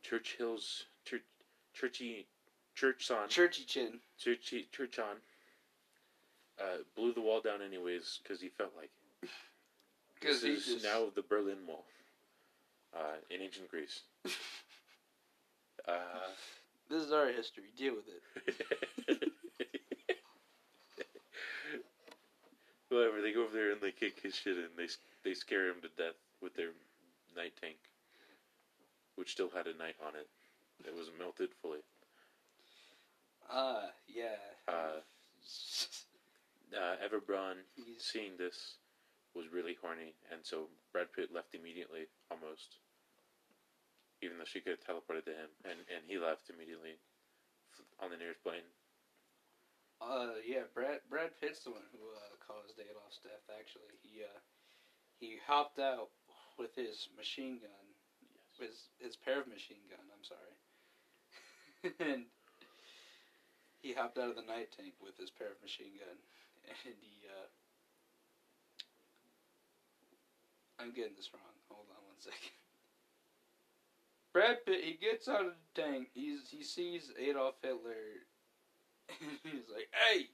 Churchill's 0.03 0.85
church, 1.05 1.23
churchy, 1.73 2.27
church 2.75 3.05
son, 3.07 3.29
Churchy 3.29 3.63
chin. 3.65 3.99
churchy, 4.17 4.67
church 4.71 4.99
on, 4.99 5.15
uh, 6.59 6.77
blew 6.95 7.13
the 7.13 7.21
wall 7.21 7.41
down 7.41 7.61
anyways 7.61 8.19
because 8.23 8.39
he 8.41 8.49
felt 8.49 8.71
like 8.77 8.89
it. 9.21 9.29
Because 10.19 10.41
This 10.41 10.65
he 10.65 10.71
is 10.73 10.81
just 10.81 10.85
now 10.85 11.05
the 11.13 11.21
Berlin 11.23 11.57
Wall, 11.67 11.83
uh, 12.95 13.17
in 13.29 13.41
ancient 13.41 13.69
Greece. 13.69 14.01
uh, 15.87 15.91
This 16.89 17.03
is 17.03 17.11
our 17.11 17.27
history. 17.27 17.63
Deal 17.77 17.95
with 17.95 18.05
it. 18.07 19.31
Whatever, 22.89 23.21
they 23.21 23.33
go 23.33 23.43
over 23.43 23.53
there 23.55 23.71
and 23.71 23.81
they 23.81 23.91
kick 23.91 24.21
his 24.21 24.35
shit 24.35 24.55
and 24.55 24.69
they 24.77 24.87
they 25.23 25.33
scare 25.33 25.67
him 25.69 25.81
to 25.81 25.89
death 25.97 26.13
with 26.43 26.53
their 26.55 26.69
knight 27.35 27.53
tank, 27.59 27.77
which 29.15 29.31
still 29.31 29.49
had 29.49 29.65
a 29.65 29.75
knight 29.77 29.95
on 30.05 30.13
it. 30.15 30.27
It 30.87 30.95
was 30.95 31.09
melted 31.17 31.49
fully. 31.61 31.79
Ah, 33.49 33.89
yeah. 34.07 34.39
Uh, 34.67 35.01
uh, 36.75 36.95
Eva 37.05 37.19
Braun, 37.25 37.57
He's- 37.75 38.03
seeing 38.03 38.37
this, 38.37 38.77
was 39.35 39.49
really 39.51 39.75
horny, 39.81 40.13
and 40.31 40.45
so 40.45 40.69
Brad 40.91 41.11
Pitt 41.13 41.33
left 41.33 41.55
immediately, 41.55 42.05
almost. 42.29 42.77
Even 44.21 44.37
though 44.37 44.45
she 44.47 44.61
could 44.61 44.77
have 44.77 44.85
teleported 44.85 45.25
to 45.25 45.33
him, 45.35 45.49
and, 45.65 45.79
and 45.89 46.05
he 46.07 46.17
left 46.17 46.49
immediately 46.53 46.95
on 47.99 48.09
the 48.09 48.17
nearest 48.17 48.43
plane. 48.43 48.63
Uh, 49.99 50.37
yeah, 50.45 50.63
Brad 50.73 50.99
Brad 51.09 51.31
Pitt's 51.41 51.63
the 51.63 51.71
one 51.71 51.83
who 51.91 51.99
uh, 52.13 52.35
caused 52.45 52.75
Adolf's 52.79 53.19
death. 53.23 53.43
Actually, 53.57 53.95
he 54.03 54.21
uh, 54.23 54.39
he 55.19 55.39
hopped 55.47 55.79
out 55.79 56.09
with 56.59 56.75
his 56.75 57.07
machine 57.17 57.59
gun, 57.59 57.85
his 58.59 58.89
his 58.99 59.15
pair 59.15 59.39
of 59.41 59.47
machine 59.47 59.83
gun. 59.89 60.03
I'm 60.11 60.23
sorry, 60.27 60.53
and 62.13 62.25
he 63.83 63.93
hopped 63.93 64.17
out 64.17 64.29
of 64.29 64.35
the 64.35 64.47
knight 64.47 64.71
tank 64.75 64.93
with 65.03 65.17
his 65.19 65.29
pair 65.29 65.51
of 65.51 65.61
machine 65.61 65.93
gun, 65.99 66.17
and 66.87 66.95
he. 66.99 67.27
Uh, 67.27 67.47
I'm 70.79 70.91
getting 70.91 71.15
this 71.15 71.29
wrong. 71.33 71.43
Hold 71.69 71.85
on 71.91 72.03
one 72.07 72.19
second. 72.19 72.55
Brad 74.33 74.65
Pitt, 74.65 74.83
he 74.83 74.93
gets 74.93 75.27
out 75.27 75.45
of 75.45 75.53
the 75.53 75.81
tank. 75.81 76.07
He's 76.13 76.49
he 76.49 76.63
sees 76.63 77.11
Adolf 77.19 77.55
Hitler 77.61 78.23
and 79.21 79.37
he's 79.43 79.69
like, 79.71 79.89
"Hey, 79.91 80.27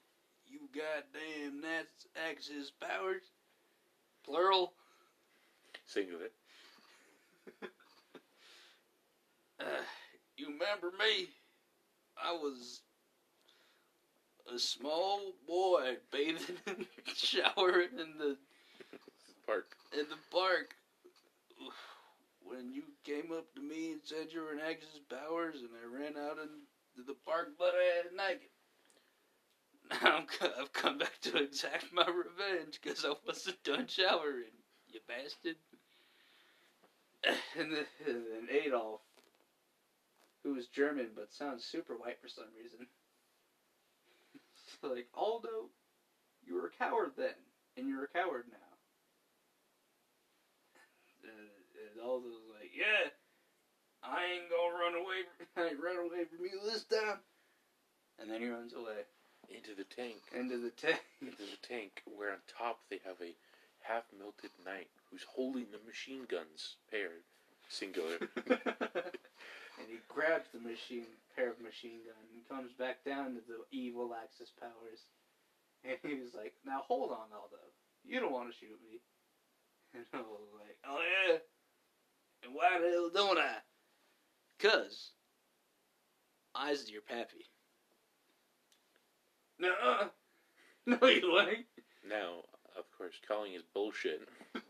you 0.47 0.69
goddamn 0.73 1.61
Nats 1.61 2.07
Axis 2.29 2.71
powers, 2.71 3.23
plural." 4.23 4.73
Singular. 5.85 6.29
Uh, 9.59 9.83
you 10.37 10.45
remember 10.45 10.89
me? 10.97 11.27
I 12.15 12.31
was 12.31 12.79
a 14.53 14.59
small 14.59 15.19
boy 15.47 15.97
bathing 16.11 16.57
in 16.67 16.85
showering 17.15 17.89
in 17.99 18.17
the 18.17 18.37
Park. 19.45 19.75
in 19.93 20.05
the 20.09 20.17
park 20.31 20.75
when 22.43 22.71
you 22.71 22.83
came 23.03 23.31
up 23.31 23.51
to 23.55 23.61
me 23.61 23.93
and 23.93 24.01
said 24.03 24.27
you 24.31 24.41
were 24.41 24.51
an 24.51 24.59
Axis 24.59 24.99
powers, 25.09 25.61
and 25.61 25.69
I 25.73 25.85
ran 25.91 26.23
out 26.23 26.37
into 26.37 27.07
the 27.07 27.15
park 27.25 27.57
butt 27.57 27.73
ass 27.73 28.11
naked. 28.15 28.49
Now 29.89 30.23
I've 30.59 30.71
come 30.71 30.99
back 30.99 31.19
to 31.21 31.37
exact 31.37 31.91
my 31.91 32.05
revenge 32.05 32.79
because 32.79 33.03
I 33.05 33.13
wasn't 33.25 33.63
done 33.63 33.87
showering, 33.87 34.53
you 34.91 34.99
bastard. 35.07 35.55
And 37.57 37.73
then, 37.73 37.85
and 38.05 38.23
then 38.31 38.55
Adolf, 38.63 39.01
who 40.43 40.55
is 40.55 40.67
German 40.67 41.07
but 41.15 41.33
sounds 41.33 41.65
super 41.65 41.95
white 41.95 42.21
for 42.21 42.27
some 42.27 42.45
reason, 42.55 42.85
like 44.83 45.07
Aldo, 45.13 45.69
you 46.45 46.55
were 46.55 46.67
a 46.67 46.77
coward 46.77 47.11
then, 47.17 47.35
and 47.77 47.87
you're 47.87 48.03
a 48.05 48.07
coward 48.07 48.45
now. 48.51 48.57
And, 51.23 51.51
and 51.99 52.01
Aldo's 52.01 52.47
like, 52.55 52.71
yeah, 52.73 53.11
I 54.01 54.23
ain't 54.23 54.49
gonna 54.49 54.79
run 54.79 54.95
away. 54.95 55.27
I 55.57 55.69
ain't 55.71 55.83
run 55.83 55.97
away 55.97 56.23
from 56.25 56.45
you 56.45 56.59
this 56.65 56.85
time. 56.85 57.19
And 58.19 58.31
then 58.31 58.41
he 58.41 58.49
runs 58.49 58.73
away 58.73 59.03
Into 59.49 59.75
the 59.75 59.83
tank. 59.83 60.15
into 60.35 60.57
the 60.57 60.71
tank. 60.71 61.01
Into 61.21 61.37
the 61.43 61.59
tank, 61.67 62.01
where 62.05 62.31
on 62.31 62.39
top 62.47 62.79
they 62.89 62.99
have 63.05 63.19
a 63.21 63.35
half 63.81 64.03
melted 64.17 64.51
knight 64.65 64.87
who's 65.11 65.23
holding 65.35 65.67
the 65.71 65.79
machine 65.85 66.25
guns 66.29 66.77
paired. 66.89 67.23
Singular. 67.67 68.17
and 69.79 69.87
he 69.87 69.99
grabs 70.07 70.49
the 70.51 70.59
machine 70.59 71.07
pair 71.35 71.49
of 71.49 71.59
machine 71.61 72.03
gun 72.03 72.19
and 72.35 72.47
comes 72.47 72.73
back 72.77 73.03
down 73.05 73.33
to 73.35 73.41
the 73.47 73.63
evil 73.71 74.13
Axis 74.13 74.51
powers. 74.59 75.07
And 75.83 75.97
he 76.03 76.19
was 76.19 76.33
like, 76.35 76.53
"Now 76.65 76.81
hold 76.87 77.11
on, 77.11 77.31
Aldo. 77.31 77.63
You 78.03 78.19
don't 78.19 78.33
want 78.33 78.51
to 78.51 78.57
shoot 78.57 78.79
me." 78.83 78.99
And 79.95 80.05
I 80.13 80.17
was 80.17 80.51
like, 80.53 80.77
"Oh 80.85 81.01
yeah. 81.01 81.37
And 82.43 82.53
why 82.53 82.79
the 82.79 82.91
hell 82.91 83.09
don't 83.09 83.39
I? 83.39 83.57
Cause 84.59 85.11
I's 86.53 86.89
your 86.91 87.01
pappy." 87.01 87.45
No, 89.61 89.73
uh, 89.83 90.07
no, 90.85 91.05
you 91.07 91.37
ain't. 91.41 91.65
now, 92.07 92.43
of 92.77 92.85
course, 92.97 93.15
calling 93.27 93.55
is 93.55 93.63
bullshit. 93.73 94.21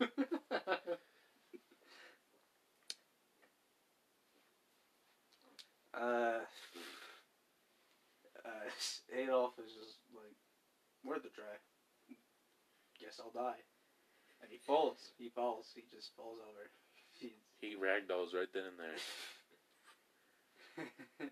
uh, 5.94 6.40
uh, 8.44 8.68
Adolf 9.14 9.58
is 9.58 9.72
just 9.72 9.98
like, 10.14 10.36
worth 11.04 11.24
a 11.24 11.30
try. 11.30 11.58
guess 13.00 13.20
I'll 13.20 13.32
die. 13.32 13.60
And 14.42 14.50
he 14.50 14.58
falls. 14.58 15.12
He 15.18 15.28
falls. 15.28 15.66
He 15.74 15.82
just 15.90 16.14
falls 16.16 16.38
over. 16.40 16.70
He's, 17.12 17.36
He 17.60 17.76
ragdolls 17.76 18.34
right 18.34 18.48
then 18.54 18.64
and 18.70 18.78
there. 18.78 18.98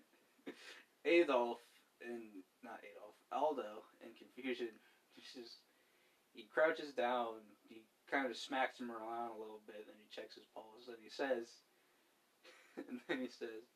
Adolf 1.05 1.59
and 2.05 2.43
not 2.63 2.79
Adolf, 2.85 3.15
Aldo 3.31 3.83
in 4.01 4.11
confusion. 4.13 4.69
Just 5.17 5.59
he 6.33 6.47
crouches 6.53 6.93
down. 6.93 7.43
He 7.67 7.83
kind 8.09 8.29
of 8.29 8.37
smacks 8.37 8.79
him 8.79 8.91
around 8.91 9.35
a 9.35 9.39
little 9.39 9.61
bit, 9.67 9.85
then 9.85 9.95
he 9.99 10.09
checks 10.09 10.35
his 10.35 10.49
pulse, 10.53 10.89
and 10.89 10.97
he 11.01 11.09
says, 11.09 11.61
and 12.77 12.99
then 13.07 13.21
he 13.21 13.29
says, 13.29 13.69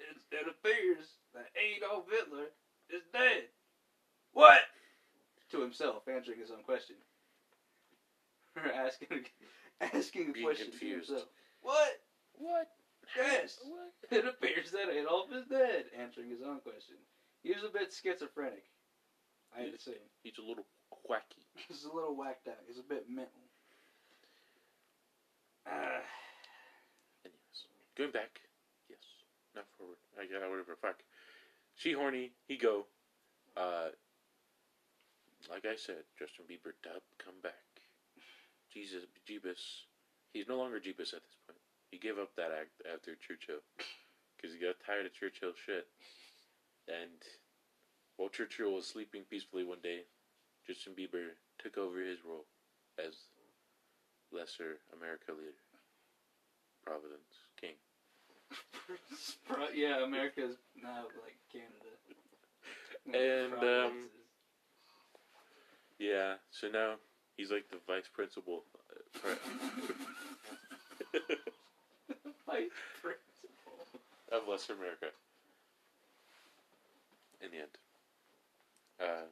"It, 0.00 0.16
it 0.32 0.46
appears 0.48 1.06
that 1.34 1.46
Adolf 1.56 2.06
Hitler 2.10 2.46
is 2.88 3.02
dead." 3.12 3.44
What? 4.32 4.62
To 5.50 5.60
himself, 5.60 6.06
answering 6.08 6.38
his 6.38 6.50
own 6.50 6.62
question. 6.62 6.96
Or 8.56 8.70
asking, 8.86 9.26
asking 9.80 10.30
a 10.30 10.32
Being 10.32 10.46
question 10.46 10.70
confused. 10.70 11.08
to 11.08 11.14
himself. 11.14 11.30
What? 11.62 12.00
What? 12.34 12.68
Yes. 13.16 13.58
What? 13.68 13.92
It 14.10 14.26
appears 14.26 14.70
that 14.72 14.88
Adolf 14.90 15.32
is 15.32 15.46
dead. 15.46 15.84
Answering 15.98 16.30
his 16.30 16.42
own 16.42 16.60
question. 16.60 16.96
He 17.42 17.52
was 17.52 17.64
a 17.64 17.68
bit 17.68 17.92
schizophrenic. 17.92 18.64
I 19.56 19.62
had 19.62 19.72
to 19.76 19.82
say. 19.82 19.98
He's 20.22 20.38
a 20.38 20.42
little 20.46 20.66
quacky. 20.90 21.46
He's 21.68 21.84
a 21.84 21.92
little 21.94 22.16
whacked 22.16 22.48
out. 22.48 22.62
He's 22.66 22.78
a 22.78 22.82
bit 22.82 23.06
mental. 23.08 23.42
Uh, 25.66 26.02
Anyways, 27.24 27.58
going 27.96 28.12
back. 28.12 28.40
Not 29.60 29.68
forward. 29.76 30.00
I 30.16 30.24
got 30.24 30.48
whatever. 30.48 30.72
Fuck. 30.80 31.04
She 31.76 31.92
horny. 31.92 32.32
He 32.48 32.56
go. 32.56 32.88
Uh. 33.56 33.92
Like 35.52 35.68
I 35.68 35.76
said, 35.76 36.08
Justin 36.16 36.48
Bieber 36.48 36.72
dub 36.80 37.04
come 37.20 37.36
back. 37.42 37.68
Jesus, 38.72 39.04
Jeebus. 39.28 39.84
He's 40.32 40.48
no 40.48 40.56
longer 40.56 40.80
Jeebus 40.80 41.12
at 41.12 41.24
this 41.24 41.36
point. 41.44 41.60
He 41.90 41.98
gave 41.98 42.16
up 42.16 42.32
that 42.36 42.56
act 42.56 42.80
after 42.88 43.16
Churchill 43.20 43.60
because 44.36 44.56
he 44.56 44.60
got 44.60 44.80
tired 44.84 45.04
of 45.04 45.12
Churchill 45.12 45.52
shit. 45.52 45.88
And 46.88 47.20
while 48.16 48.28
Churchill 48.28 48.72
was 48.72 48.86
sleeping 48.86 49.24
peacefully 49.28 49.64
one 49.64 49.80
day, 49.82 50.04
Justin 50.66 50.92
Bieber 50.92 51.36
took 51.58 51.76
over 51.76 52.00
his 52.00 52.24
role 52.24 52.44
as 52.96 53.28
lesser 54.32 54.80
America 54.96 55.32
leader, 55.32 55.60
Providence 56.84 57.49
Yeah, 59.74 60.04
America's 60.04 60.56
now 60.82 61.04
like 61.22 61.36
Canada. 61.52 61.92
And, 63.06 63.54
um, 63.64 64.08
Yeah, 65.98 66.34
so 66.50 66.68
now 66.68 66.94
he's 67.36 67.50
like 67.50 67.68
the 67.70 67.78
vice 67.86 68.08
principal. 68.12 68.64
uh, 69.24 69.34
Vice 72.46 72.70
principal. 73.00 74.00
of 74.32 74.48
Lesser 74.48 74.74
America. 74.74 75.06
In 77.42 77.50
the 77.50 77.58
end. 77.58 77.78
Uh, 79.00 79.26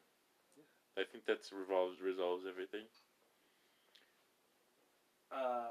I 0.99 1.05
think 1.11 1.25
that's 1.27 1.53
revolves 1.53 2.01
resolves 2.01 2.45
everything. 2.49 2.87
Uh, 5.31 5.69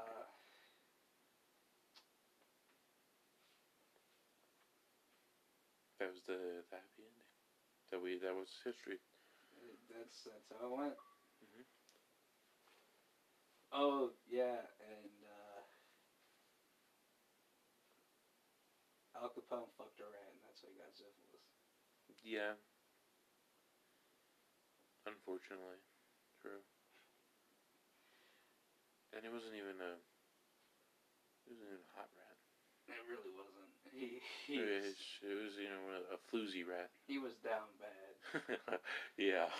That 5.98 6.10
was 6.10 6.22
the, 6.26 6.62
the 6.70 6.76
happy 6.76 7.02
ending. 7.04 7.28
That 7.90 8.00
we 8.00 8.18
that 8.18 8.34
was 8.34 8.48
history. 8.64 8.98
that's 9.90 10.22
that's 10.24 10.48
how 10.50 10.66
it 10.66 10.76
went. 10.76 10.94
Mhm. 11.42 11.64
Oh 13.72 14.10
yeah, 14.26 14.66
and 14.80 15.24
uh, 15.24 15.60
Al 19.14 19.28
Capone 19.28 19.68
fucked 19.76 20.00
a 20.00 20.04
rat, 20.06 20.30
and 20.32 20.40
that's 20.42 20.62
how 20.62 20.68
he 20.68 20.74
got 20.74 20.94
syphilis. 20.94 21.44
Yeah. 22.22 22.54
Unfortunately, 25.06 25.78
true. 26.40 26.62
And 29.12 29.24
it 29.24 29.32
wasn't 29.32 29.54
even 29.54 29.80
a. 29.80 29.92
It 31.44 31.50
wasn't 31.50 31.66
even 31.68 31.80
a 31.80 31.92
hot 31.96 32.08
rat. 32.16 32.36
It 32.88 33.00
really 33.08 33.30
wasn't. 33.30 33.67
He 33.92 34.20
he 34.46 34.54
It 34.56 34.64
was, 34.64 34.84
was, 34.84 34.94
it 35.22 35.34
was 35.44 35.52
you 35.56 35.68
know 35.68 35.80
a 36.12 36.16
floozy 36.30 36.66
rat. 36.66 36.90
he 37.06 37.18
was 37.18 37.32
down 37.44 37.66
bad. 37.80 38.78
yeah. 39.16 39.46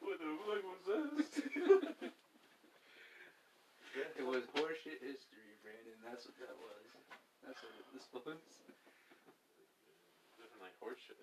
what 0.00 0.18
the 0.18 0.36
fuck 0.46 0.62
was 0.64 0.82
that? 0.86 2.12
It 4.16 4.24
was 4.24 4.44
horseshit 4.56 5.00
history, 5.00 5.52
Brandon. 5.60 5.98
That's 6.02 6.24
what 6.24 6.36
that 6.38 6.56
was. 6.56 6.86
That's 7.44 7.60
what 7.62 7.72
this 7.92 8.06
was. 8.12 8.40
Definitely 10.38 10.72
horseshit. 10.80 11.16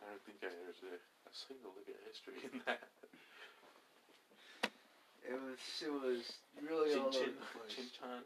I 0.00 0.06
don't 0.08 0.22
think 0.24 0.38
I 0.42 0.48
there's 0.48 0.82
a, 0.82 0.94
a 0.96 1.32
single 1.32 1.72
look 1.74 1.88
at 1.88 1.96
history 2.06 2.34
in 2.52 2.60
that. 2.66 2.88
It 5.26 5.34
was 5.34 5.58
it 5.82 5.90
was 5.90 6.22
really 6.62 6.92
Chin 6.94 7.00
all 7.02 7.08
over 7.08 7.18
Chin, 7.18 7.34
the 7.34 7.46
place. 7.50 7.74
Chin 7.74 7.90
Chan, 7.98 8.22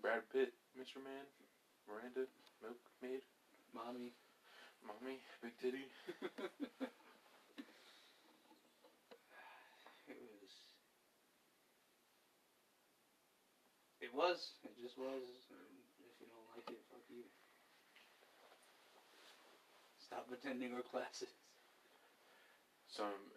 Brad 0.00 0.22
Pitt, 0.32 0.52
Mr. 0.78 0.98
Man, 1.04 1.26
Miranda, 1.88 2.26
Milkmaid, 2.62 3.22
Mommy. 3.74 4.12
Mommy, 4.84 5.20
Big 5.42 5.52
Titty. 5.60 5.86
It 10.08 10.18
was. 10.18 10.50
It 14.00 14.12
was. 14.12 14.38
It 14.64 14.74
just 14.82 14.98
was. 14.98 15.22
And 15.50 15.72
if 16.04 16.14
you 16.20 16.26
don't 16.26 16.48
like 16.56 16.68
it, 16.70 16.82
fuck 16.90 17.04
you. 17.08 17.24
Stop 20.04 20.26
attending 20.32 20.74
our 20.74 20.82
classes. 20.82 21.30
Some, 22.88 23.32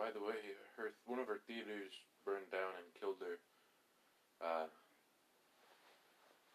by 0.00 0.08
the 0.08 0.24
way, 0.24 0.40
her 0.80 0.96
one 1.04 1.20
of 1.20 1.28
her 1.28 1.44
theaters 1.44 1.92
burned 2.24 2.48
down 2.48 2.72
and 2.80 2.88
killed 2.96 3.20
her. 3.20 3.36
Uh, 4.40 4.72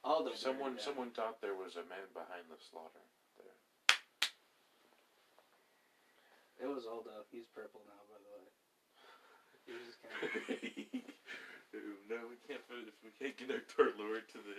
All 0.01 0.25
the 0.25 0.33
someone, 0.33 0.81
someone 0.81 1.13
thought 1.13 1.37
there 1.45 1.53
was 1.53 1.77
a 1.77 1.85
man 1.85 2.09
behind 2.17 2.49
the 2.49 2.57
slaughter. 2.57 3.05
There. 3.37 3.53
It 6.65 6.69
was 6.73 6.89
Aldo. 6.89 7.29
He's 7.29 7.45
purple 7.53 7.85
now, 7.85 8.01
by 8.09 8.17
the 8.17 8.33
way. 8.33 8.49
He 9.65 9.73
was 9.73 9.81
just 9.85 10.01
kind 10.01 10.21
of. 10.25 10.41
no, 12.09 12.17
we 12.25 12.37
can't. 12.49 12.65
We 13.05 13.13
can't 13.13 13.37
connect 13.37 13.77
our 13.77 13.93
lore 13.97 14.25
to 14.25 14.39
the 14.41 14.57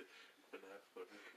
FNAF. 0.54 0.82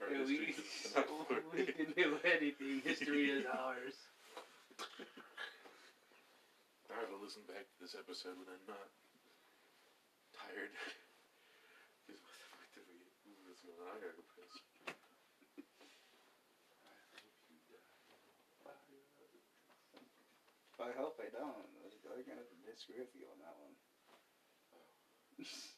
Our 0.02 0.14
Yeah, 0.14 0.22
we, 0.22 0.54
to 0.54 0.62
the 0.94 1.42
we 1.54 1.66
can 1.66 1.90
do 1.98 2.18
anything. 2.22 2.82
History 2.86 3.30
is 3.30 3.46
ours. 3.46 3.94
I 6.90 6.98
have 7.00 7.08
to 7.08 7.16
listen 7.16 7.42
back 7.46 7.64
to 7.70 7.76
this 7.80 7.94
episode 7.94 8.36
when 8.36 8.48
I'm 8.50 8.66
not 8.66 8.90
tired. 10.34 10.70
'Cause 12.06 12.18
what 12.20 12.36
the 12.38 12.44
fuck 12.56 12.68
did 12.74 12.86
we? 12.88 12.98
What's 13.46 13.60
going 13.60 13.78
on? 13.80 13.94
I 13.94 13.98
gotta 13.98 14.12
go 14.12 14.24
piss. 14.34 14.60
I 20.80 20.90
hope 20.92 21.20
I 21.20 21.28
don't. 21.28 21.68
I'm 22.08 22.22
gonna 22.24 22.44
disagree 22.64 23.00
with 23.00 23.14
you 23.14 23.26
on 23.30 23.38
that 23.38 23.54
one. 23.56 23.74
This 25.36 25.48
is 25.48 25.74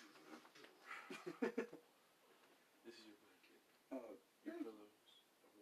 your 0.00 0.10
blanket. 0.14 0.68
oh, 3.92 4.16
Your 4.44 4.54
pillows. 4.54 4.90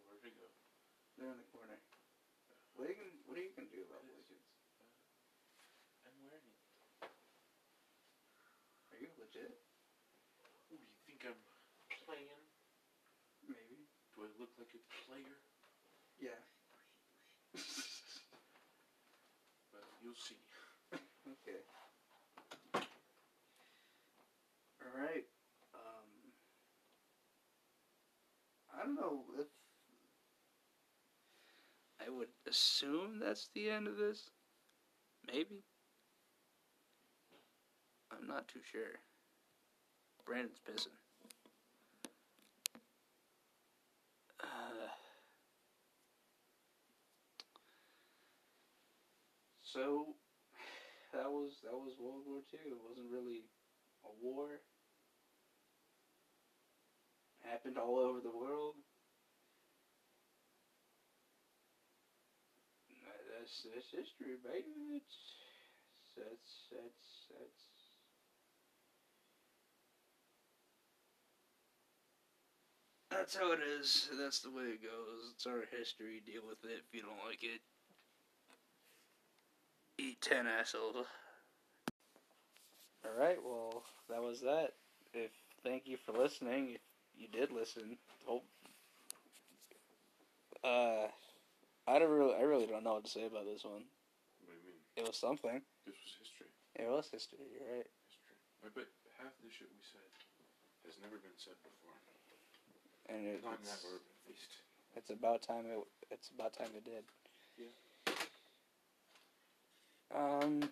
Where'd 0.05 0.23
it 0.23 0.35
go? 0.35 0.47
they're 1.17 1.31
in 1.31 1.37
the 1.37 1.43
corner. 1.43 1.79
What 2.73 2.85
are 2.85 2.89
you 2.91 2.95
gonna 2.95 3.15
What 3.25 3.37
are 3.37 3.41
you 3.41 3.49
gonna 3.55 3.67
do 3.67 3.81
about 3.81 4.05
blizzards? 4.05 4.45
I'm 6.05 6.13
wearing 6.21 6.45
it. 6.47 6.55
Are 8.91 8.97
you 8.97 9.09
legit? 9.17 9.55
Ooh, 10.71 10.75
you 10.75 10.95
think 11.05 11.23
I'm 11.25 11.41
playing? 12.05 12.45
Maybe. 13.47 13.87
Do 14.75 14.81
I 14.81 14.83
look 14.83 14.83
like 14.83 14.83
a 14.83 15.07
player? 15.07 15.37
Yeah. 16.19 16.41
Well, 19.73 19.83
you'll 20.03 20.13
see. 20.15 20.35
Okay. 21.27 21.59
All 24.81 25.01
right. 25.01 25.25
Um, 25.73 26.09
I 28.73 28.85
don't 28.85 28.95
know 28.95 29.23
if 29.39 29.47
I 32.05 32.09
would 32.09 32.29
assume 32.47 33.19
that's 33.19 33.49
the 33.53 33.69
end 33.69 33.87
of 33.87 33.97
this. 33.97 34.29
Maybe. 35.27 35.63
I'm 38.11 38.27
not 38.27 38.47
too 38.47 38.59
sure. 38.71 38.99
Brandon's 40.25 40.59
pissing. 40.67 40.87
Uh, 44.41 44.87
So 49.75 50.15
that 51.11 51.27
was 51.27 51.59
that 51.67 51.75
was 51.75 51.99
World 51.99 52.23
War 52.23 52.39
Two. 52.47 52.63
It 52.63 52.79
wasn't 52.79 53.11
really 53.11 53.43
a 54.07 54.11
war. 54.23 54.63
Happened 57.43 57.77
all 57.77 57.99
over 57.99 58.21
the 58.21 58.31
world. 58.31 58.75
That's 63.35 63.67
that's 63.67 63.91
history, 63.91 64.39
baby. 64.39 65.03
It's 65.03 65.19
that's 66.15 66.71
that's 66.71 67.07
that's. 67.35 67.63
That's 73.11 73.35
how 73.35 73.51
it 73.51 73.59
is. 73.59 74.09
That's 74.19 74.39
the 74.39 74.51
way 74.51 74.75
it 74.75 74.83
goes. 74.83 75.35
It's 75.35 75.45
our 75.45 75.63
history. 75.71 76.21
Deal 76.25 76.43
with 76.47 76.63
it. 76.63 76.83
If 76.87 76.93
you 76.93 77.01
don't 77.01 77.23
like 77.27 77.43
it, 77.43 77.59
eat 79.97 80.21
ten 80.21 80.47
assholes. 80.47 81.05
All 83.05 83.19
right. 83.19 83.37
Well, 83.43 83.83
that 84.09 84.21
was 84.21 84.41
that. 84.41 84.73
If 85.13 85.31
thank 85.63 85.87
you 85.87 85.97
for 85.97 86.11
listening. 86.11 86.75
If 86.75 86.81
you 87.17 87.27
did 87.27 87.51
listen, 87.51 87.97
hope. 88.25 88.43
Uh, 90.63 91.07
I 91.87 91.99
don't 91.99 92.09
really. 92.11 92.35
I 92.35 92.41
really 92.41 92.65
don't 92.67 92.83
know 92.83 92.95
what 92.95 93.05
to 93.05 93.11
say 93.11 93.25
about 93.25 93.45
this 93.45 93.63
one. 93.63 93.85
What 94.43 94.51
do 94.51 94.57
you 94.57 94.65
mean? 94.65 94.81
It 94.97 95.05
was 95.07 95.17
something. 95.17 95.61
This 95.85 95.95
was 96.01 96.13
history. 96.19 96.49
It 96.75 96.89
was 96.89 97.07
history. 97.11 97.45
You're 97.53 97.69
right. 97.77 97.87
History. 98.09 98.35
I 98.65 98.67
bet 98.73 98.89
half 99.21 99.31
the 99.39 99.51
shit 99.53 99.69
we 99.69 99.83
said 99.85 100.09
has 100.89 100.97
never 100.99 101.21
been 101.21 101.37
said 101.37 101.55
before. 101.61 101.93
And 103.05 103.21
it, 103.29 103.45
Not 103.45 103.61
in 103.61 103.69
it's, 103.69 103.69
that 103.69 103.85
order, 103.85 104.01
at 104.01 104.25
least. 104.25 104.51
it's 104.97 105.11
about 105.13 105.45
time 105.45 105.69
it. 105.69 105.77
It's 106.09 106.33
about 106.33 106.57
time 106.57 106.73
it 106.73 106.83
did. 106.83 107.05
Um. 110.13 110.69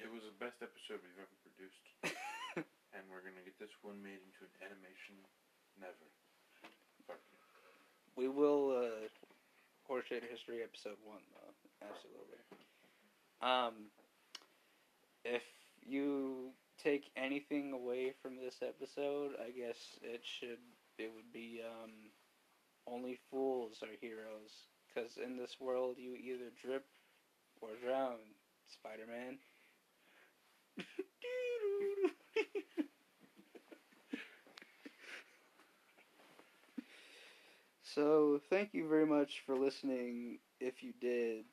It 0.00 0.08
was 0.08 0.22
the 0.24 0.36
best 0.40 0.56
episode 0.62 1.00
we've 1.04 1.20
ever 1.20 1.36
produced. 1.44 1.86
and 2.94 3.04
we're 3.10 3.20
gonna 3.20 3.44
get 3.44 3.58
this 3.58 3.74
one 3.82 4.00
made 4.02 4.18
into 4.18 4.42
an 4.48 4.54
animation. 4.64 5.16
Never. 5.78 6.08
Fuck 7.06 7.20
you. 7.30 7.38
We 8.16 8.28
will 8.28 8.72
uh 8.72 9.06
Horseshit 9.88 10.24
History 10.30 10.62
episode 10.62 10.96
one 11.04 11.22
though. 11.36 11.54
Absolutely. 11.84 12.40
Um 13.42 13.92
if 15.24 15.44
you 15.84 16.50
take 16.82 17.10
anything 17.16 17.72
away 17.72 18.14
from 18.22 18.36
this 18.36 18.62
episode, 18.62 19.32
I 19.36 19.50
guess 19.50 19.98
it 20.02 20.22
should 20.24 20.64
it 20.98 21.12
would 21.14 21.32
be 21.32 21.60
um 21.60 21.92
only 22.86 23.20
fools 23.30 23.82
are 23.82 23.96
heroes 24.00 24.66
cuz 24.94 25.16
in 25.16 25.36
this 25.36 25.60
world 25.60 25.96
you 25.98 26.14
either 26.14 26.50
drip 26.62 26.86
or 27.60 27.70
drown, 27.82 28.18
Spider-Man. 28.66 29.38
So, 37.94 38.40
thank 38.48 38.72
you 38.72 38.88
very 38.88 39.04
much 39.04 39.42
for 39.44 39.56
listening 39.56 40.38
if 40.60 40.80
you 40.82 40.92
did. 41.00 41.44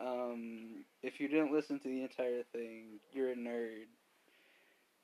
Um, 0.00 0.84
if 1.02 1.20
you 1.20 1.28
didn't 1.28 1.52
listen 1.52 1.78
to 1.78 1.88
the 1.88 2.02
entire 2.02 2.42
thing, 2.52 2.98
you're 3.12 3.30
a 3.30 3.36
nerd. 3.36 3.86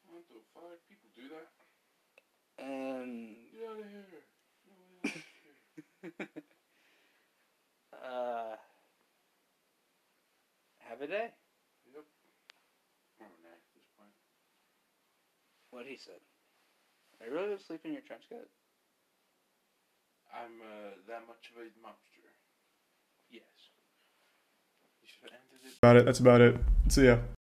What 0.06 0.24
the 0.28 0.40
fuck? 0.52 0.78
People 0.88 1.08
do 1.14 1.22
that? 1.28 2.64
And 2.64 3.36
Get 3.52 3.68
out 3.68 3.78
of 3.78 3.88
here. 3.88 4.24
Way 4.66 4.76
out 5.04 5.04
of 5.04 6.26
here. 6.26 6.42
uh 8.02 8.56
have 10.92 11.00
a 11.00 11.06
day. 11.06 11.32
Yep. 11.94 12.04
Or 13.20 13.26
nah, 13.40 13.54
at 13.54 13.64
this 13.74 13.86
point. 13.96 14.12
What 15.70 15.86
he 15.86 15.96
said. 15.96 16.20
Are 17.20 17.26
you 17.26 17.32
really 17.32 17.54
gonna 17.54 17.62
sleep 17.62 17.80
in 17.84 17.92
your 17.92 18.02
trench 18.02 18.28
coat? 18.28 18.50
I'm 20.34 20.60
uh, 20.60 21.00
that 21.08 21.22
much 21.28 21.48
of 21.54 21.62
a 21.62 21.68
monster. 21.80 22.28
Yes. 23.30 23.72
You 25.00 25.08
should 25.08 25.30
have 25.30 25.40
ended 25.48 25.64
it 25.64 25.78
About 25.80 25.96
it. 25.96 26.04
That's 26.04 26.20
about 26.20 26.40
it. 26.40 26.56
See 26.88 27.06
ya. 27.06 27.22